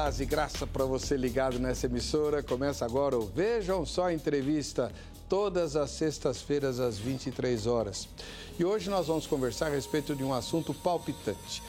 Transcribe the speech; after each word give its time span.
Paz 0.00 0.20
e 0.20 0.24
graça 0.24 0.64
para 0.64 0.84
você 0.84 1.16
ligado 1.16 1.58
nessa 1.58 1.86
emissora. 1.86 2.40
Começa 2.40 2.84
agora 2.84 3.18
o 3.18 3.26
Vejam 3.26 3.84
Só 3.84 4.04
a 4.04 4.14
Entrevista, 4.14 4.92
todas 5.28 5.74
as 5.74 5.90
sextas-feiras 5.90 6.78
às 6.78 6.96
23 6.98 7.66
horas. 7.66 8.08
E 8.56 8.64
hoje 8.64 8.88
nós 8.88 9.08
vamos 9.08 9.26
conversar 9.26 9.66
a 9.66 9.70
respeito 9.70 10.14
de 10.14 10.22
um 10.22 10.32
assunto 10.32 10.72
palpitante. 10.72 11.64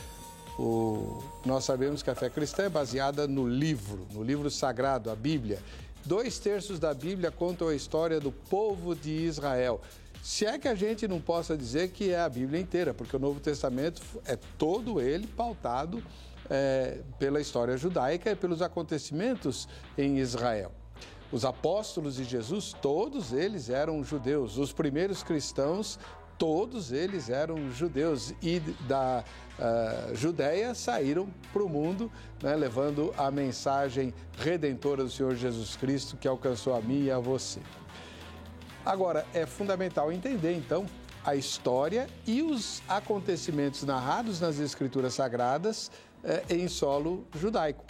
O... 0.60 1.24
Nós 1.44 1.64
sabemos 1.64 2.04
que 2.04 2.12
a 2.12 2.14
fé 2.14 2.30
cristã 2.30 2.66
é 2.66 2.70
baseada 2.70 3.28
no 3.28 3.48
livro, 3.48 4.06
no 4.12 4.22
livro 4.22 4.52
sagrado, 4.52 5.10
a 5.10 5.16
Bíblia. 5.16 5.58
Dois 6.06 6.38
terços 6.38 6.78
da 6.78 6.94
Bíblia 6.94 7.32
contam 7.32 7.70
a 7.70 7.76
história 7.76 8.20
do 8.20 8.32
povo 8.32 8.94
de 8.94 9.10
Israel. 9.10 9.82
Se 10.22 10.46
é 10.46 10.60
que 10.60 10.68
a 10.68 10.76
gente 10.76 11.08
não 11.08 11.20
possa 11.20 11.58
dizer 11.58 11.90
que 11.90 12.12
é 12.12 12.20
a 12.20 12.30
Bíblia 12.30 12.62
inteira, 12.62 12.94
porque 12.94 13.16
o 13.16 13.20
Novo 13.20 13.40
Testamento 13.40 14.04
é 14.28 14.38
todo 14.56 15.02
ele 15.02 15.26
pautado 15.26 16.04
é, 16.50 17.00
pela 17.18 17.40
história 17.40 17.78
judaica 17.78 18.32
e 18.32 18.36
pelos 18.36 18.62
acontecimentos 18.62 19.68
em 19.98 20.18
Israel. 20.18 20.72
Os 21.32 21.46
apóstolos 21.46 22.16
de 22.16 22.24
Jesus, 22.24 22.74
todos 22.82 23.34
eles 23.34 23.70
eram 23.70 24.04
judeus. 24.04 24.58
Os 24.58 24.74
primeiros 24.74 25.22
cristãos, 25.22 26.00
todos 26.40 26.92
eles 26.92 27.30
eram 27.30 27.70
judeus. 27.72 28.34
E 28.42 28.60
da 28.88 29.24
uh, 29.60 30.16
Judéia 30.16 30.74
saíram 30.74 31.30
para 31.54 31.62
o 31.62 31.70
mundo, 31.70 32.12
né, 32.42 32.56
levando 32.56 33.14
a 33.16 33.30
mensagem 33.30 34.12
redentora 34.40 35.04
do 35.04 35.10
Senhor 35.10 35.36
Jesus 35.36 35.76
Cristo, 35.76 36.18
que 36.18 36.28
alcançou 36.28 36.74
a 36.74 36.82
mim 36.82 37.04
e 37.04 37.12
a 37.12 37.20
você. 37.20 37.60
Agora, 38.84 39.24
é 39.32 39.46
fundamental 39.46 40.12
entender, 40.12 40.54
então, 40.54 40.88
a 41.24 41.36
história 41.36 42.08
e 42.26 42.42
os 42.42 42.82
acontecimentos 42.88 43.84
narrados 43.84 44.40
nas 44.40 44.58
Escrituras 44.58 45.14
Sagradas 45.14 45.92
é, 46.24 46.44
em 46.50 46.68
solo 46.68 47.26
judaico. 47.36 47.84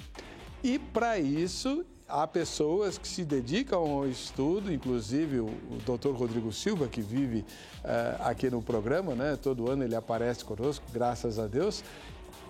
E 0.64 0.78
para 0.78 1.18
isso, 1.18 1.86
há 2.08 2.26
pessoas 2.28 2.98
que 2.98 3.08
se 3.08 3.24
dedicam 3.24 3.80
ao 3.80 4.08
estudo, 4.08 4.74
inclusive 4.74 5.40
o, 5.40 5.46
o 5.46 5.98
Dr. 5.98 6.12
Rodrigo 6.12 6.52
Silva, 6.52 6.88
que 6.88 7.02
vive 7.02 7.46
é, 7.84 8.16
aqui 8.20 8.50
no 8.50 8.62
programa, 8.62 9.14
né? 9.16 9.38
todo 9.42 9.70
ano 9.70 9.84
ele 9.84 9.96
aparece 9.96 10.44
conosco, 10.44 10.86
graças 10.92 11.40
a 11.40 11.48
Deus. 11.48 11.84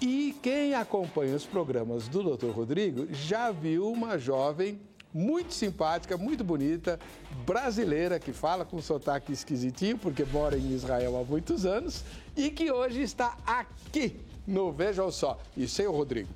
E 0.01 0.35
quem 0.41 0.73
acompanha 0.73 1.35
os 1.35 1.45
programas 1.45 2.07
do 2.07 2.23
Dr. 2.23 2.51
Rodrigo 2.51 3.07
já 3.13 3.51
viu 3.51 3.91
uma 3.91 4.17
jovem 4.17 4.79
muito 5.13 5.53
simpática, 5.53 6.17
muito 6.17 6.43
bonita, 6.43 6.99
brasileira, 7.45 8.19
que 8.19 8.31
fala 8.31 8.63
com 8.63 8.81
sotaque 8.81 9.33
esquisitinho, 9.33 9.97
porque 9.97 10.23
mora 10.23 10.57
em 10.57 10.71
Israel 10.71 11.17
há 11.17 11.23
muitos 11.23 11.65
anos, 11.65 12.03
e 12.37 12.49
que 12.49 12.71
hoje 12.71 13.01
está 13.01 13.35
aqui 13.45 14.28
no 14.49 14.71
Vejam 14.71 15.11
Só. 15.11 15.37
E 15.55 15.67
sem 15.67 15.87
o 15.87 15.91
Rodrigo. 15.91 16.29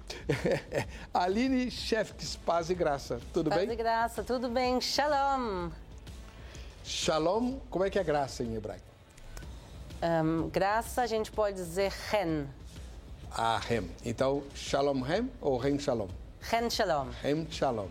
Aline 1.13 1.69
Chefkes, 1.69 2.35
paz 2.35 2.69
e 2.69 2.75
graça. 2.75 3.19
Tudo 3.33 3.49
paz 3.49 3.59
bem? 3.61 3.67
Paz 3.67 3.79
e 3.79 3.83
graça, 3.83 4.23
tudo 4.23 4.47
bem. 4.49 4.79
Shalom. 4.79 5.71
Shalom, 6.83 7.57
como 7.69 7.83
é 7.83 7.89
que 7.89 7.97
é 7.97 8.03
graça 8.03 8.43
em 8.43 8.55
hebraico? 8.55 8.85
Um, 10.01 10.49
graça 10.49 11.01
a 11.01 11.07
gente 11.07 11.31
pode 11.31 11.55
dizer 11.55 11.91
ren. 12.11 12.45
Ah, 13.31 13.57
rem. 13.57 13.89
Então, 14.05 14.43
shalom 14.53 15.01
rem 15.01 15.31
ou 15.41 15.57
rem 15.57 15.79
shalom? 15.79 16.07
Ren 16.41 16.69
shalom. 16.69 17.07
Rem 17.21 17.47
shalom. 17.49 17.87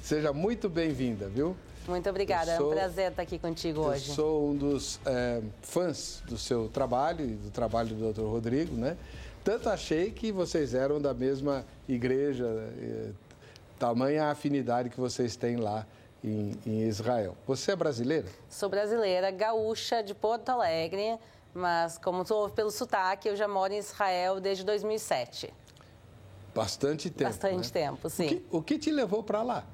Seja 0.00 0.32
muito 0.32 0.68
bem-vinda, 0.70 1.28
viu? 1.28 1.54
Muito 1.86 2.08
obrigada, 2.08 2.56
sou, 2.56 2.66
é 2.66 2.74
um 2.74 2.78
prazer 2.78 3.10
estar 3.10 3.22
aqui 3.22 3.38
contigo 3.38 3.80
hoje. 3.80 4.08
Eu 4.10 4.14
sou 4.14 4.50
um 4.50 4.56
dos 4.56 5.00
é, 5.04 5.42
fãs 5.60 6.22
do 6.26 6.38
seu 6.38 6.68
trabalho 6.68 7.24
e 7.24 7.34
do 7.34 7.50
trabalho 7.50 7.88
do 7.88 8.12
Dr. 8.12 8.22
Rodrigo, 8.22 8.76
né? 8.76 8.96
Tanto 9.42 9.68
achei 9.68 10.10
que 10.10 10.30
vocês 10.30 10.74
eram 10.74 11.00
da 11.00 11.14
mesma 11.14 11.64
igreja, 11.88 12.46
é, 12.78 13.10
tamanha 13.78 14.30
afinidade 14.30 14.90
que 14.90 15.00
vocês 15.00 15.34
têm 15.36 15.56
lá 15.56 15.86
em, 16.22 16.54
em 16.66 16.82
Israel. 16.82 17.34
Você 17.46 17.72
é 17.72 17.76
brasileira? 17.76 18.28
Sou 18.48 18.68
brasileira, 18.68 19.30
gaúcha 19.30 20.02
de 20.02 20.14
Porto 20.14 20.50
Alegre, 20.50 21.18
mas 21.54 21.96
como 21.98 22.24
tu 22.24 22.34
ouve 22.34 22.54
pelo 22.54 22.70
sotaque, 22.70 23.28
eu 23.28 23.36
já 23.36 23.48
moro 23.48 23.72
em 23.72 23.78
Israel 23.78 24.40
desde 24.40 24.64
2007. 24.64 25.52
Bastante 26.54 27.08
tempo. 27.08 27.30
Bastante 27.30 27.74
né? 27.74 27.80
tempo, 27.86 28.10
sim. 28.10 28.24
O 28.24 28.28
que, 28.28 28.44
o 28.50 28.62
que 28.62 28.78
te 28.78 28.90
levou 28.90 29.22
para 29.22 29.42
lá? 29.42 29.64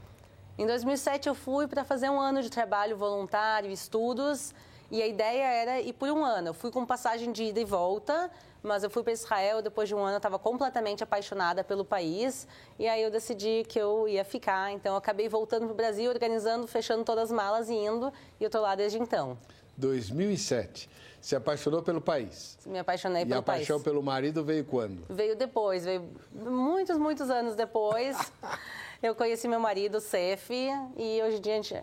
Em 0.59 0.66
2007 0.66 1.28
eu 1.28 1.34
fui 1.34 1.66
para 1.66 1.84
fazer 1.84 2.09
um 2.09 2.21
ano 2.21 2.43
de 2.43 2.50
trabalho 2.50 2.97
voluntário, 2.97 3.71
estudos, 3.71 4.55
e 4.91 5.03
a 5.03 5.06
ideia 5.06 5.44
era 5.44 5.81
ir 5.81 5.93
por 5.93 6.09
um 6.10 6.25
ano. 6.25 6.49
Eu 6.49 6.55
fui 6.55 6.71
com 6.71 6.87
passagem 6.87 7.32
de 7.32 7.44
ida 7.44 7.60
e 7.60 7.65
volta, 7.65 8.31
mas 8.66 8.82
eu 8.82 8.91
fui 8.91 9.03
para 9.03 9.12
Israel 9.12 9.62
depois 9.62 9.88
de 9.88 9.94
um 9.94 10.00
ano, 10.00 10.15
eu 10.15 10.16
estava 10.16 10.38
completamente 10.38 11.03
apaixonada 11.03 11.62
pelo 11.62 11.84
país, 11.84 12.47
e 12.78 12.88
aí 12.88 13.03
eu 13.03 13.10
decidi 13.10 13.65
que 13.69 13.78
eu 13.78 14.09
ia 14.09 14.25
ficar. 14.25 14.72
Então 14.72 14.93
eu 14.93 14.99
acabei 14.99 15.28
voltando 15.28 15.65
para 15.66 15.72
o 15.72 15.77
Brasil, 15.77 16.10
organizando, 16.10 16.66
fechando 16.66 17.05
todas 17.05 17.31
as 17.31 17.32
malas 17.32 17.69
e 17.69 17.75
indo, 17.75 18.12
e 18.41 18.44
eu 18.44 18.49
estou 18.49 18.60
lá 18.60 18.75
desde 18.75 18.99
então. 18.99 19.38
2007. 19.76 20.91
Se 21.21 21.34
apaixonou 21.34 21.82
pelo 21.82 22.00
país? 22.00 22.59
Me 22.66 22.78
apaixonei 22.78 23.22
e 23.22 23.26
pelo 23.26 23.43
país. 23.43 23.60
E 23.60 23.62
a 23.62 23.66
paixão 23.66 23.82
pelo 23.82 24.03
marido 24.03 24.44
veio 24.44 24.65
quando? 24.65 25.05
Veio 25.09 25.34
depois, 25.34 25.84
veio 25.84 26.09
muitos, 26.32 26.99
muitos 26.99 27.31
anos 27.31 27.55
depois. 27.55 28.16
eu 29.03 29.15
conheci 29.15 29.49
meu 29.49 29.59
marido, 29.60 30.00
Sef, 30.00 30.50
e 30.50 31.22
hoje 31.22 31.37
em 31.37 31.41
dia 31.41 31.53
a 31.53 31.56
gente... 31.56 31.82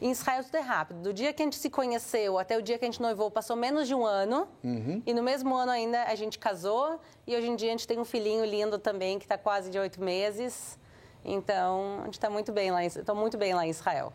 Em 0.00 0.10
Israel 0.10 0.44
tudo 0.44 0.56
é 0.56 0.60
rápido. 0.60 1.00
Do 1.00 1.12
dia 1.12 1.32
que 1.32 1.42
a 1.42 1.44
gente 1.44 1.56
se 1.56 1.68
conheceu 1.68 2.38
até 2.38 2.56
o 2.56 2.62
dia 2.62 2.78
que 2.78 2.84
a 2.84 2.88
gente 2.88 3.02
noivou, 3.02 3.30
passou 3.30 3.56
menos 3.56 3.88
de 3.88 3.94
um 3.94 4.06
ano. 4.06 4.46
Uhum. 4.62 5.02
E 5.04 5.12
no 5.12 5.22
mesmo 5.22 5.54
ano 5.54 5.72
ainda 5.72 6.04
a 6.04 6.14
gente 6.14 6.38
casou. 6.38 7.00
E 7.26 7.36
hoje 7.36 7.48
em 7.48 7.56
dia 7.56 7.68
a 7.68 7.72
gente 7.72 7.86
tem 7.86 7.98
um 7.98 8.04
filhinho 8.04 8.44
lindo 8.44 8.78
também, 8.78 9.18
que 9.18 9.24
está 9.24 9.36
quase 9.36 9.70
de 9.70 9.78
oito 9.78 10.00
meses. 10.00 10.78
Então, 11.24 11.98
a 12.02 12.04
gente 12.04 12.14
está 12.14 12.30
muito 12.30 12.52
bem 12.52 12.70
lá, 12.70 12.84
estou 12.84 13.14
muito 13.14 13.36
bem 13.36 13.52
lá 13.52 13.66
em 13.66 13.70
Israel. 13.70 14.12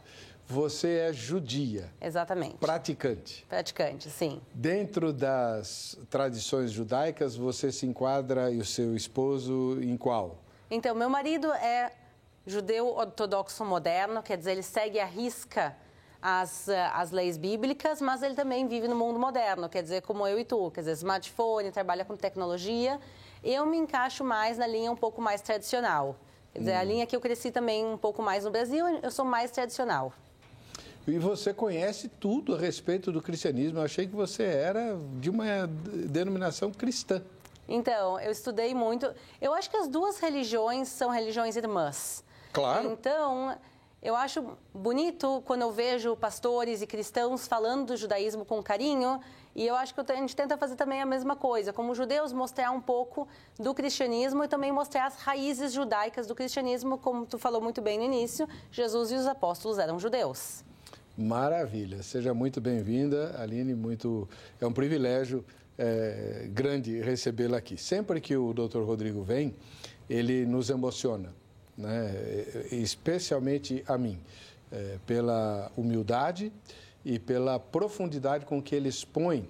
Você 0.47 0.97
é 0.97 1.13
judia. 1.13 1.89
Exatamente. 2.01 2.55
Praticante. 2.55 3.45
Praticante, 3.47 4.09
sim. 4.09 4.41
Dentro 4.53 5.13
das 5.13 5.97
tradições 6.09 6.71
judaicas, 6.71 7.35
você 7.35 7.71
se 7.71 7.85
enquadra 7.85 8.51
e 8.51 8.59
o 8.59 8.65
seu 8.65 8.95
esposo 8.95 9.79
em 9.81 9.95
qual? 9.95 10.37
Então, 10.69 10.95
meu 10.95 11.09
marido 11.09 11.51
é 11.53 11.91
judeu 12.45 12.87
ortodoxo 12.87 13.63
moderno, 13.65 14.21
quer 14.21 14.37
dizer, 14.37 14.51
ele 14.51 14.63
segue 14.63 14.99
à 14.99 15.05
risca 15.05 15.75
as, 16.21 16.69
as 16.69 17.11
leis 17.11 17.37
bíblicas, 17.37 18.01
mas 18.01 18.23
ele 18.23 18.33
também 18.33 18.67
vive 18.67 18.87
no 18.87 18.95
mundo 18.95 19.19
moderno, 19.19 19.67
quer 19.67 19.83
dizer, 19.83 20.01
como 20.01 20.25
eu 20.25 20.39
e 20.39 20.45
tu, 20.45 20.71
quer 20.71 20.81
dizer, 20.81 20.93
smartphone, 20.93 21.71
trabalha 21.71 22.05
com 22.05 22.15
tecnologia. 22.15 22.99
Eu 23.43 23.65
me 23.65 23.77
encaixo 23.77 24.23
mais 24.23 24.57
na 24.57 24.65
linha 24.65 24.89
um 24.91 24.95
pouco 24.95 25.21
mais 25.21 25.41
tradicional. 25.41 26.15
Quer 26.53 26.59
dizer, 26.59 26.75
hum. 26.75 26.79
a 26.79 26.83
linha 26.83 27.05
que 27.05 27.15
eu 27.15 27.19
cresci 27.19 27.51
também 27.51 27.85
um 27.85 27.97
pouco 27.97 28.21
mais 28.21 28.45
no 28.45 28.51
Brasil, 28.51 28.85
eu 29.01 29.11
sou 29.11 29.25
mais 29.25 29.51
tradicional. 29.51 30.13
E 31.05 31.19
você 31.19 31.53
conhece 31.53 32.07
tudo 32.07 32.55
a 32.55 32.57
respeito 32.57 33.11
do 33.11 33.21
cristianismo. 33.21 33.79
Eu 33.79 33.83
achei 33.83 34.07
que 34.07 34.15
você 34.15 34.43
era 34.43 34.97
de 35.19 35.29
uma 35.29 35.67
denominação 36.07 36.71
cristã. 36.71 37.21
Então, 37.67 38.17
eu 38.19 38.31
estudei 38.31 38.73
muito. 38.73 39.13
Eu 39.41 39.53
acho 39.53 39.69
que 39.69 39.75
as 39.75 39.89
duas 39.89 40.19
religiões 40.19 40.87
são 40.87 41.09
religiões 41.09 41.57
irmãs. 41.57 42.23
Claro. 42.53 42.91
Então, 42.91 43.57
eu 44.01 44.15
acho 44.15 44.57
bonito 44.73 45.41
quando 45.45 45.63
eu 45.63 45.71
vejo 45.71 46.15
pastores 46.15 46.83
e 46.83 46.87
cristãos 46.87 47.47
falando 47.47 47.87
do 47.87 47.97
judaísmo 47.97 48.45
com 48.45 48.61
carinho, 48.61 49.19
e 49.55 49.65
eu 49.65 49.75
acho 49.75 49.93
que 49.95 50.01
a 50.01 50.15
gente 50.15 50.35
tenta 50.35 50.55
fazer 50.57 50.75
também 50.75 51.01
a 51.01 51.05
mesma 51.05 51.35
coisa, 51.35 51.73
como 51.73 51.95
judeus, 51.95 52.31
mostrar 52.31 52.71
um 52.71 52.81
pouco 52.81 53.27
do 53.57 53.73
cristianismo 53.73 54.43
e 54.43 54.47
também 54.47 54.71
mostrar 54.71 55.07
as 55.07 55.15
raízes 55.15 55.73
judaicas 55.73 56.27
do 56.27 56.35
cristianismo, 56.35 56.97
como 56.97 57.25
tu 57.25 57.39
falou 57.39 57.61
muito 57.61 57.81
bem 57.81 57.97
no 57.97 58.03
início, 58.03 58.47
Jesus 58.71 59.11
e 59.11 59.15
os 59.15 59.25
apóstolos 59.25 59.79
eram 59.79 59.97
judeus. 59.97 60.63
Maravilha, 61.17 62.03
seja 62.03 62.33
muito 62.33 62.59
bem-vinda, 62.59 63.35
Aline, 63.39 63.73
muito 63.73 64.27
é 64.59 64.65
um 64.65 64.73
privilégio 64.73 65.45
é, 65.77 66.47
grande 66.51 66.99
recebê-la 66.99 67.57
aqui. 67.57 67.77
Sempre 67.77 68.19
que 68.19 68.35
o 68.35 68.53
Dr. 68.53 68.81
Rodrigo 68.81 69.23
vem, 69.23 69.55
ele 70.09 70.45
nos 70.45 70.69
emociona 70.69 71.33
né? 71.77 72.13
especialmente 72.71 73.83
a 73.87 73.97
mim, 73.97 74.19
é, 74.71 74.97
pela 75.05 75.71
humildade 75.75 76.51
e 77.05 77.19
pela 77.19 77.59
profundidade 77.59 78.45
com 78.45 78.61
que 78.61 78.75
ele 78.75 78.89
expõe 78.89 79.47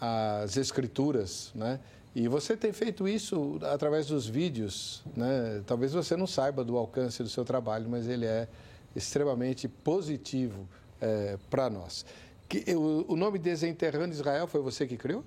as 0.00 0.56
escrituras, 0.56 1.50
né? 1.54 1.80
E 2.14 2.26
você 2.26 2.56
tem 2.56 2.72
feito 2.72 3.06
isso 3.06 3.58
através 3.62 4.06
dos 4.06 4.26
vídeos, 4.26 5.02
né? 5.16 5.62
Talvez 5.66 5.92
você 5.92 6.16
não 6.16 6.26
saiba 6.26 6.64
do 6.64 6.76
alcance 6.76 7.22
do 7.22 7.28
seu 7.28 7.44
trabalho, 7.44 7.88
mas 7.88 8.08
ele 8.08 8.26
é 8.26 8.48
extremamente 8.96 9.68
positivo 9.68 10.66
é, 11.00 11.38
para 11.48 11.70
nós. 11.70 12.04
Que, 12.48 12.64
o, 12.74 13.04
o 13.12 13.16
nome 13.16 13.38
Desenterrando 13.38 14.12
Israel 14.12 14.48
foi 14.48 14.60
você 14.60 14.86
que 14.86 14.96
criou? 14.96 15.22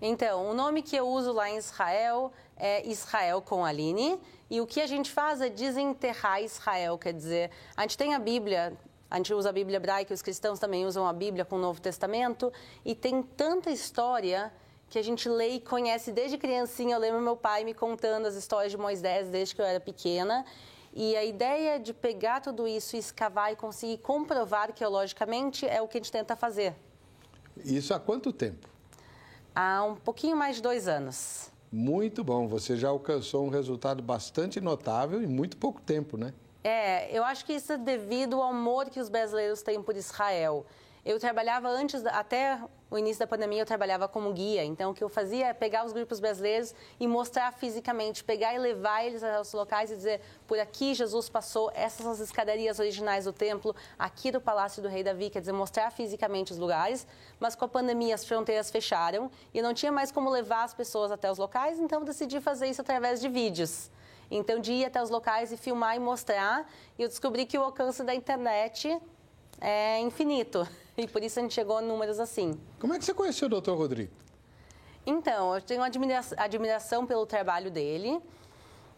Então, 0.00 0.48
o 0.48 0.54
nome 0.54 0.80
que 0.80 0.96
eu 0.96 1.06
uso 1.06 1.32
lá 1.32 1.50
em 1.50 1.56
Israel 1.58 2.32
é 2.58 2.86
Israel 2.86 3.40
com 3.40 3.64
Aline. 3.64 4.20
E 4.50 4.60
o 4.60 4.66
que 4.66 4.80
a 4.80 4.86
gente 4.86 5.10
faz 5.10 5.40
é 5.40 5.48
desenterrar 5.48 6.42
Israel, 6.42 6.98
quer 6.98 7.12
dizer, 7.12 7.50
a 7.76 7.82
gente 7.82 7.98
tem 7.98 8.14
a 8.14 8.18
Bíblia, 8.18 8.76
a 9.10 9.16
gente 9.16 9.32
usa 9.34 9.50
a 9.50 9.52
Bíblia 9.52 9.76
hebraica, 9.76 10.12
os 10.12 10.22
cristãos 10.22 10.58
também 10.58 10.86
usam 10.86 11.06
a 11.06 11.12
Bíblia 11.12 11.44
com 11.44 11.56
o 11.56 11.58
Novo 11.58 11.80
Testamento, 11.80 12.52
e 12.84 12.94
tem 12.94 13.22
tanta 13.22 13.70
história 13.70 14.52
que 14.88 14.98
a 14.98 15.02
gente 15.02 15.28
lê 15.28 15.48
e 15.50 15.60
conhece 15.60 16.12
desde 16.12 16.38
criancinha. 16.38 16.96
Eu 16.96 17.00
lembro 17.00 17.20
meu 17.20 17.36
pai 17.36 17.62
me 17.62 17.74
contando 17.74 18.26
as 18.26 18.34
histórias 18.34 18.72
de 18.72 18.78
Moisés 18.78 19.28
desde 19.28 19.54
que 19.54 19.60
eu 19.60 19.66
era 19.66 19.80
pequena. 19.80 20.44
E 20.94 21.14
a 21.14 21.24
ideia 21.24 21.78
de 21.78 21.92
pegar 21.92 22.40
tudo 22.40 22.66
isso, 22.66 22.96
escavar 22.96 23.52
e 23.52 23.56
conseguir 23.56 23.98
comprovar 23.98 24.62
arqueologicamente 24.62 25.66
é 25.66 25.82
o 25.82 25.86
que 25.86 25.98
a 25.98 26.00
gente 26.00 26.10
tenta 26.10 26.34
fazer. 26.34 26.74
Isso 27.64 27.92
há 27.92 28.00
quanto 28.00 28.32
tempo? 28.32 28.66
Há 29.54 29.84
um 29.84 29.96
pouquinho 29.96 30.36
mais 30.36 30.56
de 30.56 30.62
dois 30.62 30.88
anos. 30.88 31.50
Muito 31.70 32.24
bom. 32.24 32.48
Você 32.48 32.76
já 32.76 32.88
alcançou 32.88 33.46
um 33.46 33.50
resultado 33.50 34.02
bastante 34.02 34.60
notável 34.60 35.22
em 35.22 35.26
muito 35.26 35.56
pouco 35.56 35.80
tempo, 35.80 36.16
né? 36.16 36.32
É, 36.64 37.16
eu 37.16 37.24
acho 37.24 37.44
que 37.44 37.52
isso 37.52 37.72
é 37.72 37.78
devido 37.78 38.36
ao 38.36 38.50
amor 38.50 38.90
que 38.90 39.00
os 39.00 39.08
brasileiros 39.08 39.62
têm 39.62 39.82
por 39.82 39.96
Israel. 39.96 40.66
Eu 41.04 41.18
trabalhava 41.18 41.68
antes, 41.68 42.04
até 42.06 42.58
o 42.90 42.96
início 42.96 43.20
da 43.20 43.26
pandemia, 43.26 43.60
eu 43.60 43.66
trabalhava 43.66 44.08
como 44.08 44.32
guia. 44.32 44.64
Então, 44.64 44.90
o 44.90 44.94
que 44.94 45.04
eu 45.04 45.08
fazia 45.08 45.48
é 45.48 45.52
pegar 45.52 45.84
os 45.84 45.92
grupos 45.92 46.20
brasileiros 46.20 46.74
e 46.98 47.06
mostrar 47.06 47.52
fisicamente, 47.52 48.24
pegar 48.24 48.54
e 48.54 48.58
levar 48.58 49.04
eles 49.04 49.22
aos 49.22 49.52
locais 49.52 49.90
e 49.90 49.96
dizer: 49.96 50.20
por 50.46 50.58
aqui 50.58 50.94
Jesus 50.94 51.28
passou, 51.28 51.70
essas 51.74 52.02
são 52.02 52.12
as 52.12 52.20
escadarias 52.20 52.78
originais 52.78 53.26
do 53.26 53.32
templo, 53.32 53.76
aqui 53.98 54.30
do 54.30 54.40
Palácio 54.40 54.82
do 54.82 54.88
Rei 54.88 55.04
Davi, 55.04 55.28
quer 55.28 55.40
dizer, 55.40 55.52
mostrar 55.52 55.90
fisicamente 55.90 56.52
os 56.52 56.58
lugares. 56.58 57.06
Mas 57.38 57.54
com 57.54 57.66
a 57.66 57.68
pandemia, 57.68 58.14
as 58.14 58.24
fronteiras 58.24 58.70
fecharam 58.70 59.30
e 59.52 59.60
não 59.60 59.74
tinha 59.74 59.92
mais 59.92 60.10
como 60.10 60.30
levar 60.30 60.64
as 60.64 60.72
pessoas 60.72 61.12
até 61.12 61.30
os 61.30 61.36
locais, 61.36 61.78
então 61.78 62.02
decidi 62.02 62.40
fazer 62.40 62.68
isso 62.68 62.80
através 62.80 63.20
de 63.20 63.28
vídeos. 63.28 63.90
Então, 64.30 64.60
de 64.60 64.72
ir 64.72 64.84
até 64.84 65.02
os 65.02 65.08
locais 65.08 65.52
e 65.52 65.56
filmar 65.56 65.96
e 65.96 65.98
mostrar, 65.98 66.70
e 66.98 67.02
eu 67.02 67.08
descobri 67.08 67.46
que 67.46 67.56
o 67.56 67.62
alcance 67.62 68.02
da 68.02 68.14
internet 68.14 68.98
é 69.60 69.98
infinito. 70.00 70.68
E 70.98 71.06
por 71.06 71.22
isso 71.22 71.38
a 71.38 71.42
gente 71.42 71.54
chegou 71.54 71.78
a 71.78 71.80
números 71.80 72.18
assim. 72.18 72.60
Como 72.80 72.92
é 72.92 72.98
que 72.98 73.04
você 73.04 73.14
conheceu 73.14 73.46
o 73.46 73.60
Dr. 73.60 73.70
Rodrigo? 73.70 74.12
Então, 75.06 75.54
eu 75.54 75.62
tenho 75.62 75.80
admiração 76.36 77.06
pelo 77.06 77.24
trabalho 77.24 77.70
dele. 77.70 78.20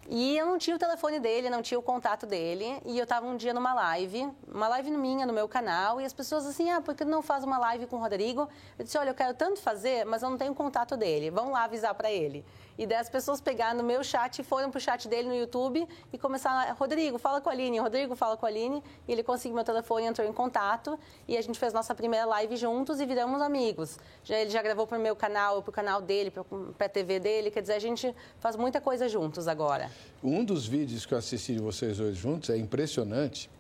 E 0.09 0.37
eu 0.37 0.47
não 0.47 0.57
tinha 0.57 0.75
o 0.75 0.79
telefone 0.79 1.21
dele, 1.21 1.51
não 1.51 1.61
tinha 1.61 1.79
o 1.79 1.83
contato 1.83 2.25
dele. 2.25 2.81
E 2.87 2.99
eu 2.99 3.05
estava 3.05 3.27
um 3.27 3.37
dia 3.37 3.53
numa 3.53 3.75
live, 3.75 4.29
uma 4.49 4.67
live 4.69 4.91
minha 4.93 5.27
no 5.27 5.33
meu 5.33 5.47
canal, 5.47 6.01
e 6.01 6.05
as 6.07 6.13
pessoas 6.13 6.47
assim, 6.47 6.71
ah, 6.71 6.81
por 6.81 6.95
que 6.95 7.05
não 7.05 7.21
faz 7.21 7.45
uma 7.45 7.59
live 7.59 7.87
com 7.87 7.97
o 7.97 8.01
Rodrigo? 8.01 8.49
Eu 8.79 8.85
disse, 8.85 8.97
olha, 8.97 9.11
eu 9.11 9.15
quero 9.15 9.35
tanto 9.35 9.61
fazer, 9.61 10.07
mas 10.07 10.23
eu 10.23 10.31
não 10.31 10.39
tenho 10.39 10.53
o 10.53 10.55
contato 10.55 10.97
dele. 10.97 11.31
Vamos 11.31 11.53
lá 11.53 11.65
avisar 11.65 11.95
para 11.95 12.11
ele. 12.11 12.45
E 12.79 12.87
daí 12.87 12.99
as 12.99 13.09
pessoas 13.09 13.41
pegaram 13.41 13.79
no 13.79 13.85
meu 13.85 14.03
chat 14.03 14.39
e 14.39 14.43
foram 14.43 14.71
pro 14.71 14.81
chat 14.81 15.09
dele 15.09 15.29
no 15.29 15.35
YouTube 15.35 15.87
e 16.13 16.19
começaram, 16.19 16.75
Rodrigo, 16.75 17.19
fala 17.19 17.41
com 17.41 17.49
a 17.49 17.53
Aline, 17.53 17.79
Rodrigo, 17.79 18.15
fala 18.17 18.37
com 18.37 18.47
a 18.47 18.49
Aline. 18.49 18.83
E 19.07 19.13
ele 19.13 19.23
conseguiu 19.23 19.55
meu 19.55 19.65
telefone, 19.65 20.07
entrou 20.07 20.27
em 20.27 20.33
contato 20.33 20.99
e 21.29 21.37
a 21.37 21.43
gente 21.43 21.59
fez 21.59 21.73
nossa 21.73 21.95
primeira 21.95 22.27
live 22.27 22.57
juntos 22.57 23.01
e 23.01 23.07
viramos 23.07 23.41
amigos. 23.41 23.99
Já, 24.25 24.39
ele 24.39 24.51
já 24.51 24.63
gravou 24.63 24.87
pro 24.87 24.99
meu 24.99 25.15
canal, 25.15 25.63
pro 25.63 25.73
canal 25.73 26.01
dele, 26.01 26.31
pra, 26.31 26.89
TV 26.89 27.21
dele, 27.21 27.51
quer 27.51 27.61
dizer, 27.61 27.75
a 27.75 27.79
gente 27.79 28.15
faz 28.39 28.57
muita 28.57 28.81
coisa 28.81 29.09
juntos 29.09 29.47
agora. 29.47 29.91
Um 30.23 30.45
dos 30.45 30.67
vídeos 30.67 31.07
que 31.07 31.15
eu 31.15 31.19
assisti 31.19 31.55
de 31.55 31.61
vocês 31.61 31.99
dois 31.99 32.17
juntos 32.17 32.51
é 32.51 32.57
impressionante. 32.57 33.51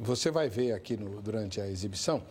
Você 0.00 0.30
vai 0.30 0.48
ver 0.48 0.72
aqui 0.72 0.96
no, 0.96 1.20
durante 1.22 1.60
a 1.60 1.68
exibição 1.68 2.22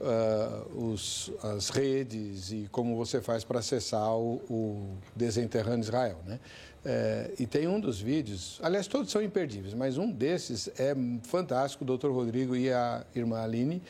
uh, 0.00 0.90
os, 0.90 1.30
as 1.42 1.68
redes 1.68 2.50
e 2.52 2.68
como 2.72 2.96
você 2.96 3.20
faz 3.20 3.44
para 3.44 3.58
acessar 3.58 4.16
o, 4.16 4.36
o 4.50 4.96
Desenterrando 5.14 5.84
Israel. 5.84 6.18
Né? 6.26 6.40
É, 6.84 7.30
e 7.38 7.46
tem 7.46 7.68
um 7.68 7.78
dos 7.78 8.00
vídeos, 8.00 8.58
aliás, 8.62 8.86
todos 8.86 9.10
são 9.10 9.22
imperdíveis, 9.22 9.74
mas 9.74 9.98
um 9.98 10.10
desses 10.10 10.68
é 10.78 10.94
fantástico. 11.24 11.84
O 11.84 11.86
doutor 11.86 12.10
Rodrigo 12.10 12.56
e 12.56 12.72
a 12.72 13.04
irmã 13.14 13.42
Aline 13.42 13.82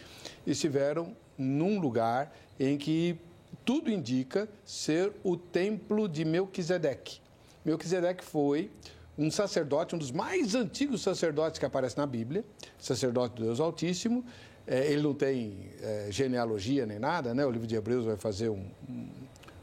estiveram 0.46 1.14
num 1.38 1.78
lugar 1.78 2.34
em 2.58 2.76
que 2.76 3.16
tudo 3.64 3.90
indica 3.90 4.48
ser 4.64 5.12
o 5.22 5.36
templo 5.36 6.08
de 6.08 6.24
Melquisedeque. 6.24 7.20
Melquisedeque 7.64 8.24
foi 8.24 8.70
um 9.16 9.30
sacerdote, 9.30 9.94
um 9.94 9.98
dos 9.98 10.10
mais 10.10 10.54
antigos 10.54 11.02
sacerdotes 11.02 11.58
que 11.58 11.66
aparece 11.66 11.96
na 11.96 12.06
Bíblia, 12.06 12.44
sacerdote 12.78 13.36
do 13.36 13.44
Deus 13.44 13.60
Altíssimo, 13.60 14.24
é, 14.66 14.90
ele 14.90 15.02
não 15.02 15.14
tem 15.14 15.70
é, 15.82 16.08
genealogia 16.10 16.86
nem 16.86 16.98
nada, 16.98 17.34
né? 17.34 17.44
O 17.44 17.50
livro 17.50 17.66
de 17.66 17.74
Hebreus 17.74 18.04
vai 18.04 18.16
fazer 18.16 18.48
um, 18.48 18.64
um, 18.88 19.08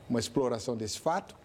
uma 0.10 0.20
exploração 0.20 0.76
desse 0.76 1.00
fato. 1.00 1.36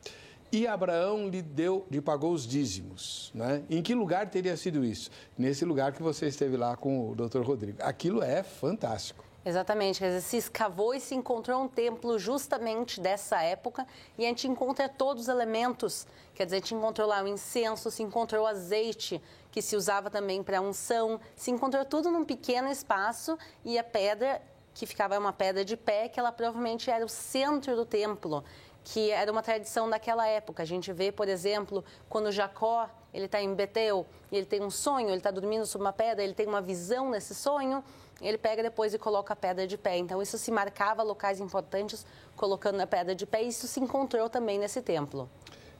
E 0.50 0.66
Abraão 0.66 1.28
lhe 1.28 1.40
deu, 1.40 1.86
lhe 1.90 2.00
pagou 2.00 2.32
os 2.32 2.46
dízimos, 2.46 3.30
né? 3.34 3.62
Em 3.70 3.82
que 3.82 3.94
lugar 3.94 4.28
teria 4.28 4.56
sido 4.56 4.84
isso? 4.84 5.10
Nesse 5.38 5.64
lugar 5.64 5.92
que 5.92 6.02
você 6.02 6.26
esteve 6.26 6.56
lá 6.56 6.76
com 6.76 7.10
o 7.10 7.14
Dr. 7.14 7.40
Rodrigo. 7.40 7.78
Aquilo 7.80 8.22
é 8.22 8.42
fantástico. 8.42 9.24
Exatamente, 9.44 9.98
quer 9.98 10.06
dizer, 10.06 10.20
se 10.20 10.36
escavou 10.36 10.94
e 10.94 11.00
se 11.00 11.16
encontrou 11.16 11.62
um 11.62 11.68
templo 11.68 12.16
justamente 12.16 13.00
dessa 13.00 13.42
época 13.42 13.84
e 14.16 14.24
a 14.24 14.28
gente 14.28 14.46
encontra 14.46 14.88
todos 14.88 15.24
os 15.24 15.28
elementos, 15.28 16.06
quer 16.32 16.44
dizer, 16.44 16.56
a 16.56 16.58
gente 16.60 16.74
encontrou 16.76 17.08
lá 17.08 17.20
o 17.24 17.26
incenso, 17.26 17.90
se 17.90 18.04
encontrou 18.04 18.44
o 18.44 18.46
azeite 18.46 19.20
que 19.50 19.60
se 19.60 19.74
usava 19.74 20.08
também 20.08 20.44
para 20.44 20.60
unção, 20.60 21.20
se 21.34 21.50
encontrou 21.50 21.84
tudo 21.84 22.08
num 22.08 22.24
pequeno 22.24 22.70
espaço 22.70 23.36
e 23.64 23.76
a 23.76 23.82
pedra 23.82 24.40
que 24.72 24.86
ficava 24.86 25.18
uma 25.18 25.32
pedra 25.32 25.64
de 25.64 25.76
pé, 25.76 26.08
que 26.08 26.20
ela 26.20 26.30
provavelmente 26.30 26.88
era 26.88 27.04
o 27.04 27.08
centro 27.08 27.74
do 27.74 27.84
templo, 27.84 28.44
que 28.84 29.10
era 29.10 29.30
uma 29.30 29.42
tradição 29.42 29.90
daquela 29.90 30.26
época. 30.26 30.62
A 30.62 30.66
gente 30.66 30.92
vê, 30.92 31.10
por 31.10 31.28
exemplo, 31.28 31.84
quando 32.08 32.30
Jacó 32.30 32.88
ele 33.12 33.26
está 33.26 33.42
em 33.42 33.54
Betel 33.54 34.06
ele 34.30 34.46
tem 34.46 34.62
um 34.62 34.70
sonho, 34.70 35.08
ele 35.08 35.18
está 35.18 35.30
dormindo 35.30 35.66
sobre 35.66 35.86
uma 35.86 35.92
pedra, 35.92 36.24
ele 36.24 36.32
tem 36.32 36.46
uma 36.46 36.62
visão 36.62 37.10
nesse 37.10 37.34
sonho 37.34 37.84
ele 38.20 38.38
pega 38.38 38.62
depois 38.62 38.94
e 38.94 38.98
coloca 38.98 39.32
a 39.32 39.36
pedra 39.36 39.66
de 39.66 39.76
pé. 39.76 39.96
Então, 39.96 40.22
isso 40.22 40.38
se 40.38 40.50
marcava 40.50 41.02
locais 41.02 41.40
importantes, 41.40 42.06
colocando 42.36 42.80
a 42.80 42.86
pedra 42.86 43.14
de 43.14 43.26
pé, 43.26 43.42
e 43.42 43.48
isso 43.48 43.66
se 43.66 43.80
encontrou 43.80 44.28
também 44.28 44.58
nesse 44.58 44.80
templo. 44.82 45.28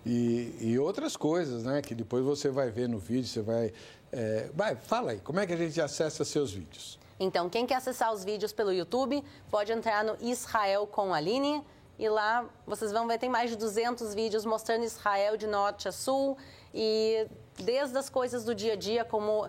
E, 0.05 0.57
e 0.61 0.79
outras 0.79 1.17
coisas, 1.17 1.65
né, 1.65 1.81
que 1.81 1.95
depois 1.95 2.25
você 2.25 2.49
vai 2.49 2.71
ver 2.71 2.89
no 2.89 2.99
vídeo, 2.99 3.27
você 3.27 3.41
vai... 3.41 3.73
É... 4.11 4.51
Vai, 4.55 4.75
fala 4.75 5.13
aí, 5.13 5.21
como 5.21 5.39
é 5.39 5.47
que 5.47 5.53
a 5.53 5.57
gente 5.57 5.81
acessa 5.81 6.25
seus 6.25 6.53
vídeos? 6.53 6.99
Então, 7.21 7.49
quem 7.49 7.65
quer 7.65 7.77
acessar 7.77 8.13
os 8.13 8.25
vídeos 8.25 8.53
pelo 8.53 8.73
YouTube, 8.73 9.23
pode 9.49 9.71
entrar 9.71 10.05
no 10.05 10.17
Israel 10.21 10.87
com 10.87 11.15
Aline, 11.15 11.63
e 11.99 12.09
lá 12.09 12.45
vocês 12.67 12.91
vão 12.91 13.07
ver, 13.07 13.19
tem 13.19 13.29
mais 13.29 13.51
de 13.51 13.57
200 13.57 14.13
vídeos 14.13 14.45
mostrando 14.45 14.83
Israel 14.83 15.37
de 15.37 15.47
norte 15.47 15.87
a 15.87 15.93
sul, 15.93 16.37
e 16.75 17.29
desde 17.57 17.97
as 17.97 18.11
coisas 18.11 18.45
do 18.45 18.55
dia 18.55 18.73
a 18.73 18.77
dia, 18.77 19.05
como 19.05 19.49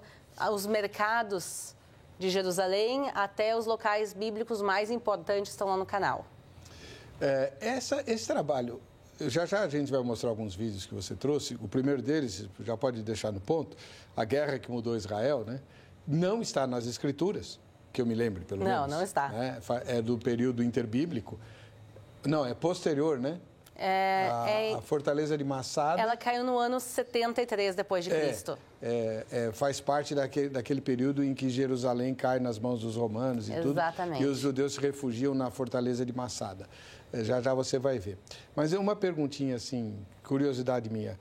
os 0.52 0.68
mercados 0.68 1.76
de 2.24 2.30
Jerusalém 2.30 3.12
até 3.14 3.56
os 3.56 3.66
locais 3.66 4.14
bíblicos 4.14 4.62
mais 4.62 4.90
importantes 4.90 5.52
estão 5.52 5.68
lá 5.68 5.76
no 5.76 5.86
canal. 5.86 6.26
É, 7.20 7.52
essa, 7.60 8.02
esse 8.08 8.26
trabalho, 8.26 8.82
já 9.20 9.46
já 9.46 9.62
a 9.64 9.68
gente 9.68 9.92
vai 9.92 10.02
mostrar 10.02 10.30
alguns 10.30 10.56
vídeos 10.56 10.86
que 10.86 10.96
você 10.96 11.16
trouxe. 11.16 11.56
O 11.56 11.68
primeiro 11.68 12.02
deles, 12.02 12.48
já 12.62 12.78
pode 12.78 13.04
deixar 13.04 13.34
no 13.34 13.42
ponto, 13.42 13.76
a 14.16 14.24
guerra 14.24 14.58
que 14.58 14.72
mudou 14.72 14.96
Israel, 14.96 15.44
né? 15.46 15.60
Não 16.08 16.42
está 16.42 16.66
nas 16.66 16.86
escrituras, 16.86 17.60
que 17.92 18.02
eu 18.02 18.06
me 18.06 18.16
lembre, 18.16 18.46
pelo 18.46 18.64
não, 18.64 18.72
menos. 18.72 18.88
Não, 18.90 18.98
não 18.98 19.04
está. 19.04 19.30
Né? 19.30 19.60
É 19.86 20.02
do 20.02 20.18
período 20.18 20.64
interbíblico. 20.64 21.38
Não, 22.26 22.46
é 22.46 22.54
posterior, 22.54 23.20
né? 23.20 23.40
É, 23.76 24.30
a, 24.32 24.50
é, 24.50 24.74
a, 24.76 24.82
fortaleza 24.82 25.38
de 25.38 25.44
Massada. 25.44 26.00
Ela 26.00 26.16
caiu 26.16 26.44
no 26.44 26.58
ano 26.58 26.80
73 26.80 27.76
depois 27.76 28.06
de 28.06 28.12
é, 28.12 28.22
Cristo. 28.22 28.58
É, 28.82 29.26
é, 29.32 29.52
faz 29.52 29.80
parte 29.80 30.14
daquele, 30.14 30.50
daquele 30.50 30.82
período 30.82 31.24
em 31.24 31.34
que 31.34 31.50
Jerusalém 31.50 32.14
cai 32.14 32.40
nas 32.40 32.60
mãos 32.60 32.82
dos 32.82 32.96
romanos 32.96 33.50
e 33.50 33.54
Exatamente. 33.54 34.18
tudo. 34.20 34.28
E 34.28 34.32
os 34.32 34.40
judeus 34.40 34.76
se 34.76 34.80
refugiam 34.80 35.34
na 35.34 35.50
fortaleza 35.50 36.06
de 36.06 36.14
Massada. 36.14 36.68
É, 37.12 37.24
já 37.24 37.42
já 37.42 37.54
você 37.54 37.80
vai 37.80 37.98
ver. 37.98 38.18
Mas 38.56 38.74
é 38.74 38.78
uma 38.78 38.96
perguntinha 38.96 39.56
assim, 39.56 39.98
curiosidade 40.24 40.90
minha. 40.90 41.18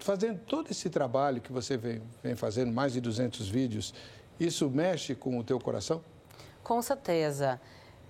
fazendo 0.00 0.38
todo 0.40 0.70
esse 0.70 0.90
trabalho 0.90 1.40
que 1.40 1.50
você 1.50 1.78
vem, 1.78 2.02
vem 2.22 2.36
fazendo, 2.36 2.72
mais 2.72 2.92
de 2.92 3.00
200 3.00 3.48
vídeos, 3.48 3.94
isso 4.38 4.68
mexe 4.68 5.14
com 5.14 5.38
o 5.38 5.44
teu 5.44 5.58
coração? 5.58 6.02
Com 6.62 6.80
certeza 6.82 7.58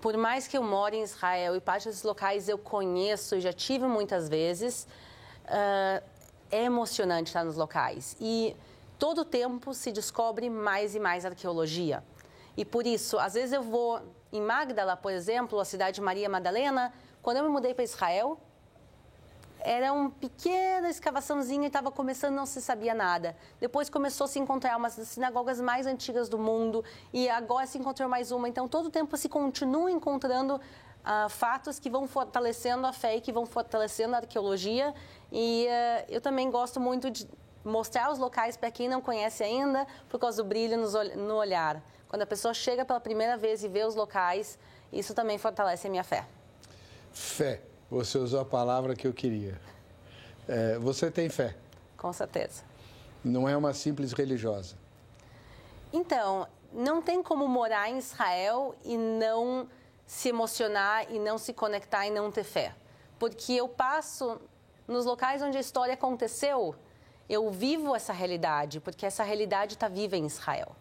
por 0.00 0.16
mais 0.16 0.48
que 0.48 0.56
eu 0.56 0.62
more 0.62 0.96
em 0.96 1.02
Israel 1.02 1.54
e 1.56 1.60
parte 1.60 1.86
desses 1.88 2.02
locais 2.02 2.48
eu 2.48 2.58
conheço 2.58 3.36
e 3.36 3.40
já 3.40 3.52
tive 3.52 3.86
muitas 3.86 4.28
vezes, 4.28 4.86
uh, 5.44 6.02
é 6.50 6.64
emocionante 6.64 7.28
estar 7.28 7.44
nos 7.44 7.56
locais. 7.56 8.16
E 8.20 8.56
todo 8.98 9.24
tempo 9.24 9.72
se 9.74 9.92
descobre 9.92 10.48
mais 10.50 10.94
e 10.94 11.00
mais 11.00 11.24
arqueologia. 11.24 12.02
E 12.56 12.64
por 12.64 12.86
isso, 12.86 13.18
às 13.18 13.34
vezes 13.34 13.52
eu 13.52 13.62
vou 13.62 14.00
em 14.32 14.40
Magdala, 14.40 14.96
por 14.96 15.12
exemplo, 15.12 15.58
a 15.58 15.64
cidade 15.64 15.96
de 15.96 16.00
Maria 16.00 16.28
Madalena, 16.28 16.92
quando 17.22 17.38
eu 17.38 17.44
me 17.44 17.50
mudei 17.50 17.74
para 17.74 17.84
Israel, 17.84 18.38
era 19.62 19.92
uma 19.92 20.10
pequena 20.10 20.88
escavaçãozinha 20.88 21.64
e 21.64 21.66
estava 21.66 21.90
começando, 21.90 22.34
não 22.34 22.46
se 22.46 22.60
sabia 22.60 22.94
nada. 22.94 23.36
Depois 23.58 23.88
começou 23.88 24.24
a 24.24 24.28
se 24.28 24.38
encontrar 24.38 24.76
umas 24.76 24.96
das 24.96 25.08
sinagogas 25.08 25.60
mais 25.60 25.86
antigas 25.86 26.28
do 26.28 26.38
mundo 26.38 26.84
e 27.12 27.28
agora 27.28 27.66
se 27.66 27.78
encontrou 27.78 28.08
mais 28.08 28.32
uma. 28.32 28.48
Então, 28.48 28.68
todo 28.68 28.86
o 28.86 28.90
tempo 28.90 29.16
se 29.16 29.28
continua 29.28 29.90
encontrando 29.90 30.56
uh, 30.56 31.28
fatos 31.28 31.78
que 31.78 31.90
vão 31.90 32.06
fortalecendo 32.06 32.86
a 32.86 32.92
fé 32.92 33.16
e 33.16 33.20
que 33.20 33.32
vão 33.32 33.46
fortalecendo 33.46 34.14
a 34.14 34.18
arqueologia. 34.18 34.94
E 35.30 35.66
uh, 35.66 36.04
eu 36.08 36.20
também 36.20 36.50
gosto 36.50 36.80
muito 36.80 37.10
de 37.10 37.28
mostrar 37.64 38.10
os 38.10 38.18
locais 38.18 38.56
para 38.56 38.70
quem 38.70 38.88
não 38.88 39.00
conhece 39.00 39.42
ainda, 39.42 39.86
por 40.08 40.18
causa 40.18 40.42
do 40.42 40.48
brilho 40.48 40.78
no 41.16 41.34
olhar. 41.34 41.82
Quando 42.08 42.22
a 42.22 42.26
pessoa 42.26 42.54
chega 42.54 42.84
pela 42.84 43.00
primeira 43.00 43.36
vez 43.36 43.62
e 43.62 43.68
vê 43.68 43.84
os 43.84 43.94
locais, 43.94 44.58
isso 44.92 45.14
também 45.14 45.38
fortalece 45.38 45.86
a 45.86 45.90
minha 45.90 46.02
fé. 46.02 46.26
Fé 47.12 47.69
Você 47.90 48.18
usou 48.18 48.40
a 48.40 48.44
palavra 48.44 48.94
que 48.94 49.06
eu 49.06 49.12
queria. 49.12 49.60
É, 50.46 50.78
você 50.78 51.10
tem 51.10 51.28
fé? 51.28 51.56
Com 51.96 52.12
certeza. 52.12 52.62
Não 53.24 53.48
é 53.48 53.56
uma 53.56 53.74
simples 53.74 54.12
religiosa? 54.12 54.76
Então, 55.92 56.46
não 56.72 57.02
tem 57.02 57.20
como 57.20 57.48
morar 57.48 57.90
em 57.90 57.98
Israel 57.98 58.76
e 58.84 58.96
não 58.96 59.68
se 60.06 60.28
emocionar 60.28 61.10
e 61.10 61.18
não 61.18 61.36
se 61.36 61.52
conectar 61.52 62.06
e 62.06 62.10
não 62.10 62.30
ter 62.30 62.44
fé. 62.44 62.74
Porque 63.18 63.52
eu 63.54 63.68
passo 63.68 64.40
nos 64.86 65.04
locais 65.04 65.42
onde 65.42 65.56
a 65.56 65.60
história 65.60 65.94
aconteceu, 65.94 66.74
eu 67.28 67.50
vivo 67.50 67.94
essa 67.94 68.12
realidade, 68.12 68.80
porque 68.80 69.04
essa 69.04 69.22
realidade 69.22 69.74
está 69.74 69.88
viva 69.88 70.16
em 70.16 70.26
Israel. 70.26 70.74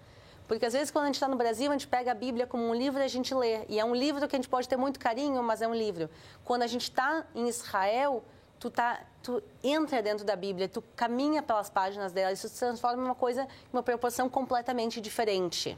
Porque 0.49 0.65
às 0.65 0.73
vezes 0.73 0.89
quando 0.89 1.03
a 1.03 1.07
gente 1.09 1.15
está 1.15 1.27
no 1.27 1.37
Brasil, 1.37 1.69
a 1.69 1.73
gente 1.73 1.87
pega 1.87 2.09
a 2.11 2.15
Bíblia 2.15 2.47
como 2.47 2.67
um 2.67 2.73
livro 2.73 2.99
e 2.99 3.03
a 3.03 3.07
gente 3.07 3.35
lê. 3.35 3.59
E 3.69 3.79
é 3.79 3.85
um 3.85 3.93
livro 3.93 4.27
que 4.27 4.35
a 4.35 4.39
gente 4.39 4.49
pode 4.49 4.67
ter 4.67 4.77
muito 4.77 4.99
carinho, 4.99 5.43
mas 5.43 5.61
é 5.61 5.67
um 5.67 5.75
livro. 5.75 6.09
Quando 6.43 6.63
a 6.63 6.67
gente 6.67 6.81
está 6.81 7.23
em 7.35 7.47
Israel, 7.47 8.23
tu, 8.59 8.71
tá, 8.71 8.99
tu 9.21 9.43
entra 9.63 10.01
dentro 10.01 10.25
da 10.25 10.35
Bíblia, 10.35 10.67
tu 10.67 10.83
caminha 10.95 11.43
pelas 11.43 11.69
páginas 11.69 12.11
dela, 12.11 12.31
isso 12.31 12.49
se 12.49 12.57
transforma 12.57 12.99
em 13.03 13.05
uma 13.05 13.13
coisa, 13.13 13.43
em 13.43 13.47
uma 13.71 13.83
proporção 13.83 14.27
completamente 14.27 14.99
diferente. 14.99 15.77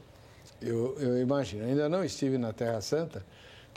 Eu, 0.58 0.98
eu 0.98 1.18
imagino. 1.18 1.66
Ainda 1.66 1.86
não 1.86 2.02
estive 2.02 2.38
na 2.38 2.54
Terra 2.54 2.80
Santa, 2.80 3.22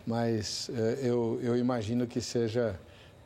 mas 0.07 0.69
eh, 0.69 0.99
eu, 1.03 1.37
eu 1.43 1.57
imagino 1.57 2.07
que 2.07 2.21
seja, 2.21 2.79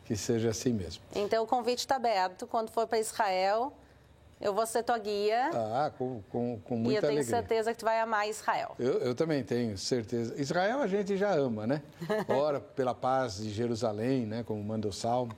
que 0.06 0.18
seja 0.18 0.50
assim 0.50 0.74
mesmo. 0.74 1.04
Então 1.16 1.44
o 1.44 1.48
convite 1.48 1.82
está 1.82 1.98
aberto. 1.98 2.48
Quando 2.48 2.72
for 2.72 2.88
para 2.88 2.98
Israel, 2.98 3.72
eu 4.42 4.54
vou 4.54 4.66
ser 4.66 4.84
tua 4.84 4.98
guia. 4.98 5.50
Ah, 5.54 5.92
com, 5.98 6.22
com, 6.30 6.60
com 6.64 6.78
muita 6.78 6.90
alegria. 6.90 6.94
E 6.94 6.96
eu 6.96 7.02
tenho 7.02 7.12
alegria. 7.12 7.24
certeza 7.24 7.72
que 7.74 7.80
tu 7.80 7.86
vai 7.86 8.00
amar 8.00 8.28
Israel. 8.30 8.74
Eu, 8.80 8.94
eu, 9.00 9.16
também 9.16 9.44
tenho 9.44 9.78
certeza. 9.78 10.40
Israel 10.40 10.82
a 10.82 10.88
gente 10.88 11.18
já 11.18 11.34
ama, 11.34 11.68
né? 11.68 11.82
Ora 12.30 12.60
pela 12.60 12.96
paz 12.96 13.38
de 13.38 13.50
Jerusalém, 13.50 14.26
né? 14.26 14.44
Como 14.44 14.64
manda 14.64 14.88
o 14.88 14.94
Salmo. 14.94 15.34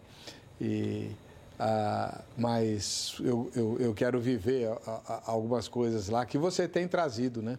E, 0.59 1.09
ah, 1.59 2.21
mas 2.37 3.15
eu, 3.21 3.49
eu, 3.55 3.77
eu, 3.79 3.93
quero 3.93 4.19
viver 4.19 4.67
a, 4.85 5.01
a, 5.07 5.21
algumas 5.31 5.67
coisas 5.67 6.07
lá 6.07 6.23
que 6.23 6.37
você 6.37 6.67
tem 6.67 6.87
trazido, 6.87 7.41
né? 7.41 7.57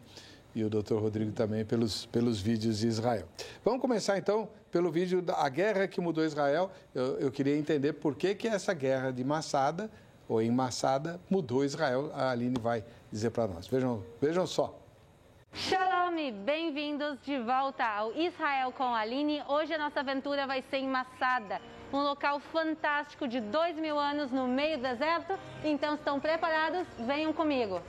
E 0.55 0.63
o 0.63 0.71
doutor 0.71 1.03
Rodrigo 1.03 1.33
também 1.33 1.65
pelos, 1.65 2.07
pelos 2.07 2.41
vídeos 2.41 2.79
de 2.79 2.87
Israel. 2.87 3.27
Vamos 3.65 3.81
começar 3.81 4.17
então 4.17 4.49
pelo 4.71 4.93
vídeo 4.93 5.21
da 5.21 5.49
guerra 5.49 5.89
que 5.89 6.01
mudou 6.01 6.25
Israel. 6.25 6.71
Eu, 6.95 7.19
eu 7.19 7.33
queria 7.33 7.57
entender 7.57 7.95
por 7.95 8.15
que, 8.15 8.35
que 8.35 8.47
essa 8.47 8.73
guerra 8.73 9.11
de 9.11 9.25
Massada 9.25 9.91
ou 10.29 10.41
em 10.41 10.51
Massada 10.51 11.21
mudou 11.31 11.65
Israel. 11.65 12.11
A 12.15 12.31
Aline 12.31 12.59
vai 12.61 12.85
dizer 13.11 13.31
para 13.31 13.47
nós. 13.47 13.67
Vejam, 13.67 14.03
vejam 14.21 14.47
só. 14.47 14.79
Shalom, 15.53 16.33
bem-vindos 16.45 17.19
de 17.23 17.39
volta 17.41 17.85
ao 17.85 18.15
Israel 18.17 18.73
com 18.73 18.85
a 18.85 19.01
Aline. 19.01 19.43
Hoje 19.49 19.75
a 19.75 19.79
nossa 19.79 20.01
aventura 20.01 20.47
vai 20.47 20.63
ser 20.63 20.79
em 20.79 20.89
Massada, 20.89 21.61
um 21.93 22.01
local 22.01 22.41
fantástico 22.41 23.29
de 23.29 23.41
dois 23.41 23.77
mil 23.77 23.99
anos 23.99 24.31
no 24.31 24.49
meio 24.49 24.79
do 24.79 24.83
deserto. 24.83 25.39
Então, 25.63 25.95
estão 25.95 26.19
preparados? 26.19 26.87
Venham 27.07 27.33
comigo. 27.33 27.83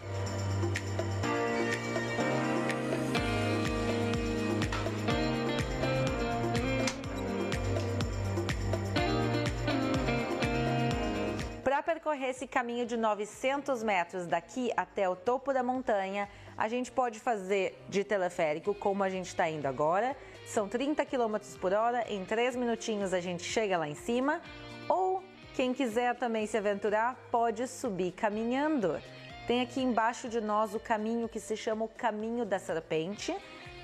Para 11.83 11.95
percorrer 11.95 12.29
esse 12.29 12.47
caminho 12.47 12.85
de 12.85 12.95
900 12.95 13.83
metros 13.83 14.25
daqui 14.25 14.71
até 14.77 15.09
o 15.09 15.17
topo 15.17 15.51
da 15.51 15.61
montanha, 15.61 16.29
a 16.57 16.69
gente 16.69 16.89
pode 16.89 17.19
fazer 17.19 17.77
de 17.89 18.05
teleférico, 18.05 18.73
como 18.73 19.03
a 19.03 19.09
gente 19.09 19.27
está 19.27 19.49
indo 19.49 19.65
agora. 19.65 20.15
São 20.47 20.69
30 20.69 21.05
km 21.05 21.35
por 21.59 21.73
hora, 21.73 22.05
em 22.09 22.23
3 22.23 22.55
minutinhos 22.55 23.13
a 23.13 23.19
gente 23.19 23.43
chega 23.43 23.77
lá 23.77 23.85
em 23.85 23.95
cima. 23.95 24.41
Ou 24.87 25.21
quem 25.55 25.73
quiser 25.73 26.15
também 26.15 26.47
se 26.47 26.55
aventurar, 26.55 27.17
pode 27.29 27.67
subir 27.67 28.13
caminhando. 28.13 28.97
Tem 29.45 29.59
aqui 29.59 29.81
embaixo 29.81 30.29
de 30.29 30.39
nós 30.39 30.73
o 30.73 30.79
caminho 30.79 31.27
que 31.27 31.39
se 31.39 31.57
chama 31.57 31.83
o 31.83 31.89
Caminho 31.89 32.45
da 32.45 32.59
Serpente, 32.59 33.35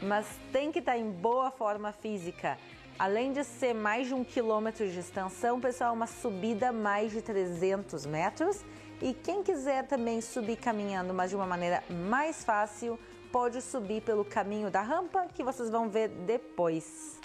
mas 0.01 0.25
tem 0.53 0.72
que 0.72 0.79
estar 0.79 0.94
tá 0.94 0.98
em 0.98 1.12
boa 1.12 1.51
forma 1.51 1.91
física. 1.91 2.58
Além 3.00 3.32
de 3.32 3.46
ser 3.46 3.74
mais 3.74 4.08
de 4.08 4.13
um 4.13 4.25
quilômetro 4.25 4.86
de 4.86 5.00
extensão, 5.00 5.58
pessoal, 5.62 5.91
é 5.91 5.94
uma 5.94 6.06
subida 6.06 6.74
mais 6.74 7.13
de 7.13 7.22
300 7.22 8.06
metros. 8.06 8.62
E 9.01 9.13
quem 9.13 9.41
quiser 9.41 9.88
também 9.88 10.20
subir 10.20 10.58
caminhando, 10.58 11.13
mas 11.13 11.29
de 11.29 11.36
uma 11.38 11.46
maneira 11.46 11.82
mais 11.89 12.44
fácil, 12.44 13.00
pode 13.32 13.62
subir 13.62 14.01
pelo 14.01 14.25
caminho 14.25 14.70
da 14.70 14.82
rampa, 14.82 15.27
que 15.34 15.41
vocês 15.46 15.70
vão 15.70 15.88
ver 15.88 16.10
depois. 16.10 17.18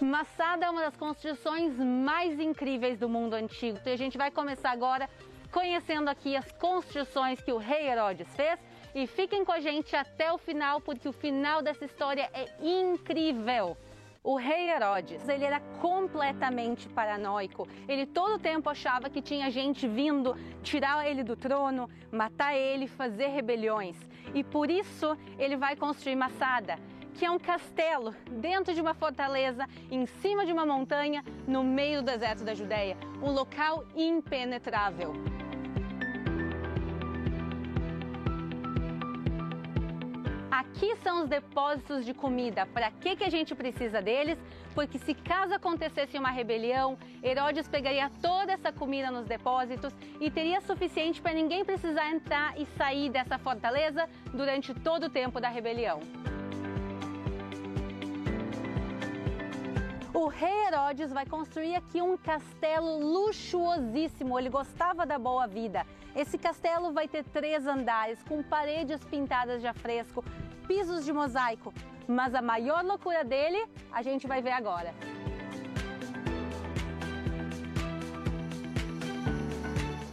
Massada 0.00 0.66
é 0.66 0.70
uma 0.70 0.80
das 0.80 0.96
construções 0.96 1.78
mais 1.78 2.40
incríveis 2.40 2.98
do 2.98 3.08
mundo 3.08 3.34
antigo. 3.34 3.78
Então 3.80 3.92
a 3.92 3.96
gente 3.96 4.18
vai 4.18 4.32
começar 4.32 4.72
agora 4.72 5.08
conhecendo 5.52 6.08
aqui 6.08 6.36
as 6.36 6.50
construções 6.50 7.40
que 7.40 7.52
o 7.52 7.58
rei 7.58 7.88
Herodes 7.88 8.26
fez 8.34 8.58
e 8.98 9.06
fiquem 9.06 9.44
com 9.44 9.52
a 9.52 9.60
gente 9.60 9.94
até 9.94 10.32
o 10.32 10.38
final, 10.38 10.80
porque 10.80 11.08
o 11.08 11.12
final 11.12 11.62
dessa 11.62 11.84
história 11.84 12.28
é 12.34 12.46
incrível. 12.60 13.76
O 14.24 14.34
rei 14.34 14.70
Herodes, 14.70 15.28
ele 15.28 15.44
era 15.44 15.60
completamente 15.80 16.88
paranoico. 16.88 17.68
Ele 17.86 18.04
todo 18.04 18.34
o 18.34 18.38
tempo 18.40 18.68
achava 18.68 19.08
que 19.08 19.22
tinha 19.22 19.48
gente 19.52 19.86
vindo 19.86 20.36
tirar 20.64 21.08
ele 21.08 21.22
do 21.22 21.36
trono, 21.36 21.88
matar 22.10 22.56
ele, 22.56 22.88
fazer 22.88 23.28
rebeliões. 23.28 23.96
E 24.34 24.42
por 24.42 24.68
isso 24.68 25.16
ele 25.38 25.56
vai 25.56 25.76
construir 25.76 26.16
Massada, 26.16 26.76
que 27.14 27.24
é 27.24 27.30
um 27.30 27.38
castelo 27.38 28.12
dentro 28.32 28.74
de 28.74 28.80
uma 28.80 28.94
fortaleza, 28.94 29.64
em 29.88 30.06
cima 30.06 30.44
de 30.44 30.52
uma 30.52 30.66
montanha, 30.66 31.24
no 31.46 31.62
meio 31.62 32.02
do 32.02 32.06
deserto 32.06 32.42
da 32.42 32.52
Judéia, 32.52 32.96
um 33.22 33.30
local 33.30 33.86
impenetrável. 33.94 35.12
Aqui 40.50 40.96
são 41.02 41.22
os 41.22 41.28
depósitos 41.28 42.06
de 42.06 42.14
comida. 42.14 42.64
Para 42.66 42.90
que, 42.90 43.16
que 43.16 43.24
a 43.24 43.30
gente 43.30 43.54
precisa 43.54 44.00
deles? 44.00 44.38
Porque 44.74 44.98
se 44.98 45.12
caso 45.12 45.54
acontecesse 45.54 46.16
uma 46.16 46.30
rebelião, 46.30 46.96
Herodes 47.22 47.68
pegaria 47.68 48.10
toda 48.22 48.52
essa 48.52 48.72
comida 48.72 49.10
nos 49.10 49.26
depósitos 49.26 49.92
e 50.18 50.30
teria 50.30 50.60
suficiente 50.62 51.20
para 51.20 51.34
ninguém 51.34 51.64
precisar 51.64 52.10
entrar 52.10 52.58
e 52.58 52.64
sair 52.78 53.10
dessa 53.10 53.38
fortaleza 53.38 54.08
durante 54.32 54.72
todo 54.72 55.06
o 55.06 55.10
tempo 55.10 55.38
da 55.38 55.48
rebelião. 55.48 56.00
O 60.20 60.26
rei 60.26 60.66
Herodes 60.66 61.12
vai 61.12 61.24
construir 61.24 61.76
aqui 61.76 62.02
um 62.02 62.16
castelo 62.16 62.98
luxuosíssimo. 62.98 64.36
Ele 64.36 64.50
gostava 64.50 65.06
da 65.06 65.16
boa 65.16 65.46
vida. 65.46 65.86
Esse 66.12 66.36
castelo 66.36 66.92
vai 66.92 67.06
ter 67.06 67.22
três 67.22 67.68
andares 67.68 68.20
com 68.24 68.42
paredes 68.42 69.04
pintadas 69.04 69.60
de 69.60 69.68
afresco, 69.68 70.24
pisos 70.66 71.04
de 71.04 71.12
mosaico. 71.12 71.72
Mas 72.08 72.34
a 72.34 72.42
maior 72.42 72.82
loucura 72.84 73.22
dele 73.22 73.64
a 73.92 74.02
gente 74.02 74.26
vai 74.26 74.42
ver 74.42 74.50
agora. 74.50 74.92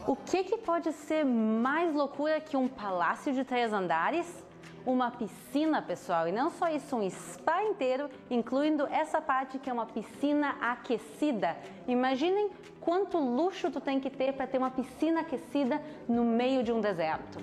O 0.05 0.15
que, 0.15 0.43
que 0.43 0.57
pode 0.59 0.91
ser 0.91 1.25
mais 1.25 1.91
loucura 1.95 2.39
que 2.39 2.55
um 2.55 2.67
palácio 2.67 3.33
de 3.33 3.43
três 3.43 3.73
andares? 3.73 4.44
Uma 4.85 5.09
piscina, 5.09 5.81
pessoal, 5.81 6.27
e 6.27 6.31
não 6.31 6.51
só 6.51 6.69
isso, 6.69 6.95
um 6.95 7.09
spa 7.09 7.63
inteiro, 7.63 8.07
incluindo 8.29 8.85
essa 8.85 9.19
parte 9.19 9.57
que 9.57 9.67
é 9.67 9.73
uma 9.73 9.87
piscina 9.87 10.55
aquecida. 10.61 11.57
Imaginem 11.87 12.51
quanto 12.79 13.17
luxo 13.17 13.71
tu 13.71 13.81
tem 13.81 13.99
que 13.99 14.11
ter 14.11 14.33
para 14.33 14.45
ter 14.45 14.59
uma 14.59 14.69
piscina 14.69 15.21
aquecida 15.21 15.81
no 16.07 16.23
meio 16.23 16.61
de 16.63 16.71
um 16.71 16.79
deserto. 16.79 17.39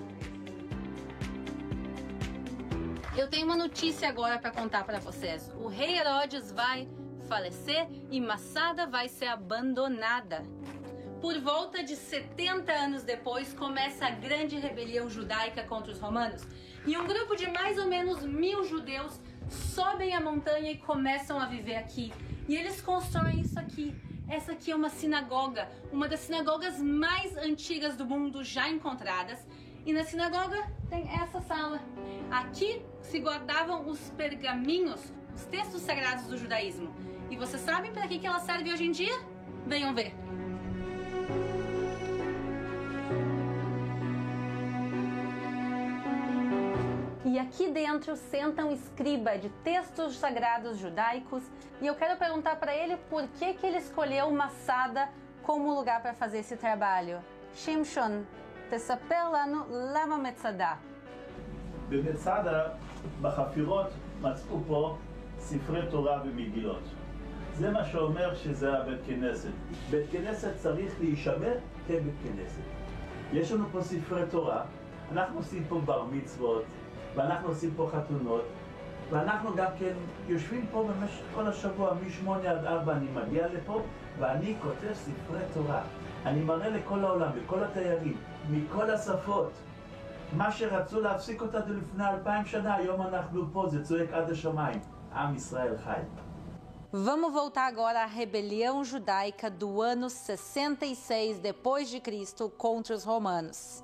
Eu 3.17 3.29
tenho 3.29 3.45
uma 3.45 3.57
notícia 3.57 4.07
agora 4.07 4.39
para 4.39 4.49
contar 4.49 4.85
para 4.85 4.99
vocês. 4.99 5.51
O 5.59 5.67
rei 5.67 5.99
Herodes 5.99 6.49
vai 6.49 6.87
falecer 7.27 7.89
e 8.09 8.21
Massada 8.21 8.87
vai 8.87 9.09
ser 9.09 9.27
abandonada. 9.27 10.43
Por 11.19 11.39
volta 11.39 11.83
de 11.83 11.95
70 11.95 12.71
anos 12.71 13.03
depois, 13.03 13.53
começa 13.53 14.05
a 14.05 14.11
grande 14.11 14.57
rebelião 14.57 15.09
judaica 15.09 15.63
contra 15.63 15.91
os 15.91 15.99
romanos. 15.99 16.41
E 16.85 16.97
um 16.97 17.07
grupo 17.07 17.35
de 17.35 17.49
mais 17.49 17.77
ou 17.77 17.87
menos 17.87 18.23
mil 18.23 18.63
judeus 18.65 19.19
sobem 19.49 20.13
a 20.13 20.19
montanha 20.19 20.71
e 20.71 20.77
começam 20.77 21.39
a 21.39 21.45
viver 21.45 21.75
aqui. 21.75 22.11
E 22.47 22.55
eles 22.55 22.81
constroem 22.81 23.39
isso 23.39 23.57
aqui. 23.57 23.95
Essa 24.27 24.51
aqui 24.51 24.71
é 24.71 24.75
uma 24.75 24.89
sinagoga, 24.89 25.69
uma 25.91 26.07
das 26.07 26.21
sinagogas 26.21 26.81
mais 26.81 27.37
antigas 27.37 27.95
do 27.95 28.05
mundo 28.05 28.43
já 28.43 28.69
encontradas. 28.69 29.39
E 29.85 29.93
na 29.93 30.03
sinagoga 30.03 30.61
tem 30.89 31.07
essa 31.09 31.39
sala. 31.41 31.81
Aqui 32.29 32.81
se 33.01 33.19
guardavam 33.19 33.87
os 33.87 34.09
pergaminhos, 34.11 35.01
os 35.35 35.45
textos 35.45 35.81
sagrados 35.81 36.25
do 36.25 36.37
judaísmo. 36.37 36.93
E 37.29 37.37
vocês 37.37 37.61
sabem 37.61 37.93
para 37.93 38.07
que 38.07 38.25
ela 38.25 38.39
serve 38.39 38.71
hoje 38.71 38.85
em 38.85 38.91
dia? 38.91 39.17
Venham 39.65 39.93
ver. 39.93 40.13
aqui 47.38 47.70
dentro 47.70 48.16
senta 48.16 48.64
um 48.64 48.72
escriba 48.72 49.38
de 49.38 49.48
textos 49.62 50.16
sagrados 50.16 50.78
judaicos 50.78 51.42
e 51.80 51.86
eu 51.86 51.94
quero 51.94 52.18
perguntar 52.18 52.56
para 52.56 52.74
ele 52.74 52.96
por 53.10 53.26
que, 53.38 53.54
que 53.54 53.66
ele 53.66 53.78
escolheu 53.78 54.30
Massada 54.30 55.08
como 55.42 55.74
lugar 55.74 56.02
para 56.02 56.14
fazer 56.14 56.38
esse 56.38 56.56
trabalho. 56.56 57.18
Shimshon, 57.54 58.24
תספר 58.70 59.30
לנו 59.32 59.58
למה 59.94 60.16
מצדה. 60.16 60.74
במצדה, 61.88 62.68
בחפירות, 63.22 63.86
מצאו 64.20 64.60
פה 64.66 64.96
ספרי 65.38 65.86
תורה 65.90 66.22
ומגילות. 66.24 66.82
זה 67.54 67.70
מה 67.70 67.84
שאומר 67.84 68.34
שזה 68.34 68.72
הבית 68.72 69.00
כנסת. 69.06 69.50
בית 69.90 70.10
כנסת 70.12 70.56
צריך 70.56 70.92
להישמר 71.00 71.54
כבית 71.86 72.14
כנסת. 72.22 72.62
יש 73.32 73.52
לנו 73.52 73.64
פה 73.72 73.80
ספרי 73.82 74.22
תורה, 74.30 74.62
אנחנו 75.12 75.38
עושים 75.38 75.64
פה 75.68 75.80
בר 75.84 76.04
מצוות, 76.04 76.64
ואנחנו 77.15 77.47
עושים 77.47 77.71
פה 77.75 77.89
חתונות, 77.91 78.43
ואנחנו 79.09 79.55
גם 79.55 79.71
כן 79.79 79.93
יושבים 80.27 80.65
פה 80.71 80.83
במשך 80.83 81.21
כל 81.35 81.47
השבוע, 81.47 81.93
מ-8 81.93 82.47
עד 82.47 82.65
4 82.65 82.93
אני 82.93 83.07
מגיע 83.11 83.47
לפה, 83.47 83.81
ואני 84.19 84.55
כותב 84.61 84.93
ספרי 84.93 85.41
תורה. 85.53 85.81
אני 86.25 86.43
מראה 86.43 86.69
לכל 86.69 87.05
העולם, 87.05 87.29
לכל 87.43 87.63
התיירים, 87.63 88.17
מכל 88.49 88.91
השפות. 88.91 89.51
מה 90.37 90.51
שרצו 90.51 91.01
להפסיק 91.01 91.41
אותנו 91.41 91.73
לפני 91.73 92.09
אלפיים 92.09 92.45
שנה, 92.45 92.75
היום 92.75 93.01
אנחנו 93.01 93.45
פה, 93.53 93.65
זה 93.69 93.83
צועק 93.83 94.13
עד 94.13 94.29
השמיים. 94.29 94.79
עם 95.15 95.35
ישראל 95.35 95.77
חי. 95.77 96.01
Vamos 96.95 97.33
voltar 97.33 97.67
agora 97.67 98.03
à 98.03 98.05
rebelião 98.05 98.83
judaica 98.83 99.49
do 99.49 99.81
ano 99.81 100.11
66 100.11 101.39
depois 101.39 101.89
de 101.89 101.99
Cristo 101.99 102.51
contra 102.55 102.93
os 102.93 103.03
romanos. 103.03 103.82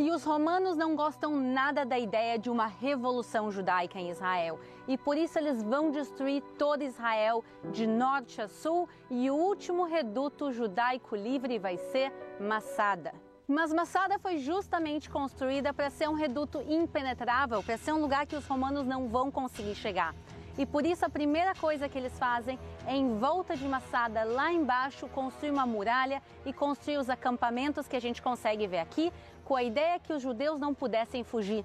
E 0.00 0.10
os 0.10 0.24
romanos 0.24 0.78
não 0.78 0.96
gostam 0.96 1.36
nada 1.36 1.84
da 1.84 1.98
ideia 1.98 2.38
de 2.38 2.48
uma 2.48 2.66
revolução 2.66 3.50
judaica 3.50 3.98
em 3.98 4.08
Israel. 4.08 4.58
E 4.88 4.96
por 4.96 5.14
isso 5.14 5.38
eles 5.38 5.62
vão 5.62 5.90
destruir 5.90 6.42
todo 6.56 6.82
Israel 6.82 7.44
de 7.70 7.86
norte 7.86 8.40
a 8.40 8.48
sul. 8.48 8.88
E 9.10 9.30
o 9.30 9.34
último 9.34 9.84
reduto 9.84 10.50
judaico 10.52 11.14
livre 11.14 11.58
vai 11.58 11.76
ser 11.76 12.10
Massada. 12.40 13.12
Mas 13.46 13.74
Massada 13.74 14.18
foi 14.18 14.38
justamente 14.38 15.10
construída 15.10 15.70
para 15.74 15.90
ser 15.90 16.08
um 16.08 16.14
reduto 16.14 16.64
impenetrável, 16.66 17.62
para 17.62 17.76
ser 17.76 17.92
um 17.92 18.00
lugar 18.00 18.24
que 18.24 18.36
os 18.36 18.46
romanos 18.46 18.86
não 18.86 19.06
vão 19.06 19.30
conseguir 19.30 19.74
chegar. 19.74 20.14
E 20.58 20.66
por 20.66 20.84
isso 20.84 21.06
a 21.06 21.08
primeira 21.08 21.54
coisa 21.54 21.88
que 21.88 21.96
eles 21.96 22.18
fazem 22.18 22.58
é 22.86 22.94
em 22.94 23.18
volta 23.18 23.56
de 23.56 23.66
Massada, 23.66 24.24
lá 24.24 24.52
embaixo, 24.52 25.08
construir 25.08 25.50
uma 25.50 25.64
muralha 25.64 26.22
e 26.44 26.52
construir 26.52 26.98
os 26.98 27.08
acampamentos 27.08 27.86
que 27.86 27.96
a 27.96 28.00
gente 28.00 28.20
consegue 28.20 28.66
ver 28.66 28.80
aqui, 28.80 29.12
com 29.50 29.56
a 29.56 29.64
ideia 29.64 29.98
que 29.98 30.12
os 30.12 30.22
judeus 30.22 30.60
não 30.60 30.72
pudessem 30.72 31.24
fugir. 31.24 31.64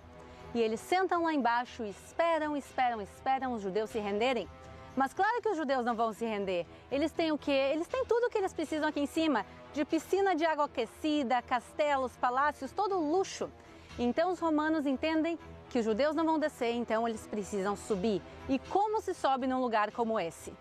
E 0.55 0.59
eles 0.59 0.79
sentam 0.79 1.25
lá 1.25 1.31
embaixo 1.31 1.83
e 1.83 1.89
esperam, 1.91 2.57
esperam, 2.57 2.99
esperam 2.99 3.53
os 3.53 3.61
judeus 3.61 3.91
se 3.91 3.99
renderem. 3.99 4.49
Mas 4.95 5.13
claro 5.13 5.39
que 5.39 5.49
os 5.49 5.55
judeus 5.55 5.85
não 5.85 5.93
vão 5.93 6.11
se 6.11 6.25
render. 6.25 6.65
Eles 6.91 7.11
têm 7.11 7.31
o 7.31 7.37
quê? 7.37 7.51
Eles 7.51 7.87
têm 7.87 8.03
tudo 8.05 8.25
o 8.25 8.29
que 8.31 8.39
eles 8.39 8.51
precisam 8.51 8.89
aqui 8.89 9.01
em 9.01 9.05
cima, 9.05 9.45
de 9.71 9.85
piscina 9.85 10.35
de 10.35 10.43
água 10.43 10.65
aquecida, 10.65 11.43
castelos, 11.43 12.17
palácios, 12.17 12.71
todo 12.71 12.99
luxo. 12.99 13.51
Então 13.99 14.31
os 14.31 14.39
romanos 14.39 14.87
entendem 14.87 15.37
que 15.69 15.77
os 15.77 15.85
judeus 15.85 16.15
não 16.15 16.25
vão 16.25 16.39
descer, 16.39 16.73
então 16.73 17.07
eles 17.07 17.27
precisam 17.27 17.75
subir. 17.75 18.19
E 18.49 18.57
como 18.57 18.99
se 18.99 19.13
sobe 19.13 19.45
num 19.45 19.61
lugar 19.61 19.91
como 19.91 20.19
esse? 20.19 20.51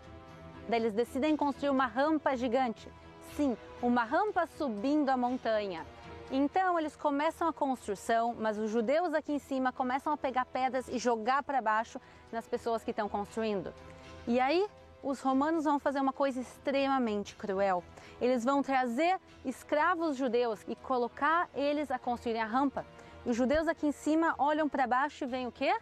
Daí 0.68 0.78
eles 0.78 0.92
decidem 0.92 1.38
construir 1.38 1.70
uma 1.70 1.86
rampa 1.86 2.36
gigante. 2.36 2.86
Sim, 3.34 3.56
uma 3.80 4.04
rampa 4.04 4.46
subindo 4.46 5.08
a 5.08 5.16
montanha. 5.16 5.86
Então 6.30 6.78
eles 6.78 6.96
começam 6.96 7.46
a 7.46 7.52
construção, 7.52 8.34
mas 8.38 8.58
os 8.58 8.70
judeus 8.70 9.12
aqui 9.14 9.32
em 9.32 9.38
cima 9.38 9.72
começam 9.72 10.12
a 10.12 10.16
pegar 10.16 10.46
pedras 10.46 10.88
e 10.88 10.98
jogar 10.98 11.42
para 11.42 11.60
baixo 11.60 12.00
nas 12.32 12.48
pessoas 12.48 12.82
que 12.82 12.90
estão 12.90 13.08
construindo. 13.08 13.72
E 14.26 14.40
aí 14.40 14.66
os 15.02 15.20
romanos 15.20 15.64
vão 15.64 15.78
fazer 15.78 16.00
uma 16.00 16.12
coisa 16.12 16.40
extremamente 16.40 17.36
cruel. 17.36 17.84
Eles 18.20 18.42
vão 18.42 18.62
trazer 18.62 19.20
escravos 19.44 20.16
judeus 20.16 20.64
e 20.66 20.74
colocar 20.74 21.48
eles 21.54 21.90
a 21.90 21.98
construírem 21.98 22.40
a 22.40 22.46
rampa. 22.46 22.86
Os 23.24 23.36
judeus 23.36 23.68
aqui 23.68 23.86
em 23.86 23.92
cima 23.92 24.34
olham 24.38 24.68
para 24.68 24.86
baixo 24.86 25.24
e 25.24 25.26
veem 25.26 25.46
o 25.46 25.52
quê? 25.52 25.76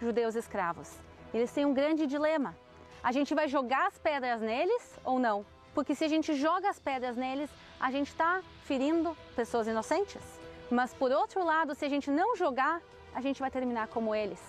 Judeus 0.00 0.34
escravos. 0.34 0.94
Eles 1.32 1.50
têm 1.50 1.64
um 1.64 1.72
grande 1.72 2.06
dilema. 2.06 2.54
A 3.02 3.10
gente 3.10 3.34
vai 3.34 3.48
jogar 3.48 3.86
as 3.86 3.98
pedras 3.98 4.40
neles 4.40 4.98
ou 5.02 5.18
não? 5.18 5.46
Porque 5.74 5.94
se 5.94 6.04
a 6.04 6.08
gente 6.08 6.34
joga 6.34 6.68
as 6.68 6.78
pedras 6.78 7.16
neles, 7.16 7.50
a 7.80 7.90
gente 7.90 8.08
está 8.08 8.42
ferindo 8.64 9.16
pessoas 9.34 9.66
inocentes. 9.66 10.22
Mas 10.70 10.92
por 10.92 11.10
outro 11.10 11.44
lado, 11.44 11.74
se 11.74 11.84
a 11.84 11.88
gente 11.88 12.10
não 12.10 12.36
jogar, 12.36 12.80
a 13.14 13.20
gente 13.20 13.40
vai 13.40 13.50
terminar 13.50 13.88
como 13.88 14.14
eles. 14.14 14.40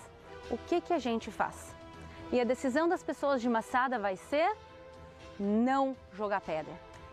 O 0.50 0.58
que, 0.58 0.80
que 0.80 0.92
a 0.92 0.98
gente 0.98 1.30
faz? 1.30 1.74
E 2.32 2.40
a 2.40 2.44
decisão 2.44 2.88
das 2.88 3.02
pessoas 3.02 3.40
de 3.40 3.48
Massada 3.48 3.98
vai 3.98 4.16
ser 4.16 4.50
não 5.38 5.96
jogar 6.12 6.40
pedra. 6.40 6.72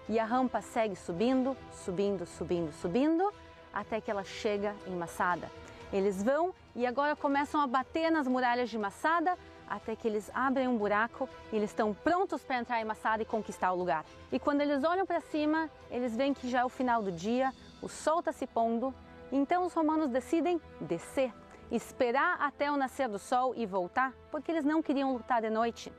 E 0.10 0.19
a 0.19 0.25
rampa 0.25 0.62
segue 0.62 0.95
subindo, 0.95 1.56
subindo, 1.71 2.25
subindo, 2.25 2.71
subindo, 2.73 3.34
até 3.73 3.99
que 4.01 4.12
ela 4.12 4.23
chega 4.23 4.75
em 4.86 4.95
Massada. 4.95 5.49
Eles 5.91 6.21
vão 6.21 6.53
e 6.75 6.86
agora 6.86 7.15
começam 7.15 7.62
a 7.62 7.67
bater 7.67 8.12
nas 8.12 8.27
muralhas 8.27 8.69
de 8.69 8.77
Massada 8.77 9.38
até 9.67 9.95
que 9.95 10.08
eles 10.08 10.32
abrem 10.34 10.67
um 10.67 10.77
buraco 10.77 11.27
e 11.51 11.56
eles 11.56 11.69
estão 11.69 11.93
prontos 11.93 12.43
para 12.43 12.60
entrar 12.60 12.82
em 12.82 12.86
Massada 12.86 13.21
e 13.23 13.25
conquistar 13.25 13.71
o 13.71 13.75
lugar. 13.75 14.06
E 14.32 14.39
quando 14.39 14.62
eles 14.62 14.84
olham 14.84 15.06
para 15.06 15.19
cima, 15.21 15.69
eles 15.89 16.15
veem 16.15 16.34
que 16.34 16.49
já 16.49 16.60
é 16.62 16.65
o 16.65 16.69
final 16.69 17.01
do 17.01 17.12
dia, 17.12 17.53
o 17.82 17.88
sol 17.88 18.19
está 18.19 18.32
se 18.32 18.47
pondo, 18.47 18.93
então 19.32 19.65
os 19.65 19.73
romanos 19.73 20.10
decidem 20.10 20.62
descer, 20.80 21.34
esperar 21.71 22.38
até 22.39 22.71
o 22.71 22.77
nascer 22.77 23.10
do 23.10 23.19
sol 23.19 23.53
e 23.56 23.65
voltar, 23.65 24.13
porque 24.32 24.51
eles 24.51 24.63
não 24.63 24.82
queriam 24.82 25.13
lutar 25.13 25.41
de 25.41 25.49
noite. 25.49 25.91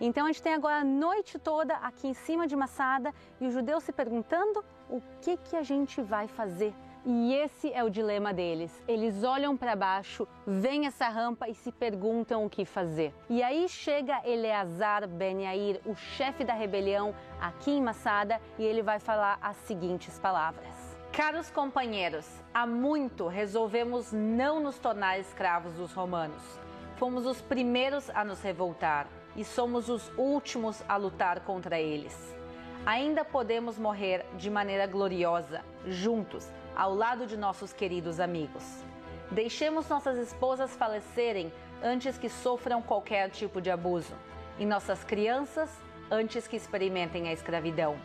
Então 0.00 0.26
a 0.26 0.28
gente 0.28 0.42
tem 0.42 0.54
agora 0.54 0.80
a 0.80 0.84
noite 0.84 1.38
toda 1.38 1.74
aqui 1.76 2.08
em 2.08 2.14
cima 2.14 2.46
de 2.46 2.56
Massada 2.56 3.14
e 3.40 3.46
os 3.46 3.54
judeus 3.54 3.84
se 3.84 3.92
perguntando 3.92 4.64
o 4.90 5.00
que, 5.20 5.36
que 5.36 5.56
a 5.56 5.62
gente 5.62 6.02
vai 6.02 6.26
fazer. 6.26 6.74
E 7.06 7.34
esse 7.34 7.70
é 7.70 7.84
o 7.84 7.90
dilema 7.90 8.32
deles. 8.32 8.82
Eles 8.88 9.24
olham 9.24 9.54
para 9.58 9.76
baixo, 9.76 10.26
veem 10.46 10.86
essa 10.86 11.06
rampa 11.06 11.46
e 11.46 11.54
se 11.54 11.70
perguntam 11.70 12.46
o 12.46 12.48
que 12.48 12.64
fazer. 12.64 13.12
E 13.28 13.42
aí 13.42 13.68
chega 13.68 14.22
Eleazar 14.24 15.06
Ben 15.06 15.42
Yair, 15.42 15.82
o 15.84 15.94
chefe 15.94 16.44
da 16.44 16.54
rebelião 16.54 17.14
aqui 17.38 17.72
em 17.72 17.82
Massada, 17.82 18.40
e 18.58 18.64
ele 18.64 18.82
vai 18.82 18.98
falar 18.98 19.38
as 19.42 19.56
seguintes 19.58 20.18
palavras. 20.18 20.96
Caros 21.12 21.50
companheiros, 21.50 22.26
há 22.54 22.66
muito 22.66 23.28
resolvemos 23.28 24.10
não 24.10 24.58
nos 24.58 24.78
tornar 24.78 25.18
escravos 25.18 25.74
dos 25.74 25.92
romanos. 25.92 26.42
Fomos 26.96 27.26
os 27.26 27.40
primeiros 27.40 28.08
a 28.10 28.24
nos 28.24 28.40
revoltar 28.40 29.06
e 29.36 29.44
somos 29.44 29.90
os 29.90 30.10
últimos 30.16 30.82
a 30.88 30.96
lutar 30.96 31.40
contra 31.40 31.78
eles. 31.78 32.34
Ainda 32.86 33.24
podemos 33.24 33.78
morrer 33.78 34.24
de 34.36 34.50
maneira 34.50 34.86
gloriosa, 34.86 35.62
juntos, 35.86 36.50
ao 36.76 36.94
lado 36.94 37.26
de 37.26 37.36
nossos 37.36 37.72
queridos 37.72 38.20
amigos. 38.20 38.84
Deixemos 39.30 39.88
nossas 39.88 40.18
esposas 40.18 40.76
falecerem 40.76 41.52
antes 41.82 42.18
que 42.18 42.28
sofram 42.28 42.82
qualquer 42.82 43.30
tipo 43.30 43.60
de 43.60 43.70
abuso, 43.70 44.14
e 44.58 44.64
nossas 44.64 45.02
crianças 45.02 45.70
antes 46.10 46.46
que 46.46 46.56
experimentem 46.56 47.28
a 47.28 47.32
escravidão. 47.32 47.96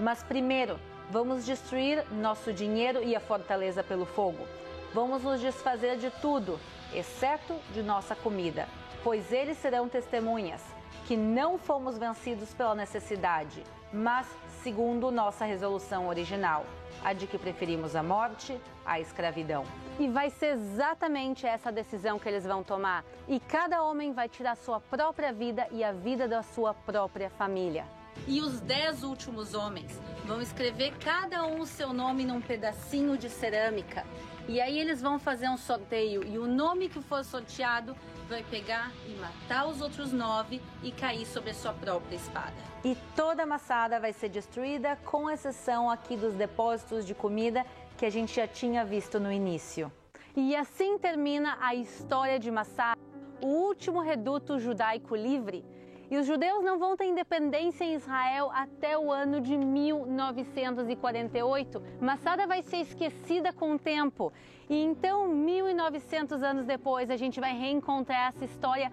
Mas 0.00 0.22
primeiro, 0.22 0.78
vamos 1.10 1.44
destruir 1.44 2.04
nosso 2.10 2.52
dinheiro 2.52 3.02
e 3.02 3.14
a 3.14 3.20
fortaleza 3.20 3.82
pelo 3.82 4.06
fogo. 4.06 4.46
Vamos 4.94 5.22
nos 5.22 5.40
desfazer 5.40 5.96
de 5.96 6.10
tudo, 6.10 6.58
exceto 6.94 7.54
de 7.72 7.82
nossa 7.82 8.14
comida, 8.14 8.68
pois 9.02 9.32
eles 9.32 9.58
serão 9.58 9.88
testemunhas 9.88 10.62
que 11.06 11.16
não 11.16 11.58
fomos 11.58 11.98
vencidos 11.98 12.54
pela 12.54 12.74
necessidade, 12.74 13.62
mas 13.92 14.26
segundo 14.62 15.10
nossa 15.10 15.44
resolução 15.44 16.08
original, 16.08 16.64
a 17.04 17.12
de 17.12 17.26
que 17.26 17.38
preferimos 17.38 17.96
a 17.96 18.02
morte 18.02 18.58
à 18.84 19.00
escravidão. 19.00 19.64
E 19.98 20.08
vai 20.08 20.30
ser 20.30 20.54
exatamente 20.54 21.46
essa 21.46 21.70
decisão 21.70 22.18
que 22.18 22.28
eles 22.28 22.44
vão 22.44 22.62
tomar. 22.62 23.04
E 23.28 23.38
cada 23.38 23.82
homem 23.82 24.12
vai 24.12 24.28
tirar 24.28 24.56
sua 24.56 24.80
própria 24.80 25.32
vida 25.32 25.66
e 25.70 25.84
a 25.84 25.92
vida 25.92 26.26
da 26.26 26.42
sua 26.42 26.72
própria 26.72 27.30
família. 27.30 27.84
E 28.26 28.40
os 28.40 28.60
dez 28.60 29.02
últimos 29.02 29.54
homens 29.54 30.00
vão 30.24 30.40
escrever 30.40 30.92
cada 30.98 31.44
um 31.44 31.60
o 31.60 31.66
seu 31.66 31.92
nome 31.92 32.24
num 32.24 32.40
pedacinho 32.40 33.16
de 33.16 33.28
cerâmica. 33.28 34.04
E 34.48 34.60
aí 34.60 34.78
eles 34.78 35.00
vão 35.00 35.18
fazer 35.18 35.48
um 35.48 35.56
sorteio 35.56 36.24
e 36.24 36.38
o 36.38 36.46
nome 36.46 36.88
que 36.88 37.00
for 37.00 37.24
sorteado 37.24 37.96
vai 38.28 38.42
pegar 38.42 38.90
e 39.06 39.14
matar 39.14 39.66
os 39.66 39.80
outros 39.80 40.12
nove 40.12 40.60
e 40.82 40.90
cair 40.90 41.26
sobre 41.26 41.50
a 41.50 41.54
sua 41.54 41.72
própria 41.72 42.16
espada. 42.16 42.71
E 42.84 42.96
toda 43.14 43.44
a 43.44 43.46
Massada 43.46 44.00
vai 44.00 44.12
ser 44.12 44.28
destruída, 44.28 44.98
com 45.04 45.30
exceção 45.30 45.88
aqui 45.88 46.16
dos 46.16 46.34
depósitos 46.34 47.06
de 47.06 47.14
comida 47.14 47.64
que 47.96 48.04
a 48.04 48.10
gente 48.10 48.34
já 48.34 48.48
tinha 48.48 48.84
visto 48.84 49.20
no 49.20 49.30
início. 49.30 49.92
E 50.34 50.56
assim 50.56 50.98
termina 50.98 51.56
a 51.60 51.76
história 51.76 52.40
de 52.40 52.50
Massada, 52.50 53.00
o 53.40 53.46
último 53.46 54.00
reduto 54.00 54.58
judaico 54.58 55.14
livre. 55.14 55.64
E 56.10 56.18
os 56.18 56.26
judeus 56.26 56.64
não 56.64 56.76
vão 56.76 56.96
ter 56.96 57.04
independência 57.04 57.84
em 57.84 57.94
Israel 57.94 58.50
até 58.52 58.98
o 58.98 59.12
ano 59.12 59.40
de 59.40 59.56
1948. 59.56 61.80
Massada 62.00 62.48
vai 62.48 62.64
ser 62.64 62.78
esquecida 62.78 63.52
com 63.52 63.74
o 63.74 63.78
tempo. 63.78 64.32
E 64.68 64.82
então, 64.82 65.28
1900 65.28 66.42
anos 66.42 66.66
depois, 66.66 67.10
a 67.10 67.16
gente 67.16 67.38
vai 67.38 67.56
reencontrar 67.56 68.30
essa 68.30 68.44
história 68.44 68.90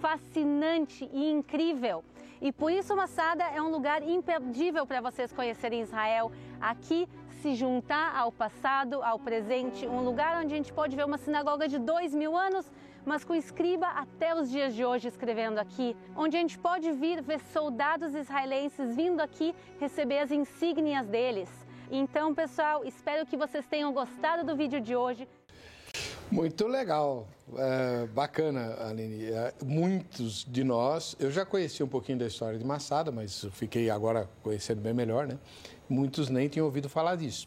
fascinante 0.00 1.10
e 1.12 1.28
incrível. 1.28 2.04
E 2.42 2.50
por 2.50 2.72
isso 2.72 2.96
Massada 2.96 3.44
é 3.44 3.62
um 3.62 3.70
lugar 3.70 4.02
imperdível 4.02 4.84
para 4.84 5.00
vocês 5.00 5.32
conhecerem 5.32 5.80
Israel. 5.80 6.32
Aqui 6.60 7.08
se 7.40 7.54
juntar 7.54 8.16
ao 8.16 8.32
passado, 8.32 9.00
ao 9.00 9.16
presente, 9.16 9.86
um 9.86 10.00
lugar 10.00 10.36
onde 10.40 10.52
a 10.52 10.56
gente 10.56 10.72
pode 10.72 10.96
ver 10.96 11.06
uma 11.06 11.18
sinagoga 11.18 11.68
de 11.68 11.78
dois 11.78 12.12
mil 12.12 12.36
anos, 12.36 12.70
mas 13.04 13.22
com 13.24 13.32
escriba 13.32 13.86
até 13.86 14.34
os 14.34 14.50
dias 14.50 14.74
de 14.74 14.84
hoje 14.84 15.06
escrevendo 15.06 15.58
aqui, 15.58 15.96
onde 16.16 16.36
a 16.36 16.40
gente 16.40 16.58
pode 16.58 16.90
vir 16.90 17.22
ver 17.22 17.40
soldados 17.56 18.12
israelenses 18.12 18.96
vindo 18.96 19.20
aqui 19.20 19.54
receber 19.78 20.18
as 20.18 20.32
insígnias 20.32 21.06
deles. 21.06 21.48
Então, 21.92 22.34
pessoal, 22.34 22.84
espero 22.84 23.24
que 23.24 23.36
vocês 23.36 23.66
tenham 23.66 23.92
gostado 23.92 24.44
do 24.44 24.56
vídeo 24.56 24.80
de 24.80 24.96
hoje. 24.96 25.28
Muito 26.32 26.66
legal, 26.66 27.28
é, 27.58 28.06
bacana, 28.06 28.74
Aline. 28.88 29.26
É, 29.26 29.52
muitos 29.62 30.46
de 30.48 30.64
nós, 30.64 31.14
eu 31.20 31.30
já 31.30 31.44
conhecia 31.44 31.84
um 31.84 31.88
pouquinho 31.88 32.18
da 32.18 32.26
história 32.26 32.58
de 32.58 32.64
Massada, 32.64 33.12
mas 33.12 33.44
fiquei 33.52 33.90
agora 33.90 34.26
conhecendo 34.42 34.80
bem 34.80 34.94
melhor, 34.94 35.26
né? 35.26 35.38
Muitos 35.90 36.30
nem 36.30 36.48
tinham 36.48 36.64
ouvido 36.64 36.88
falar 36.88 37.16
disso. 37.16 37.46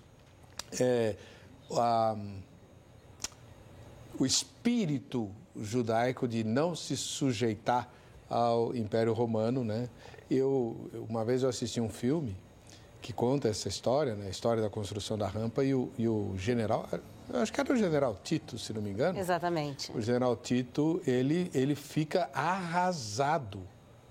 É, 0.79 1.15
a, 1.71 2.15
o 4.19 4.25
espírito 4.25 5.31
judaico 5.59 6.27
de 6.27 6.43
não 6.43 6.75
se 6.75 6.95
sujeitar 6.95 7.91
ao 8.29 8.75
Império 8.75 9.13
Romano, 9.13 9.63
né? 9.63 9.89
Eu 10.29 10.91
uma 11.09 11.25
vez 11.25 11.41
eu 11.41 11.49
assisti 11.49 11.81
um 11.81 11.89
filme 11.89 12.37
que 13.01 13.11
conta 13.11 13.47
essa 13.47 13.67
história, 13.67 14.13
né? 14.13 14.27
A 14.27 14.29
história 14.29 14.61
da 14.61 14.69
construção 14.69 15.17
da 15.17 15.27
rampa 15.27 15.63
e 15.63 15.73
o, 15.73 15.91
e 15.97 16.07
o 16.07 16.35
general 16.37 16.87
eu 17.29 17.39
acho 17.39 17.51
que 17.51 17.59
era 17.59 17.73
o 17.73 17.75
general 17.75 18.17
Tito, 18.23 18.57
se 18.57 18.73
não 18.73 18.81
me 18.81 18.91
engano. 18.91 19.17
Exatamente. 19.19 19.91
O 19.91 20.01
general 20.01 20.35
Tito, 20.35 21.01
ele, 21.05 21.49
ele 21.53 21.75
fica 21.75 22.29
arrasado 22.33 23.61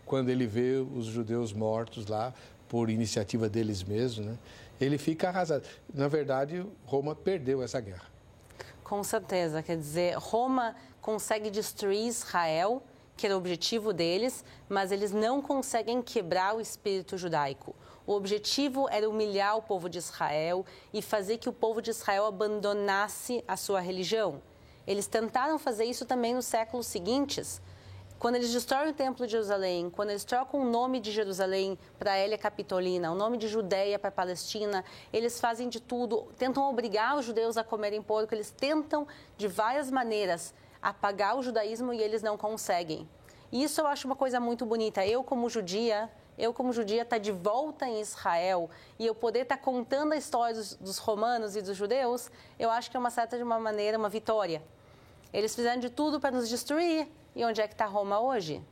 quando 0.05 0.29
ele 0.29 0.47
vê 0.47 0.77
os 0.77 1.07
judeus 1.07 1.53
mortos 1.53 2.07
lá 2.07 2.33
por 2.69 2.91
iniciativa 2.91 3.49
deles 3.49 3.83
mesmos, 3.83 4.27
né? 4.27 4.39
Ele 4.81 4.99
fica 4.99 5.29
arrasado. 5.29 5.65
Na 5.93 6.09
verdade, 6.09 6.67
Roma 6.85 7.15
perdeu 7.15 7.63
essa 7.63 7.81
guerra. 7.81 8.07
Com 8.83 9.03
certeza, 9.03 9.63
quer 9.63 9.77
dizer, 9.77 10.17
Roma 10.17 10.75
consegue 11.01 11.51
destruir 11.51 12.07
Israel, 12.07 12.83
que 13.17 13.27
era 13.27 13.35
o 13.35 13.39
objetivo 13.39 13.93
deles, 13.93 14.45
mas 14.69 14.91
eles 14.91 15.13
não 15.13 15.41
conseguem 15.41 16.03
quebrar 16.03 16.57
o 16.57 16.61
espírito 16.61 17.17
judaico. 17.17 17.75
O 18.07 18.13
objetivo 18.13 18.87
era 18.91 19.09
humilhar 19.09 19.57
o 19.57 19.63
povo 19.63 19.89
de 19.89 19.99
Israel 19.99 20.65
e 20.93 21.01
fazer 21.01 21.39
que 21.39 21.49
o 21.49 21.53
povo 21.53 21.81
de 21.81 21.91
Israel 21.91 22.27
abandonasse 22.27 23.43
a 23.49 23.57
sua 23.57 23.81
religião. 23.81 24.43
Eles 24.87 25.07
tentaram 25.07 25.59
fazer 25.59 25.85
isso 25.85 26.05
também 26.05 26.35
nos 26.35 26.45
séculos 26.45 26.87
seguintes. 26.87 27.63
Quando 28.19 28.37
eles 28.37 28.53
destroem 28.53 28.91
o 28.91 28.95
Templo 28.95 29.27
de 29.27 29.33
Jerusalém, 29.33 29.91
quando 29.91 30.11
eles 30.11 30.25
trocam 30.25 30.61
o 30.61 30.65
nome 30.65 31.01
de 31.01 31.11
Jerusalém 31.11 31.79
para 31.99 32.17
Hélia 32.17 32.39
Capitolina, 32.39 33.11
o 33.11 33.15
nome 33.15 33.37
de 33.37 33.49
Judéia 33.49 33.99
para 33.99 34.11
Palestina, 34.11 34.85
eles 35.13 35.41
fazem 35.41 35.69
de 35.69 35.81
tudo, 35.81 36.29
tentam 36.39 36.69
obrigar 36.69 37.19
os 37.19 37.25
judeus 37.25 37.57
a 37.57 37.65
comerem 37.65 38.03
porco, 38.03 38.35
eles 38.35 38.51
tentam 38.51 39.07
de 39.37 39.49
várias 39.49 39.91
maneiras 39.91 40.55
apagar 40.81 41.37
o 41.37 41.43
judaísmo 41.43 41.93
e 41.93 42.01
eles 42.01 42.23
não 42.23 42.37
conseguem. 42.37 43.09
Isso 43.51 43.81
eu 43.81 43.87
acho 43.87 44.07
uma 44.07 44.17
coisa 44.17 44.41
muito 44.41 44.67
bonita. 44.67 45.07
Eu, 45.07 45.23
como 45.23 45.49
judia, 45.49 46.11
eu 46.39 46.53
como 46.53 46.73
judia 46.73 47.03
estar 47.03 47.17
tá 47.17 47.23
de 47.23 47.33
volta 47.33 47.87
em 47.87 48.01
Israel 48.01 48.69
e 48.99 49.07
eu 49.07 49.15
poder 49.15 49.41
estar 49.41 49.57
tá 49.57 49.63
contando 49.63 50.13
a 50.13 50.17
história 50.17 50.55
dos, 50.55 50.75
dos, 50.75 50.99
romanos 50.99 51.57
e 51.57 51.63
dos 51.63 51.77
judeus, 51.77 52.31
eu 52.59 52.71
acho 52.71 52.91
que 52.91 52.97
é 52.97 53.01
uma 53.01 53.11
certa 53.11 53.37
de 53.37 53.43
uma 53.43 53.59
maneira 53.59 53.99
uma 53.99 54.09
vitória. 54.09 54.63
Eles 55.33 55.55
fizeram 55.55 55.81
de 55.81 55.91
tudo 55.91 56.21
para 56.21 56.31
nos 56.31 56.49
destruir. 56.49 57.09
E 57.35 57.45
onde 57.45 57.61
é 57.61 57.67
que 57.67 57.75
está 57.75 57.87
Roma 57.87 58.21
hoje? 58.21 58.63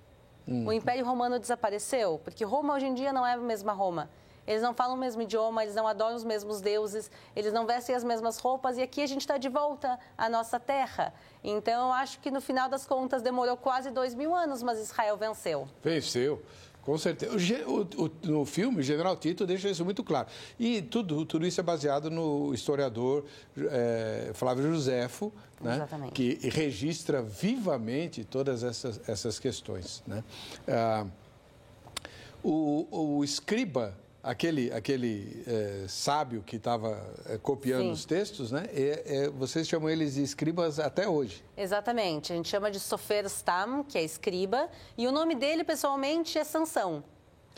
Hum. 0.46 0.66
O 0.66 0.72
Império 0.72 1.05
Romano 1.05 1.38
desapareceu, 1.38 2.20
porque 2.22 2.44
Roma 2.44 2.75
hoje 2.75 2.87
em 2.87 2.94
dia 2.94 3.12
não 3.12 3.27
é 3.27 3.33
a 3.33 3.37
mesma 3.37 3.72
Roma. 3.72 4.09
Eles 4.46 4.62
não 4.62 4.75
falam 4.75 4.96
o 4.96 4.98
mesmo 4.98 5.22
idioma, 5.22 5.62
eles 5.62 5.75
não 5.75 5.87
adoram 5.87 6.16
os 6.16 6.25
mesmos 6.25 6.61
deuses, 6.61 7.11
eles 7.35 7.53
não 7.53 7.64
vestem 7.64 7.94
as 7.94 8.03
mesmas 8.03 8.38
roupas 8.38 8.77
e 8.77 8.83
aqui 8.83 9.01
a 9.01 9.07
gente 9.07 9.20
está 9.20 9.38
de 9.38 9.48
volta 9.48 9.98
à 10.18 10.29
nossa 10.29 10.59
terra. 10.59 11.14
Então, 11.44 11.88
eu 11.88 11.92
acho 11.92 12.18
que 12.18 12.31
no 12.31 12.40
final 12.40 12.68
das 12.68 12.85
contas 12.85 13.22
demorou 13.22 13.57
quase 13.57 13.90
dois 13.90 14.14
mil 14.14 14.35
anos, 14.35 14.62
mas 14.62 14.81
Israel 14.81 15.16
venceu. 15.16 15.68
Venceu. 15.83 16.42
Com 16.83 16.99
certeza. 16.99 17.33
O, 17.66 18.05
o, 18.05 18.11
no 18.25 18.45
filme, 18.45 18.81
o 18.81 18.83
General 18.83 19.16
Tito 19.16 19.47
deixa 19.47 19.71
isso 19.71 19.85
muito 19.85 20.03
claro. 20.03 20.29
E 20.59 20.83
tudo, 20.83 21.25
tudo 21.25 21.47
isso 21.47 21.61
é 21.61 21.62
baseado 21.62 22.11
no 22.11 22.53
historiador 22.53 23.25
é, 23.57 24.33
Flávio 24.35 24.64
Josefo, 24.64 25.33
né, 25.61 25.87
que 26.12 26.38
registra 26.51 27.23
vivamente 27.23 28.25
todas 28.25 28.64
essas, 28.64 29.01
essas 29.09 29.38
questões. 29.38 30.03
Né? 30.07 30.25
Ah, 30.66 31.07
o, 32.42 32.88
o 32.90 33.25
escriba 33.25 33.97
aquele, 34.22 34.72
aquele 34.72 35.42
é, 35.46 35.85
sábio 35.88 36.42
que 36.42 36.56
estava 36.56 37.12
é, 37.26 37.37
copiando 37.38 37.87
Sim. 37.87 37.90
os 37.90 38.04
textos, 38.04 38.52
né? 38.52 38.68
É, 38.72 39.28
vocês 39.30 39.66
chamam 39.66 39.90
eles 39.90 40.14
de 40.14 40.22
escribas 40.22 40.78
até 40.78 41.08
hoje. 41.08 41.44
Exatamente. 41.56 42.32
A 42.32 42.37
gente 42.37 42.48
chama 42.48 42.70
de 42.70 42.78
Sofer 42.78 43.26
Stam, 43.26 43.82
que 43.82 43.98
é 43.98 44.02
escriba, 44.02 44.68
e 44.96 45.06
o 45.06 45.12
nome 45.12 45.35
dele, 45.35 45.64
pessoalmente, 45.64 46.38
é 46.38 46.44
Sansão. 46.44 47.02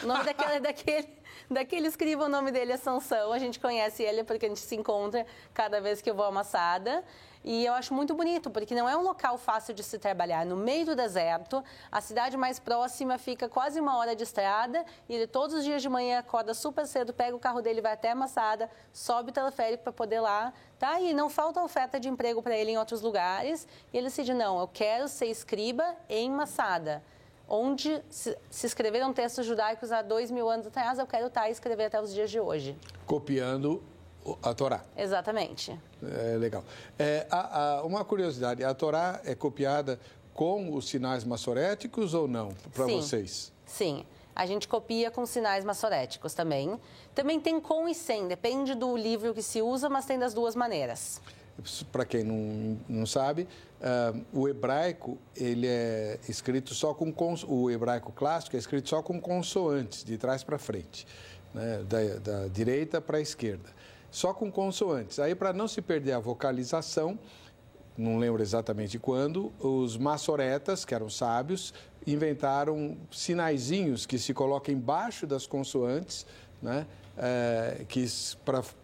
O 0.03 0.07
nome 0.07 0.25
daquele, 0.25 0.59
daquele, 0.61 1.09
daquele 1.51 1.87
escriba, 1.89 2.25
o 2.25 2.29
nome 2.29 2.51
dele 2.51 2.73
é 2.73 2.77
Sansão. 2.77 3.33
A 3.33 3.39
gente 3.39 3.61
conhece 3.61 4.03
ele 4.03 4.25
porque 4.25 4.47
a 4.47 4.49
gente 4.49 4.61
se 4.61 4.75
encontra 4.75 5.27
cada 5.53 5.81
vez 5.81 6.01
que 6.01 6.11
eu 6.11 6.15
vou 6.15 6.25
à 6.25 6.33
Massada. 6.33 7.05
E 7.45 7.67
eu 7.67 7.75
acho 7.75 7.93
muito 7.93 8.15
bonito, 8.15 8.51
porque 8.51 8.75
não 8.75 8.89
é 8.89 8.97
um 8.97 9.03
local 9.03 9.37
fácil 9.37 9.75
de 9.75 9.83
se 9.83 9.99
trabalhar. 9.99 10.47
No 10.47 10.57
meio 10.57 10.87
do 10.87 10.97
deserto, 10.97 11.63
a 11.93 12.01
cidade 12.01 12.39
mais 12.39 12.59
próxima 12.59 13.19
fica 13.19 13.51
quase 13.51 13.79
uma 13.79 13.99
hora 13.99 14.17
de 14.17 14.23
estrada, 14.23 14.83
e 15.07 15.15
ele 15.15 15.27
todos 15.27 15.55
os 15.55 15.63
dias 15.63 15.83
de 15.83 15.89
manhã 15.89 16.21
acorda 16.21 16.55
super 16.55 16.87
cedo, 16.87 17.13
pega 17.13 17.37
o 17.37 17.39
carro 17.39 17.61
dele, 17.61 17.83
vai 17.83 17.93
até 17.93 18.13
a 18.13 18.15
Massada, 18.15 18.71
sobe 18.95 19.29
o 19.29 19.33
teleférico 19.33 19.83
para 19.83 19.93
poder 19.93 20.21
lá, 20.21 20.55
tá? 20.79 20.99
E 21.01 21.13
não 21.13 21.29
falta 21.29 21.63
oferta 21.63 22.01
de 22.01 22.09
emprego 22.09 22.43
para 22.43 22.57
ele 22.57 22.71
em 22.71 22.79
outros 22.79 23.03
lugares. 23.03 23.69
E 23.93 23.99
ele 23.99 24.07
decide, 24.07 24.33
não, 24.33 24.59
eu 24.59 24.67
quero 24.67 25.07
ser 25.07 25.27
escriba 25.27 25.85
em 26.09 26.31
Massada 26.31 27.03
onde 27.47 28.03
se, 28.09 28.37
escreveram 28.65 29.13
textos 29.13 29.45
judaicos 29.45 29.93
há 29.93 30.01
dois 30.01 30.31
mil 30.31 30.49
anos 30.49 30.67
atrás, 30.67 30.99
eu 30.99 31.07
quero 31.07 31.27
estar 31.27 31.43
tá 31.43 31.49
e 31.51 31.53
escrever 31.53 31.85
até 31.85 32.01
os 32.01 32.13
dias 32.13 32.31
de 32.31 32.41
hoje. 32.41 32.75
Copiando 33.07 33.83
a 34.43 34.55
Torá. 34.55 34.85
Exatamente. 34.97 35.79
É 36.03 36.37
legal. 36.37 36.65
É, 36.99 37.27
a, 37.31 37.59
a, 37.59 37.83
uma 37.85 38.05
curiosidade, 38.05 38.65
a 38.65 38.73
Torá 38.75 39.21
é 39.25 39.35
copiada 39.35 39.99
com 40.33 40.75
os 40.75 40.89
sinais 40.89 41.25
massoréticos 41.25 42.15
ou 42.15 42.27
não, 42.27 42.53
para 42.75 42.87
vocês? 42.87 43.53
Sim, 43.65 44.05
a 44.35 44.47
gente 44.47 44.67
copia 44.67 45.11
com 45.11 45.25
sinais 45.25 45.65
massoréticos 45.65 46.35
também. 46.35 46.79
Também 47.15 47.39
tem 47.41 47.61
com 47.61 47.89
e 47.89 47.95
sem, 47.95 48.27
depende 48.27 48.75
do 48.75 48.97
livro 48.97 49.33
que 49.33 49.43
se 49.43 49.63
usa, 49.63 49.89
mas 49.89 50.05
tem 50.07 50.19
das 50.19 50.35
duas 50.35 50.57
maneiras. 50.57 51.21
Para 51.93 52.05
quem 52.05 52.25
não, 52.25 52.81
não 52.89 53.07
sabe, 53.07 53.47
uh, 53.81 54.25
o 54.33 54.49
hebraico 54.49 55.17
ele 55.37 55.69
é 55.69 56.19
escrito 56.29 56.75
só 56.75 56.93
com 56.93 57.15
o 57.47 57.71
hebraico 57.71 58.11
clássico 58.11 58.57
é 58.57 58.59
escrito 58.59 58.89
só 58.89 59.01
com 59.01 59.21
consoantes 59.21 60.03
de 60.03 60.19
trás 60.19 60.43
para 60.43 60.59
frente, 60.59 61.07
né? 61.55 61.85
da, 61.85 62.19
da 62.19 62.49
direita 62.49 63.01
para 63.01 63.19
a 63.19 63.21
esquerda 63.21 63.71
só 64.15 64.33
com 64.33 64.49
consoantes. 64.49 65.19
Aí, 65.19 65.35
para 65.35 65.53
não 65.53 65.67
se 65.67 65.83
perder 65.83 66.13
a 66.13 66.21
vocalização, 66.21 67.19
não 67.99 68.17
lembro 68.17 68.41
exatamente 68.41 68.97
quando, 68.97 69.53
os 69.59 69.97
maçoretas, 69.97 70.85
que 70.85 70.95
eram 70.95 71.11
sábios, 71.11 71.75
inventaram 72.07 72.97
sinaizinhos 73.11 74.07
que 74.07 74.17
se 74.17 74.33
colocam 74.33 74.73
embaixo 74.73 75.27
das 75.27 75.49
consoantes, 75.49 76.25
né? 76.63 76.87
É, 77.19 77.85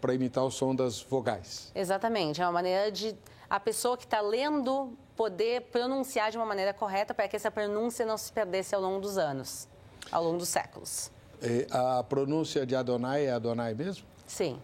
para 0.00 0.14
imitar 0.14 0.44
o 0.44 0.50
som 0.50 0.74
das 0.74 1.00
vogais. 1.00 1.70
Exatamente, 1.76 2.42
é 2.42 2.44
uma 2.44 2.52
maneira 2.52 2.90
de 2.90 3.14
a 3.48 3.60
pessoa 3.60 3.96
que 3.96 4.04
está 4.04 4.20
lendo 4.20 4.92
poder 5.16 5.62
pronunciar 5.72 6.32
de 6.32 6.38
uma 6.38 6.46
maneira 6.46 6.74
correta 6.74 7.14
para 7.14 7.28
que 7.28 7.36
essa 7.36 7.52
pronúncia 7.52 8.04
não 8.04 8.16
se 8.16 8.32
perdesse 8.32 8.74
ao 8.74 8.80
longo 8.80 9.00
dos 9.00 9.16
anos, 9.16 9.68
ao 10.10 10.24
longo 10.24 10.38
dos 10.38 10.48
séculos. 10.48 11.10
E 11.40 11.66
a 11.70 12.02
pronúncia 12.02 12.66
de 12.66 12.74
Adonai 12.74 13.26
é 13.26 13.32
Adonai 13.32 13.74
mesmo? 13.74 14.04
Sim. 14.26 14.60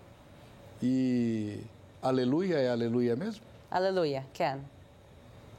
E 0.83 1.61
aleluia 2.03 2.59
é 2.59 2.71
aleluia 2.71 3.17
mesmo? 3.17 3.45
Aleluia, 3.71 4.25
Ken. 4.33 4.61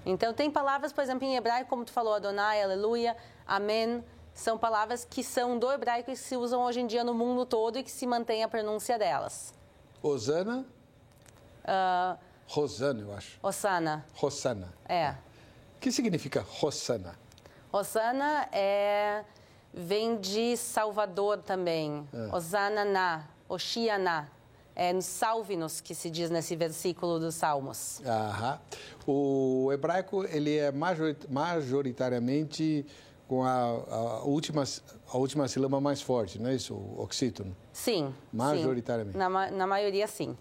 Então, 0.06 0.34
tem 0.34 0.50
palavras, 0.50 0.94
por 0.94 1.04
exemplo, 1.04 1.28
em 1.28 1.36
hebraico, 1.36 1.70
como 1.70 1.84
tu 1.84 1.92
falou, 1.92 2.14
Adonai, 2.14 2.64
aleluia, 2.64 3.18
amém, 3.46 4.04
são 4.34 4.58
palavras 4.58 5.04
que 5.04 5.24
são 5.24 5.60
do 5.60 5.70
hebraico 5.72 6.12
e 6.12 6.14
que 6.14 6.20
se 6.20 6.38
usam 6.38 6.62
hoje 6.62 6.80
em 6.80 6.88
dia 6.88 7.04
no 7.04 7.14
mundo 7.14 7.46
todo 7.46 7.78
e 7.78 7.84
que 7.84 7.92
se 7.92 8.08
mantém 8.08 8.44
a 8.44 8.48
pronúncia 8.48 8.98
delas. 8.98 9.54
Osana? 10.02 10.66
Uh, 11.64 12.18
Rosana, 12.48 13.02
eu 13.02 13.14
acho. 13.14 13.38
Osana. 13.44 14.06
Rosana. 14.14 14.74
É. 14.88 15.10
O 15.76 15.80
que 15.82 15.92
significa 15.92 16.46
Rosana? 16.48 17.16
Rosana 17.72 18.48
é 18.52 19.26
vem 19.74 20.18
de 20.18 20.56
Salvador 20.56 21.40
também. 21.40 22.08
É. 22.14 22.36
Osananá, 22.36 23.28
Oxianá. 23.50 24.28
É 24.80 25.02
salve-nos, 25.02 25.82
que 25.82 25.96
se 25.96 26.08
diz 26.08 26.30
nesse 26.30 26.56
versículo 26.56 27.20
dos 27.20 27.34
Salmos. 27.34 28.00
Aham. 28.06 28.60
O 29.08 29.72
hebraico, 29.74 30.24
ele 30.26 30.56
é 30.56 30.72
majoritariamente 30.72 32.86
com 33.28 33.44
a, 33.44 33.50
a, 33.50 34.24
última, 34.24 34.64
a 35.12 35.18
última 35.18 35.48
sílaba 35.48 35.82
mais 35.82 36.00
forte, 36.00 36.40
não 36.40 36.52
é 36.52 36.54
isso? 36.54 36.76
O 36.76 37.02
oxítono. 37.02 37.58
Sim. 37.74 38.14
Majoritariamente. 38.32 39.14
Sim. 39.14 39.18
Na, 39.18 39.50
na 39.50 39.66
maioria, 39.66 40.06
sim. 40.06 40.38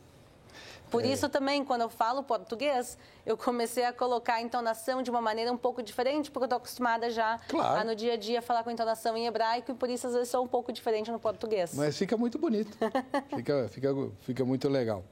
Por 0.91 1.05
é. 1.05 1.09
isso 1.09 1.29
também, 1.29 1.65
quando 1.65 1.83
eu 1.83 1.89
falo 1.89 2.23
português, 2.23 2.97
eu 3.25 3.37
comecei 3.37 3.85
a 3.85 3.93
colocar 3.93 4.35
a 4.35 4.43
entonação 4.43 5.03
de 5.03 5.11
uma 5.11 5.21
maneira 5.21 5.53
um 5.53 5.57
pouco 5.57 5.83
diferente, 5.83 6.31
porque 6.31 6.45
eu 6.45 6.47
estou 6.47 6.57
acostumada 6.59 7.11
já 7.11 7.39
claro. 7.49 7.81
a, 7.81 7.85
no 7.85 7.95
dia 7.95 8.15
a 8.15 8.17
dia 8.17 8.41
falar 8.41 8.63
com 8.63 8.71
entonação 8.71 9.17
em 9.17 9.27
hebraico 9.27 9.73
e 9.73 9.75
por 9.75 9.91
isso 9.91 10.07
às 10.07 10.15
vezes 10.15 10.29
sou 10.29 10.45
um 10.45 10.49
pouco 10.49 10.73
diferente 10.73 11.11
no 11.11 11.19
português. 11.19 11.75
Mas 11.75 11.97
fica 11.97 12.17
muito 12.17 12.39
bonito, 12.39 12.77
fica, 13.35 13.69
fica, 13.69 13.89
fica 14.21 14.45
muito 14.45 14.69
legal. 14.69 15.05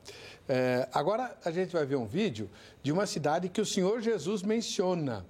É, 0.49 0.89
agora 0.93 1.37
a 1.45 1.51
gente 1.51 1.73
vai 1.73 1.85
ver 1.85 1.97
um 1.97 2.07
vídeo 2.07 2.51
de 2.83 2.93
uma 2.93 3.07
cidade 3.07 3.49
que 3.49 3.61
o 3.61 3.67
Senhor 3.67 4.01
Jesus 4.01 4.43
menciona. 4.43 5.25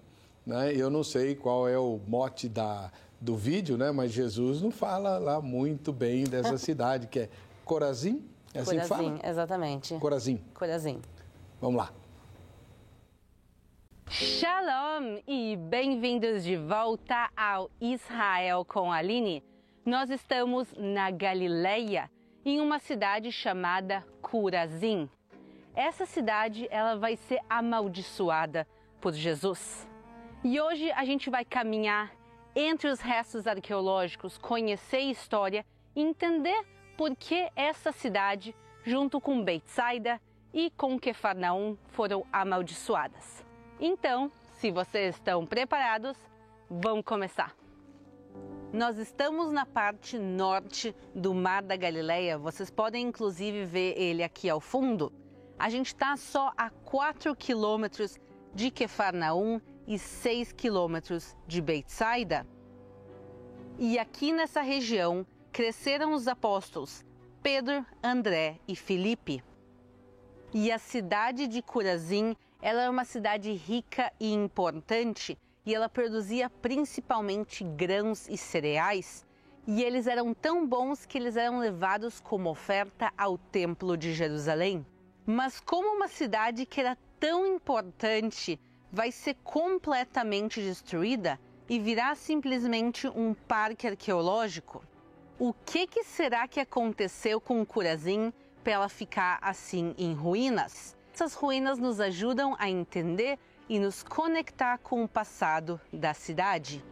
Né? 0.45 0.75
Eu 0.75 0.91
não 0.91 1.03
sei 1.03 1.35
qual 1.35 1.69
é 1.69 1.79
o 1.79 2.01
mote 2.07 2.49
da, 2.49 2.93
do 3.21 3.37
vídeo, 3.37 3.79
né? 3.79 3.91
mas 3.91 4.13
Jesus 4.13 4.61
não 4.61 4.71
fala 4.71 5.19
lá 5.19 5.41
muito 5.41 5.93
bem 5.93 6.25
dessa 6.25 6.59
cidade, 6.59 7.07
que 7.07 7.21
é 7.21 7.29
Corazim. 7.65 8.23
É 8.55 8.61
assim 8.61 8.79
que 8.79 8.87
fala? 8.87 9.19
exatamente. 9.25 9.99
Corazim. 9.99 10.37
Corazim. 10.55 11.03
Vamos 11.61 11.77
lá. 11.77 11.93
Shalom 14.09 15.19
e 15.27 15.57
bem-vindos 15.57 16.45
de 16.45 16.57
volta 16.57 17.29
ao 17.37 17.69
Israel 17.81 18.65
com 18.65 18.93
a 18.93 18.99
Aline. 18.99 19.43
Nós 19.85 20.09
estamos 20.09 20.73
na 20.79 21.11
Galileia, 21.11 22.09
em 22.45 22.61
uma 22.61 22.79
cidade 22.79 23.33
chamada 23.33 24.07
Curazim. 24.23 25.11
Essa 25.75 26.07
cidade 26.07 26.69
ela 26.71 26.95
vai 26.95 27.17
ser 27.17 27.41
amaldiçoada 27.51 28.69
por 29.01 29.13
Jesus. 29.15 29.85
E 30.45 30.61
hoje 30.61 30.93
a 30.93 31.05
gente 31.05 31.29
vai 31.29 31.45
caminhar 31.45 32.13
entre 32.55 32.89
os 32.89 33.01
restos 33.01 33.49
arqueológicos, 33.49 34.39
conhecer 34.39 34.99
a 34.99 35.11
história 35.11 35.67
e 35.97 36.01
entender 36.01 36.74
por 36.97 37.15
que 37.17 37.49
essa 37.57 37.93
cidade, 37.93 38.55
junto 38.83 39.21
com 39.21 39.43
Betsaida 39.43 40.21
e 40.53 40.71
com 40.71 40.99
Quefarnaum, 40.99 41.77
foram 41.89 42.25
amaldiçoadas. 42.33 43.45
Então, 43.81 44.31
se 44.55 44.71
vocês 44.71 45.17
estão 45.17 45.45
preparados, 45.45 46.17
vamos 46.71 47.05
começar. 47.05 47.55
Nós 48.73 48.99
estamos 48.99 49.53
na 49.53 49.65
parte 49.65 50.19
norte 50.19 50.95
do 51.15 51.33
Mar 51.33 51.63
da 51.63 51.77
Galileia. 51.77 52.39
Vocês 52.39 52.71
podem 52.71 53.07
inclusive 53.07 53.65
ver 53.65 53.97
ele 53.97 54.23
aqui 54.23 54.49
ao 54.49 54.61
fundo. 54.61 55.13
A 55.59 55.69
gente 55.69 55.89
está 55.89 56.17
só 56.17 56.53
a 56.57 56.71
4 56.71 57.37
quilômetros 57.37 58.19
de 58.53 58.71
Quefarnaum 58.71 59.61
e 59.87 59.99
6 59.99 60.53
quilômetros 60.53 61.37
de 61.47 61.61
Betsaida. 61.61 62.47
E 63.79 63.99
aqui 63.99 64.33
nessa 64.33 64.61
região 64.61 65.27
cresceram 65.55 66.15
os 66.15 66.27
apóstolos 66.27 67.05
Pedro, 67.41 67.87
André 68.03 68.59
e 68.67 68.75
Filipe. 68.75 69.41
E 70.53 70.73
a 70.73 70.81
cidade 70.81 71.47
de 71.47 71.63
Curazim, 71.63 72.35
ela 72.61 72.83
é 72.83 72.91
uma 72.91 73.05
cidade 73.05 73.53
rica 73.53 74.13
e 74.19 74.33
importante 74.33 75.39
e 75.65 75.73
ela 75.73 75.89
produzia 75.89 76.51
principalmente 76.51 77.63
grãos 77.63 78.29
e 78.29 78.37
cereais. 78.37 79.25
E 79.65 79.85
eles 79.85 80.09
eram 80.09 80.35
tão 80.35 80.67
bons 80.67 81.07
que 81.07 81.19
eles 81.19 81.37
eram 81.37 81.61
levados 81.61 82.19
como 82.19 82.51
oferta 82.51 83.13
ao 83.17 83.39
Templo 83.39 83.97
de 83.97 84.13
Jerusalém. 84.13 84.85
Mas 85.25 85.61
como 85.61 85.95
uma 85.95 86.09
cidade 86.09 86.67
que 86.67 86.81
era 86.81 86.99
tão 87.21 87.47
importante 87.47 88.59
vai 88.91 89.13
ser 89.13 89.37
completamente 89.45 90.61
destruída 90.61 91.39
e 91.69 91.79
virá 91.79 92.17
simplesmente 92.17 93.07
um 93.07 93.33
parque 93.35 93.87
arqueológico, 93.87 94.83
o 95.39 95.53
que, 95.53 95.87
que 95.87 96.05
será 96.05 96.47
que 96.47 96.61
aconteceu 96.61 97.41
com 97.41 97.61
o 97.61 97.67
Curazim 97.67 98.33
para 98.63 98.73
ela 98.73 98.89
ficar 98.89 99.39
assim 99.43 99.95
em 99.99 100.15
ruínas? 100.15 100.97
Essas 101.13 101.35
ruínas 101.35 101.79
nos 101.79 102.01
ajudam 102.01 102.57
a 102.59 102.69
entender 102.69 103.39
e 103.69 103.79
nos 103.79 104.03
conectar 104.03 104.79
com 104.79 105.03
o 105.03 105.09
passado 105.09 105.81
da 105.93 106.15
cidade. 106.15 106.85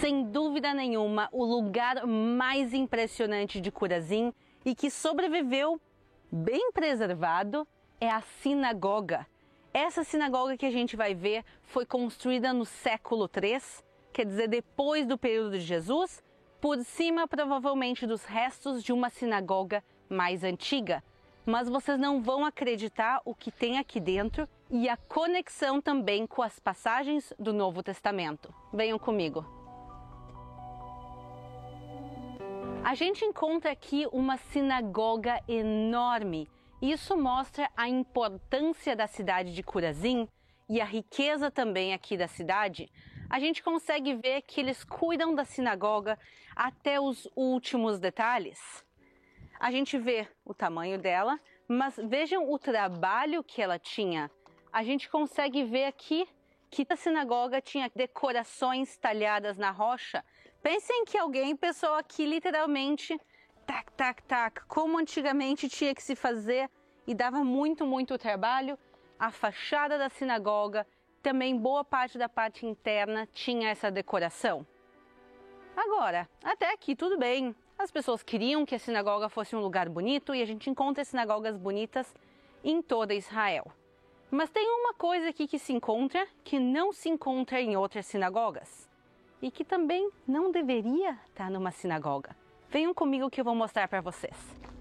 Sem 0.00 0.24
dúvida 0.24 0.74
nenhuma, 0.74 1.28
o 1.32 1.44
lugar 1.44 2.06
mais 2.06 2.74
impressionante 2.74 3.60
de 3.60 3.70
Curazim 3.70 4.32
e 4.64 4.74
que 4.74 4.90
sobreviveu 4.90 5.80
bem 6.30 6.70
preservado 6.72 7.66
é 8.00 8.10
a 8.10 8.20
sinagoga. 8.20 9.26
Essa 9.72 10.04
sinagoga 10.04 10.56
que 10.56 10.66
a 10.66 10.70
gente 10.70 10.96
vai 10.96 11.14
ver 11.14 11.44
foi 11.62 11.86
construída 11.86 12.52
no 12.52 12.66
século 12.66 13.30
III 13.34 13.60
quer 14.12 14.26
dizer 14.26 14.48
depois 14.48 15.06
do 15.06 15.18
período 15.18 15.58
de 15.58 15.64
Jesus, 15.64 16.22
por 16.60 16.78
cima 16.84 17.26
provavelmente 17.26 18.06
dos 18.06 18.24
restos 18.24 18.84
de 18.84 18.92
uma 18.92 19.10
sinagoga 19.10 19.82
mais 20.08 20.44
antiga. 20.44 21.02
Mas 21.44 21.68
vocês 21.68 21.98
não 21.98 22.22
vão 22.22 22.44
acreditar 22.44 23.20
o 23.24 23.34
que 23.34 23.50
tem 23.50 23.78
aqui 23.78 23.98
dentro 23.98 24.48
e 24.70 24.88
a 24.88 24.96
conexão 24.96 25.80
também 25.80 26.26
com 26.26 26.40
as 26.40 26.60
passagens 26.60 27.32
do 27.38 27.52
Novo 27.52 27.82
Testamento. 27.82 28.54
Venham 28.72 28.98
comigo. 28.98 29.44
A 32.84 32.94
gente 32.94 33.24
encontra 33.24 33.72
aqui 33.72 34.06
uma 34.12 34.36
sinagoga 34.36 35.40
enorme. 35.48 36.48
Isso 36.80 37.16
mostra 37.16 37.70
a 37.76 37.88
importância 37.88 38.94
da 38.94 39.06
cidade 39.06 39.54
de 39.54 39.62
Curazim 39.62 40.28
e 40.68 40.80
a 40.80 40.84
riqueza 40.84 41.50
também 41.50 41.92
aqui 41.92 42.16
da 42.16 42.26
cidade, 42.26 42.88
a 43.32 43.38
gente 43.38 43.62
consegue 43.62 44.12
ver 44.12 44.42
que 44.42 44.60
eles 44.60 44.84
cuidam 44.84 45.34
da 45.34 45.42
sinagoga 45.42 46.18
até 46.54 47.00
os 47.00 47.26
últimos 47.34 47.98
detalhes. 47.98 48.84
A 49.58 49.70
gente 49.70 49.96
vê 49.96 50.28
o 50.44 50.52
tamanho 50.52 50.98
dela, 50.98 51.40
mas 51.66 51.96
vejam 51.96 52.52
o 52.52 52.58
trabalho 52.58 53.42
que 53.42 53.62
ela 53.62 53.78
tinha. 53.78 54.30
A 54.70 54.82
gente 54.82 55.08
consegue 55.08 55.64
ver 55.64 55.86
aqui 55.86 56.28
que 56.70 56.86
a 56.90 56.94
sinagoga 56.94 57.58
tinha 57.62 57.90
decorações 57.96 58.98
talhadas 58.98 59.56
na 59.56 59.70
rocha. 59.70 60.22
Pensem 60.62 61.06
que 61.06 61.16
alguém 61.16 61.56
pensou 61.56 61.94
aqui 61.94 62.26
literalmente 62.26 63.18
tac, 63.66 63.90
tac, 63.92 64.22
tac, 64.24 64.60
como 64.68 64.98
antigamente 64.98 65.70
tinha 65.70 65.94
que 65.94 66.02
se 66.02 66.14
fazer 66.14 66.68
e 67.06 67.14
dava 67.14 67.42
muito, 67.42 67.86
muito 67.86 68.18
trabalho. 68.18 68.78
A 69.18 69.30
fachada 69.30 69.96
da 69.96 70.10
sinagoga 70.10 70.86
também 71.22 71.56
boa 71.56 71.84
parte 71.84 72.18
da 72.18 72.28
parte 72.28 72.66
interna 72.66 73.28
tinha 73.32 73.70
essa 73.70 73.90
decoração. 73.90 74.66
Agora, 75.76 76.28
até 76.42 76.72
aqui 76.72 76.94
tudo 76.94 77.16
bem. 77.16 77.54
As 77.78 77.90
pessoas 77.90 78.22
queriam 78.22 78.66
que 78.66 78.74
a 78.74 78.78
sinagoga 78.78 79.28
fosse 79.28 79.56
um 79.56 79.60
lugar 79.60 79.88
bonito 79.88 80.34
e 80.34 80.42
a 80.42 80.44
gente 80.44 80.68
encontra 80.68 81.04
sinagogas 81.04 81.56
bonitas 81.56 82.14
em 82.62 82.82
toda 82.82 83.14
Israel. 83.14 83.72
Mas 84.30 84.50
tem 84.50 84.68
uma 84.68 84.94
coisa 84.94 85.28
aqui 85.28 85.46
que 85.46 85.58
se 85.58 85.72
encontra 85.72 86.26
que 86.44 86.58
não 86.58 86.92
se 86.92 87.08
encontra 87.08 87.60
em 87.60 87.76
outras 87.76 88.06
sinagogas 88.06 88.88
e 89.40 89.50
que 89.50 89.64
também 89.64 90.10
não 90.26 90.50
deveria 90.50 91.18
estar 91.28 91.50
numa 91.50 91.70
sinagoga. 91.70 92.36
Venham 92.68 92.94
comigo 92.94 93.30
que 93.30 93.40
eu 93.40 93.44
vou 93.44 93.54
mostrar 93.54 93.88
para 93.88 94.00
vocês. 94.00 94.71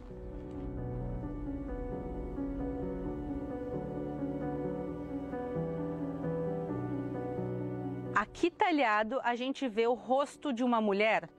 Aqui 8.34 8.50
talhado 8.50 9.20
a 9.24 9.36
gente 9.36 9.68
vê 9.68 9.86
o 9.86 9.94
rosto 9.94 10.54
de 10.54 10.64
uma 10.64 10.80
mulher 10.80 11.30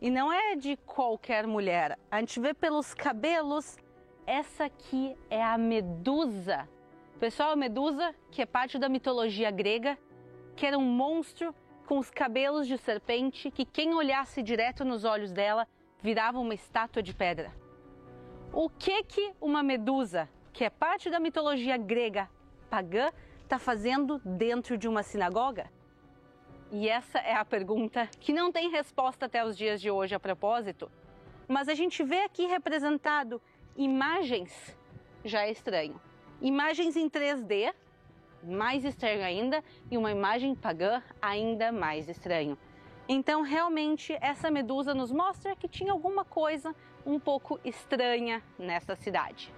e 0.00 0.10
não 0.10 0.32
é 0.32 0.56
de 0.56 0.78
qualquer 0.78 1.46
mulher. 1.46 1.98
A 2.10 2.20
gente 2.20 2.40
vê 2.40 2.54
pelos 2.54 2.94
cabelos. 2.94 3.76
Essa 4.26 4.64
aqui 4.64 5.14
é 5.28 5.44
a 5.44 5.58
Medusa. 5.58 6.66
Pessoal, 7.20 7.50
a 7.50 7.56
Medusa, 7.56 8.14
que 8.30 8.40
é 8.40 8.46
parte 8.46 8.78
da 8.78 8.88
mitologia 8.88 9.50
grega, 9.50 9.98
que 10.56 10.64
era 10.64 10.78
um 10.78 10.84
monstro 10.84 11.54
com 11.86 11.98
os 11.98 12.08
cabelos 12.10 12.66
de 12.66 12.78
serpente 12.78 13.50
que 13.50 13.66
quem 13.66 13.94
olhasse 13.94 14.42
direto 14.42 14.86
nos 14.86 15.04
olhos 15.04 15.30
dela 15.30 15.68
virava 16.00 16.38
uma 16.38 16.54
estátua 16.54 17.02
de 17.02 17.14
pedra. 17.14 17.52
O 18.54 18.70
que 18.70 19.04
que 19.04 19.34
uma 19.38 19.62
Medusa, 19.62 20.26
que 20.54 20.64
é 20.64 20.70
parte 20.70 21.10
da 21.10 21.20
mitologia 21.20 21.76
grega 21.76 22.28
pagã, 22.70 23.10
está 23.42 23.58
fazendo 23.58 24.18
dentro 24.24 24.78
de 24.78 24.88
uma 24.88 25.02
sinagoga? 25.02 25.70
E 26.70 26.88
essa 26.88 27.18
é 27.18 27.34
a 27.34 27.44
pergunta 27.44 28.08
que 28.20 28.32
não 28.32 28.52
tem 28.52 28.70
resposta 28.70 29.24
até 29.24 29.42
os 29.44 29.56
dias 29.56 29.80
de 29.80 29.90
hoje 29.90 30.14
a 30.14 30.20
propósito. 30.20 30.90
Mas 31.46 31.66
a 31.66 31.74
gente 31.74 32.02
vê 32.04 32.20
aqui 32.20 32.46
representado 32.46 33.40
imagens, 33.74 34.76
já 35.24 35.46
é 35.46 35.50
estranho. 35.50 35.98
Imagens 36.42 36.94
em 36.94 37.08
3D, 37.08 37.72
mais 38.42 38.84
estranho 38.84 39.24
ainda 39.24 39.64
e 39.90 39.96
uma 39.96 40.12
imagem 40.12 40.54
pagã 40.54 41.02
ainda 41.22 41.72
mais 41.72 42.06
estranho. 42.06 42.58
Então, 43.08 43.40
realmente, 43.40 44.16
essa 44.20 44.50
medusa 44.50 44.92
nos 44.92 45.10
mostra 45.10 45.56
que 45.56 45.66
tinha 45.66 45.92
alguma 45.92 46.22
coisa 46.22 46.74
um 47.06 47.18
pouco 47.18 47.58
estranha 47.64 48.42
nessa 48.58 48.94
cidade. 48.94 49.50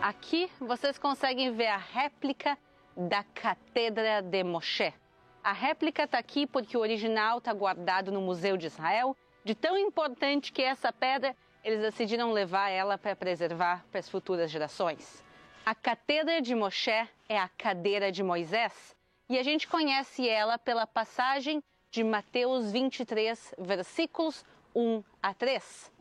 Aqui 0.00 0.48
vocês 0.60 0.96
conseguem 0.96 1.52
ver 1.52 1.66
a 1.66 1.76
réplica 1.76 2.56
da 2.96 3.24
Catedra 3.24 4.22
de 4.22 4.44
Moshe. 4.44 4.94
A 5.42 5.52
réplica 5.52 6.04
está 6.04 6.18
aqui 6.18 6.46
porque 6.46 6.76
o 6.76 6.80
original 6.80 7.38
está 7.38 7.52
guardado 7.52 8.12
no 8.12 8.20
Museu 8.20 8.56
de 8.56 8.66
Israel. 8.66 9.16
De 9.44 9.56
tão 9.56 9.76
importante 9.76 10.52
que 10.52 10.62
é 10.62 10.66
essa 10.66 10.92
pedra, 10.92 11.34
eles 11.64 11.80
decidiram 11.80 12.32
levar 12.32 12.70
ela 12.70 12.96
para 12.96 13.16
preservar 13.16 13.84
para 13.90 13.98
as 13.98 14.08
futuras 14.08 14.50
gerações. 14.50 15.24
A 15.66 15.74
Catedra 15.74 16.40
de 16.40 16.54
Moshe 16.54 16.90
é 17.28 17.38
a 17.38 17.48
cadeira 17.48 18.12
de 18.12 18.22
Moisés 18.22 18.96
e 19.28 19.36
a 19.36 19.42
gente 19.42 19.66
conhece 19.66 20.28
ela 20.28 20.58
pela 20.58 20.86
passagem 20.86 21.60
de 21.90 22.04
Mateus 22.04 22.70
23, 22.70 23.54
versículos 23.58 24.44
1 24.74 25.02
a 25.20 25.34
3. 25.34 25.92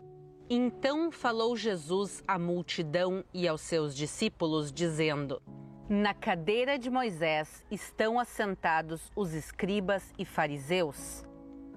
Então 0.49 1.11
falou 1.11 1.57
Jesus 1.57 2.23
à 2.25 2.39
multidão 2.39 3.23
e 3.33 3.47
aos 3.47 3.61
seus 3.61 3.93
discípulos, 3.93 4.71
dizendo: 4.71 5.41
na 5.89 6.13
cadeira 6.13 6.77
de 6.77 6.89
Moisés 6.89 7.65
estão 7.71 8.19
assentados 8.19 9.09
os 9.15 9.33
escribas 9.33 10.13
e 10.19 10.25
fariseus. 10.25 11.25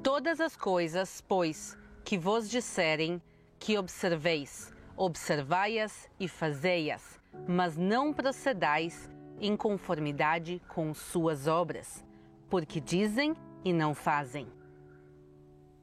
Todas 0.02 0.40
as 0.40 0.56
coisas, 0.56 1.20
pois, 1.28 1.78
que 2.04 2.18
vos 2.18 2.50
disserem, 2.50 3.22
que 3.56 3.78
observeis, 3.78 4.72
observai-as 4.96 6.08
e 6.18 6.26
fazei-as, 6.26 7.20
mas 7.46 7.76
não 7.76 8.12
procedais 8.12 9.08
em 9.40 9.56
conformidade 9.56 10.60
com 10.68 10.92
suas 10.92 11.46
obras, 11.46 12.04
porque 12.48 12.80
dizem 12.80 13.34
e 13.64 13.72
não 13.72 13.94
fazem. 13.94 14.48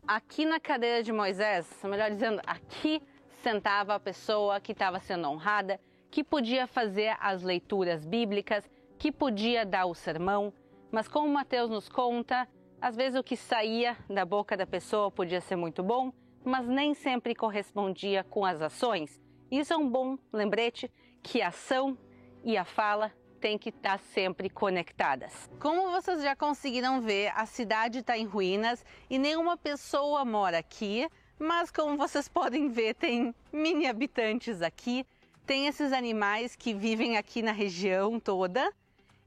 Aqui 0.08 0.46
na 0.46 0.58
cadeira 0.58 1.04
de 1.04 1.12
Moisés, 1.12 1.70
melhor 1.84 2.10
dizendo, 2.10 2.42
aqui 2.48 3.02
sentava 3.44 3.94
a 3.96 4.00
pessoa 4.00 4.58
que 4.58 4.72
estava 4.72 5.02
sendo 5.02 5.28
honrada, 5.28 5.82
que 6.10 6.24
podia 6.24 6.66
fazer 6.66 7.18
as 7.20 7.44
leituras 7.44 8.06
bíblicas, 8.06 8.64
que 8.98 9.12
podia 9.12 9.66
dar 9.66 9.86
o 9.86 9.94
sermão, 9.94 10.54
mas 10.90 11.10
como 11.10 11.28
Mateus 11.28 11.70
nos 11.70 11.90
conta, 11.90 12.48
às 12.80 12.96
vezes 12.96 13.20
o 13.20 13.24
que 13.24 13.36
saía 13.36 13.98
da 14.10 14.24
boca 14.24 14.56
da 14.56 14.66
pessoa 14.66 15.12
podia 15.12 15.42
ser 15.42 15.58
muito 15.58 15.84
bom, 15.84 16.14
mas 16.42 16.66
nem 16.66 16.94
sempre 16.94 17.36
correspondia 17.36 18.24
com 18.24 18.46
as 18.46 18.62
ações. 18.62 19.20
Isso 19.52 19.74
é 19.74 19.78
um 19.78 19.90
bom 19.90 20.18
lembrete 20.32 20.90
que 21.22 21.42
a 21.42 21.50
ação 21.50 21.98
e 22.46 22.56
a 22.56 22.64
fala 22.64 23.12
têm 23.38 23.58
que 23.58 23.70
estar 23.70 24.00
sempre 24.00 24.50
conectadas. 24.50 25.50
Como 25.60 25.92
vocês 25.92 26.22
já 26.22 26.36
conseguiram 26.36 27.02
ver, 27.02 27.32
a 27.36 27.46
cidade 27.46 28.00
está 28.00 28.18
em 28.18 28.26
ruínas 28.26 28.84
e 29.10 29.18
nenhuma 29.18 29.56
pessoa 29.56 30.26
mora 30.26 30.58
aqui, 30.58 31.08
mas 31.40 31.72
como 31.72 31.98
vocês 31.98 32.28
podem 32.28 32.68
ver, 32.68 32.96
tem 32.96 33.34
mini 33.54 33.88
habitantes 33.88 34.62
aqui 34.62 35.06
tem 35.48 35.66
esses 35.66 35.94
animais 35.94 36.58
que 36.58 36.74
vivem 36.74 37.16
aqui 37.16 37.42
na 37.42 37.54
região 37.54 38.20
toda 38.20 38.70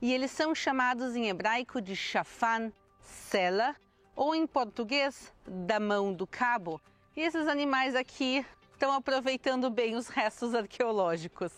e 0.03 0.12
eles 0.12 0.31
são 0.31 0.55
chamados 0.55 1.16
em 1.16 1.31
hebraico 1.31 1.81
de 1.81 1.96
chafan, 1.96 2.70
sela, 3.01 3.75
ou 4.14 4.35
em 4.35 4.46
português, 4.46 5.33
da 5.46 5.81
mão 5.81 6.12
do 6.12 6.27
cabo. 6.27 6.79
E 7.16 7.23
esses 7.23 7.49
animais 7.49 7.94
aqui 7.94 8.44
estão 8.70 8.92
aproveitando 8.92 9.70
bem 9.70 9.96
os 9.96 10.09
restos 10.09 10.55
arqueológicos. 10.55 11.53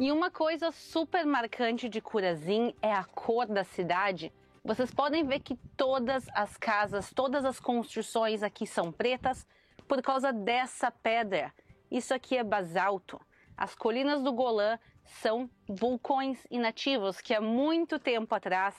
E 0.00 0.10
uma 0.10 0.30
coisa 0.30 0.72
super 0.72 1.26
marcante 1.26 1.88
de 1.88 2.00
Curazim 2.00 2.74
é 2.80 2.92
a 2.92 3.04
cor 3.04 3.46
da 3.46 3.62
cidade. 3.62 4.32
Vocês 4.64 4.90
podem 4.90 5.24
ver 5.24 5.40
que 5.40 5.54
todas 5.76 6.26
as 6.34 6.56
casas, 6.56 7.12
todas 7.12 7.44
as 7.44 7.60
construções 7.60 8.42
aqui 8.42 8.66
são 8.66 8.90
pretas, 8.90 9.46
por 9.86 10.00
causa 10.00 10.32
dessa 10.32 10.90
pedra. 10.90 11.52
Isso 11.90 12.14
aqui 12.14 12.36
é 12.36 12.42
basalto. 12.42 13.20
As 13.56 13.74
colinas 13.74 14.22
do 14.22 14.32
Golã 14.32 14.78
são 15.04 15.48
vulcões 15.68 16.46
inativos 16.50 17.20
que 17.20 17.34
há 17.34 17.40
muito 17.40 17.98
tempo 17.98 18.34
atrás 18.34 18.74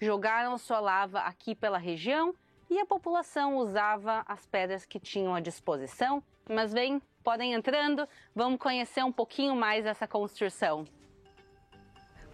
jogaram 0.00 0.56
sua 0.56 0.80
lava 0.80 1.20
aqui 1.20 1.54
pela 1.54 1.76
região 1.76 2.34
e 2.70 2.78
a 2.78 2.86
população 2.86 3.56
usava 3.56 4.24
as 4.26 4.46
pedras 4.46 4.86
que 4.86 4.98
tinham 4.98 5.34
à 5.34 5.40
disposição. 5.40 6.22
Mas 6.48 6.72
vem, 6.72 7.02
podem 7.28 7.52
entrando, 7.52 8.08
vamos 8.34 8.58
conhecer 8.58 9.04
um 9.04 9.12
pouquinho 9.12 9.54
mais 9.54 9.84
essa 9.84 10.08
construção. 10.08 10.86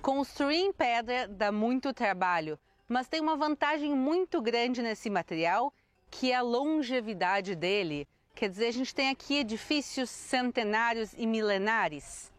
Construir 0.00 0.58
em 0.58 0.72
pedra 0.72 1.26
dá 1.26 1.50
muito 1.50 1.92
trabalho, 1.92 2.56
mas 2.88 3.08
tem 3.08 3.20
uma 3.20 3.34
vantagem 3.34 3.92
muito 3.92 4.40
grande 4.40 4.80
nesse 4.80 5.10
material 5.10 5.74
que 6.08 6.30
é 6.30 6.36
a 6.36 6.42
longevidade 6.42 7.56
dele. 7.56 8.06
Quer 8.36 8.48
dizer, 8.48 8.68
a 8.68 8.70
gente 8.70 8.94
tem 8.94 9.10
aqui 9.10 9.38
edifícios 9.38 10.10
centenários 10.10 11.12
e 11.14 11.26
milenares. 11.26 12.32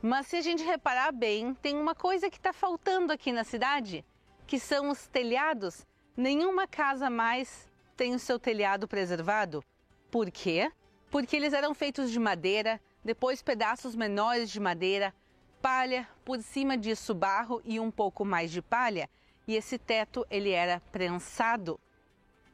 Mas 0.00 0.28
se 0.28 0.36
a 0.36 0.40
gente 0.40 0.64
reparar 0.64 1.12
bem, 1.12 1.52
tem 1.56 1.76
uma 1.76 1.94
coisa 1.94 2.30
que 2.30 2.38
está 2.38 2.54
faltando 2.54 3.12
aqui 3.12 3.32
na 3.32 3.44
cidade, 3.44 4.02
que 4.46 4.58
são 4.58 4.88
os 4.88 5.06
telhados. 5.08 5.86
Nenhuma 6.16 6.66
casa 6.66 7.10
mais 7.10 7.68
tem 7.94 8.14
o 8.14 8.18
seu 8.18 8.38
telhado 8.38 8.88
preservado. 8.88 9.62
Por 10.10 10.30
quê? 10.30 10.72
Porque 11.10 11.36
eles 11.36 11.52
eram 11.52 11.74
feitos 11.74 12.10
de 12.10 12.18
madeira, 12.18 12.80
depois 13.04 13.42
pedaços 13.42 13.94
menores 13.94 14.50
de 14.50 14.60
madeira, 14.60 15.14
palha, 15.62 16.08
por 16.24 16.42
cima 16.42 16.76
disso 16.76 17.14
barro 17.14 17.60
e 17.64 17.78
um 17.80 17.90
pouco 17.90 18.24
mais 18.24 18.50
de 18.50 18.60
palha. 18.60 19.08
E 19.46 19.54
esse 19.54 19.78
teto 19.78 20.26
ele 20.30 20.50
era 20.50 20.80
prensado. 20.92 21.78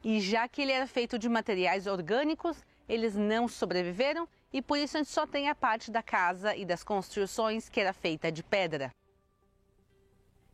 E 0.03 0.19
já 0.19 0.47
que 0.47 0.61
ele 0.61 0.71
era 0.71 0.85
feito 0.85 1.17
de 1.17 1.27
materiais 1.27 1.87
orgânicos, 1.87 2.63
eles 2.87 3.15
não 3.15 3.47
sobreviveram 3.47 4.27
e 4.51 4.61
por 4.61 4.77
isso 4.77 4.97
a 4.97 4.99
gente 4.99 5.09
só 5.09 5.25
tem 5.25 5.49
a 5.49 5.55
parte 5.55 5.89
da 5.89 6.03
casa 6.03 6.55
e 6.55 6.65
das 6.65 6.83
construções 6.83 7.69
que 7.69 7.79
era 7.79 7.93
feita 7.93 8.31
de 8.31 8.43
pedra. 8.43 8.91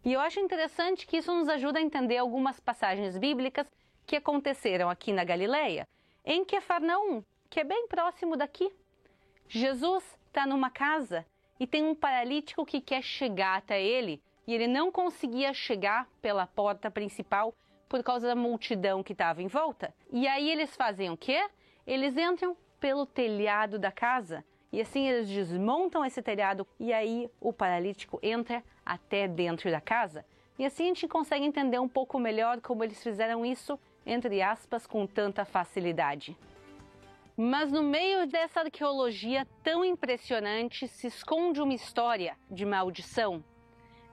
E 0.06 0.14
eu 0.14 0.22
acho 0.22 0.40
interessante 0.40 1.06
que 1.06 1.18
isso 1.18 1.34
nos 1.34 1.50
ajuda 1.50 1.80
a 1.80 1.82
entender 1.82 2.18
algumas 2.18 2.60
passagens 2.60 3.18
bíblicas 3.18 3.68
que 4.06 4.16
aconteceram 4.16 4.90
aqui 4.90 5.12
na 5.12 5.26
Galileia, 5.26 5.88
em 6.24 6.46
Quefarnaum, 6.46 7.24
que 7.50 7.60
é 7.60 7.64
bem 7.64 7.88
próximo 7.88 8.38
daqui. 8.38 8.72
Jesus 9.48 10.04
está 10.28 10.46
numa 10.46 10.70
casa 10.70 11.26
e 11.60 11.66
tem 11.66 11.84
um 11.84 11.96
paralítico 11.96 12.66
que 12.66 12.80
quer 12.80 13.02
chegar 13.02 13.58
até 13.58 13.82
ele 13.82 14.22
e 14.46 14.54
ele 14.54 14.68
não 14.68 14.92
conseguia 14.92 15.54
chegar 15.54 16.08
pela 16.22 16.46
porta 16.48 16.90
principal 16.90 17.54
por 17.88 18.04
causa 18.04 18.28
da 18.28 18.36
multidão 18.36 19.04
que 19.04 19.14
estava 19.14 19.42
em 19.42 19.48
volta. 19.48 19.94
E 20.12 20.28
aí 20.28 20.50
eles 20.50 20.76
fazem 20.76 21.10
o 21.10 21.18
quê? 21.18 21.50
Eles 21.86 22.16
entram 22.16 22.56
pelo 22.80 23.06
telhado 23.06 23.80
da 23.80 23.92
casa 23.92 24.46
e 24.72 24.80
assim 24.80 25.08
eles 25.08 25.28
desmontam 25.28 26.06
esse 26.06 26.22
telhado 26.22 26.66
e 26.80 26.94
aí 26.94 27.30
o 27.42 27.52
paralítico 27.52 28.20
entra 28.22 28.64
até 28.86 29.28
dentro 29.28 29.72
da 29.72 29.82
casa. 29.82 30.24
E 30.58 30.66
assim 30.66 30.84
a 30.84 30.88
gente 30.88 31.08
consegue 31.08 31.46
entender 31.46 31.80
um 31.80 31.88
pouco 31.88 32.20
melhor 32.20 32.62
como 32.62 32.84
eles 32.84 33.02
fizeram 33.02 33.46
isso, 33.46 33.80
entre 34.06 34.42
aspas, 34.42 34.86
com 34.86 35.08
tanta 35.08 35.46
facilidade. 35.46 36.38
Mas 37.42 37.72
no 37.72 37.82
meio 37.82 38.28
dessa 38.28 38.60
arqueologia 38.60 39.48
tão 39.64 39.86
impressionante 39.86 40.90
se 40.90 41.08
esconde 41.08 41.62
uma 41.62 41.74
história 41.74 42.36
de 42.52 42.66
maldição. 42.66 43.42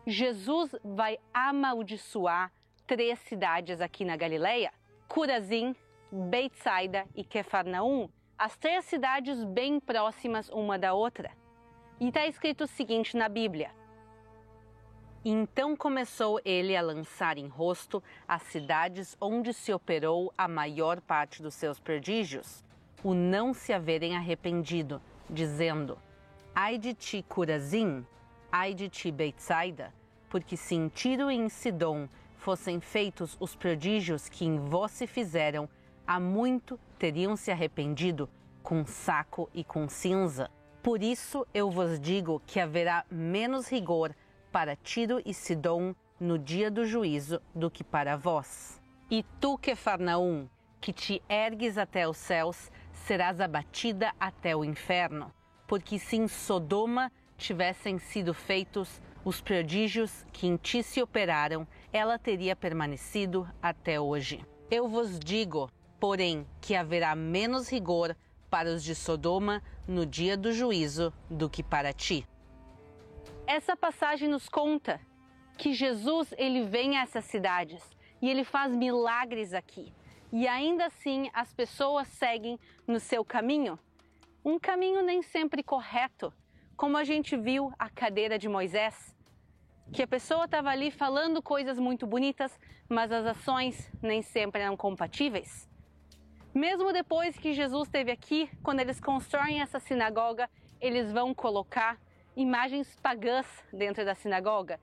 Jesus 0.07 0.77
vai 0.85 1.19
amaldiçoar 1.35 2.53
três 2.87 3.19
cidades 3.19 3.81
aqui 3.81 4.05
na 4.05 4.17
Galileia: 4.17 4.73
Curazim, 5.09 5.75
Beitsaida 6.13 7.05
e 7.17 7.25
Kefarnaum, 7.25 8.09
as 8.39 8.57
três 8.57 8.85
cidades 8.85 9.43
bem 9.43 9.81
próximas 9.81 10.49
uma 10.51 10.79
da 10.79 10.95
outra. 10.95 11.33
E 11.99 12.07
está 12.07 12.29
escrito 12.29 12.63
o 12.63 12.69
seguinte 12.69 13.17
na 13.17 13.29
Bíblia: 13.29 13.73
Então 15.25 15.75
começou 15.75 16.41
ele 16.45 16.77
a 16.77 16.81
lançar 16.81 17.39
em 17.39 17.49
rosto 17.49 18.01
as 18.29 18.43
cidades 18.45 19.17
onde 19.21 19.53
se 19.53 19.73
operou 19.73 20.33
a 20.39 20.47
maior 20.47 21.01
parte 21.01 21.43
dos 21.43 21.55
seus 21.57 21.81
prodígios, 21.81 22.65
o 23.07 23.15
não 23.15 23.55
se 23.55 23.73
haverem 23.73 24.17
arrependido, 24.17 25.01
dizendo: 25.31 25.97
Ai 26.53 26.77
de 26.77 26.93
ti, 26.93 27.25
Curazim, 27.29 28.05
ai 28.51 28.75
de 28.75 28.89
ti, 28.89 29.13
Beitsaida, 29.13 29.95
porque 30.29 30.57
se 30.57 30.75
em 30.75 30.89
Tiro 30.89 31.31
e 31.31 31.37
em 31.37 31.49
Sidom 31.49 32.09
fossem 32.37 32.81
feitos 32.81 33.37
os 33.39 33.55
prodígios 33.55 34.29
que 34.29 34.45
em 34.45 34.59
vós 34.59 34.91
se 34.91 35.07
fizeram, 35.07 35.69
há 36.05 36.19
muito 36.19 36.81
teriam 36.99 37.37
se 37.37 37.53
arrependido 37.53 38.29
com 38.61 38.85
saco 38.85 39.49
e 39.55 39.63
com 39.63 39.89
cinza. 39.89 40.51
Por 40.83 41.01
isso 41.01 41.47
eu 41.55 41.71
vos 41.71 42.01
digo 42.01 42.43
que 42.45 42.59
haverá 42.59 43.05
menos 43.09 43.69
rigor 43.69 44.17
para 44.51 44.75
Tiro 44.75 45.23
e 45.25 45.33
Sidom 45.33 45.95
no 46.19 46.41
dia 46.41 46.73
do 46.73 46.85
juízo 46.85 47.41
do 47.55 47.71
que 47.71 47.85
para 47.85 48.17
vós. 48.17 48.83
E 49.09 49.25
tu, 49.41 49.57
Farnaum, 49.77 50.49
que 50.81 50.93
te 50.93 51.23
ergues 51.29 51.79
até 51.79 52.09
os 52.09 52.17
céus, 52.17 52.71
serás 53.07 53.41
abatida 53.41 54.13
até 54.19 54.57
o 54.57 54.65
inferno. 54.65 55.33
Porque 55.67 55.99
se 55.99 56.17
em 56.17 56.27
Sodoma 56.27 57.11
tivessem 57.39 57.99
sido 57.99 58.35
feitos 58.35 59.01
os 59.25 59.41
prodígios 59.41 60.25
que 60.33 60.47
em 60.47 60.57
ti 60.57 60.83
se 60.83 61.01
operaram, 61.01 61.67
ela 61.93 62.19
teria 62.19 62.57
permanecido 62.57 63.49
até 63.63 64.01
hoje. 64.01 64.45
Eu 64.71 64.89
vos 64.89 65.21
digo, 65.21 65.71
porém, 66.01 66.47
que 66.61 66.75
haverá 66.75 67.15
menos 67.15 67.69
rigor 67.69 68.17
para 68.51 68.69
os 68.69 68.83
de 68.83 68.95
Sodoma 68.95 69.63
no 69.87 70.05
dia 70.05 70.37
do 70.37 70.53
juízo 70.53 71.13
do 71.31 71.49
que 71.49 71.63
para 71.63 71.93
ti. 71.93 72.27
Essa 73.47 73.77
passagem 73.77 74.29
nos 74.29 74.49
conta 74.49 75.01
que 75.57 75.73
Jesus 75.73 76.35
ele 76.37 76.65
vem 76.65 76.99
a 76.99 77.03
essas 77.03 77.25
cidades 77.25 77.83
e 78.21 78.29
ele 78.29 78.43
faz 78.43 78.75
milagres 78.75 79.55
aqui. 79.55 79.93
E 80.33 80.47
ainda 80.47 80.87
assim 80.87 81.31
as 81.33 81.53
pessoas 81.55 82.09
seguem 82.09 82.59
no 82.87 82.99
seu 82.99 83.25
caminho, 83.25 83.79
um 84.45 84.59
caminho 84.59 85.03
nem 85.03 85.23
sempre 85.23 85.63
correto, 85.63 86.33
como 86.77 86.97
a 86.97 87.05
gente 87.05 87.37
viu 87.37 87.73
a 87.79 87.89
cadeira 87.89 88.39
de 88.39 88.49
Moisés, 88.49 89.15
que 89.93 90.03
a 90.03 90.07
pessoa 90.07 90.45
estava 90.45 90.71
ali 90.71 90.91
falando 90.91 91.43
coisas 91.43 91.79
muito 91.79 92.07
bonitas, 92.07 92.59
mas 92.89 93.11
as 93.11 93.27
ações 93.27 93.91
nem 94.03 94.23
sempre 94.23 94.63
eram 94.63 94.77
compatíveis. 94.77 95.69
Mesmo 96.55 96.93
depois 96.93 97.37
que 97.37 97.53
Jesus 97.53 97.87
esteve 97.87 98.11
aqui, 98.11 98.51
quando 98.63 98.81
eles 98.81 99.01
constroem 99.01 99.61
essa 99.61 99.79
sinagoga, 99.79 100.49
eles 100.81 101.13
vão 101.13 101.35
colocar 101.35 101.99
imagens 102.37 102.97
pagãs 103.03 103.47
dentro 103.73 104.05
da 104.05 104.15
sinagoga. 104.15 104.81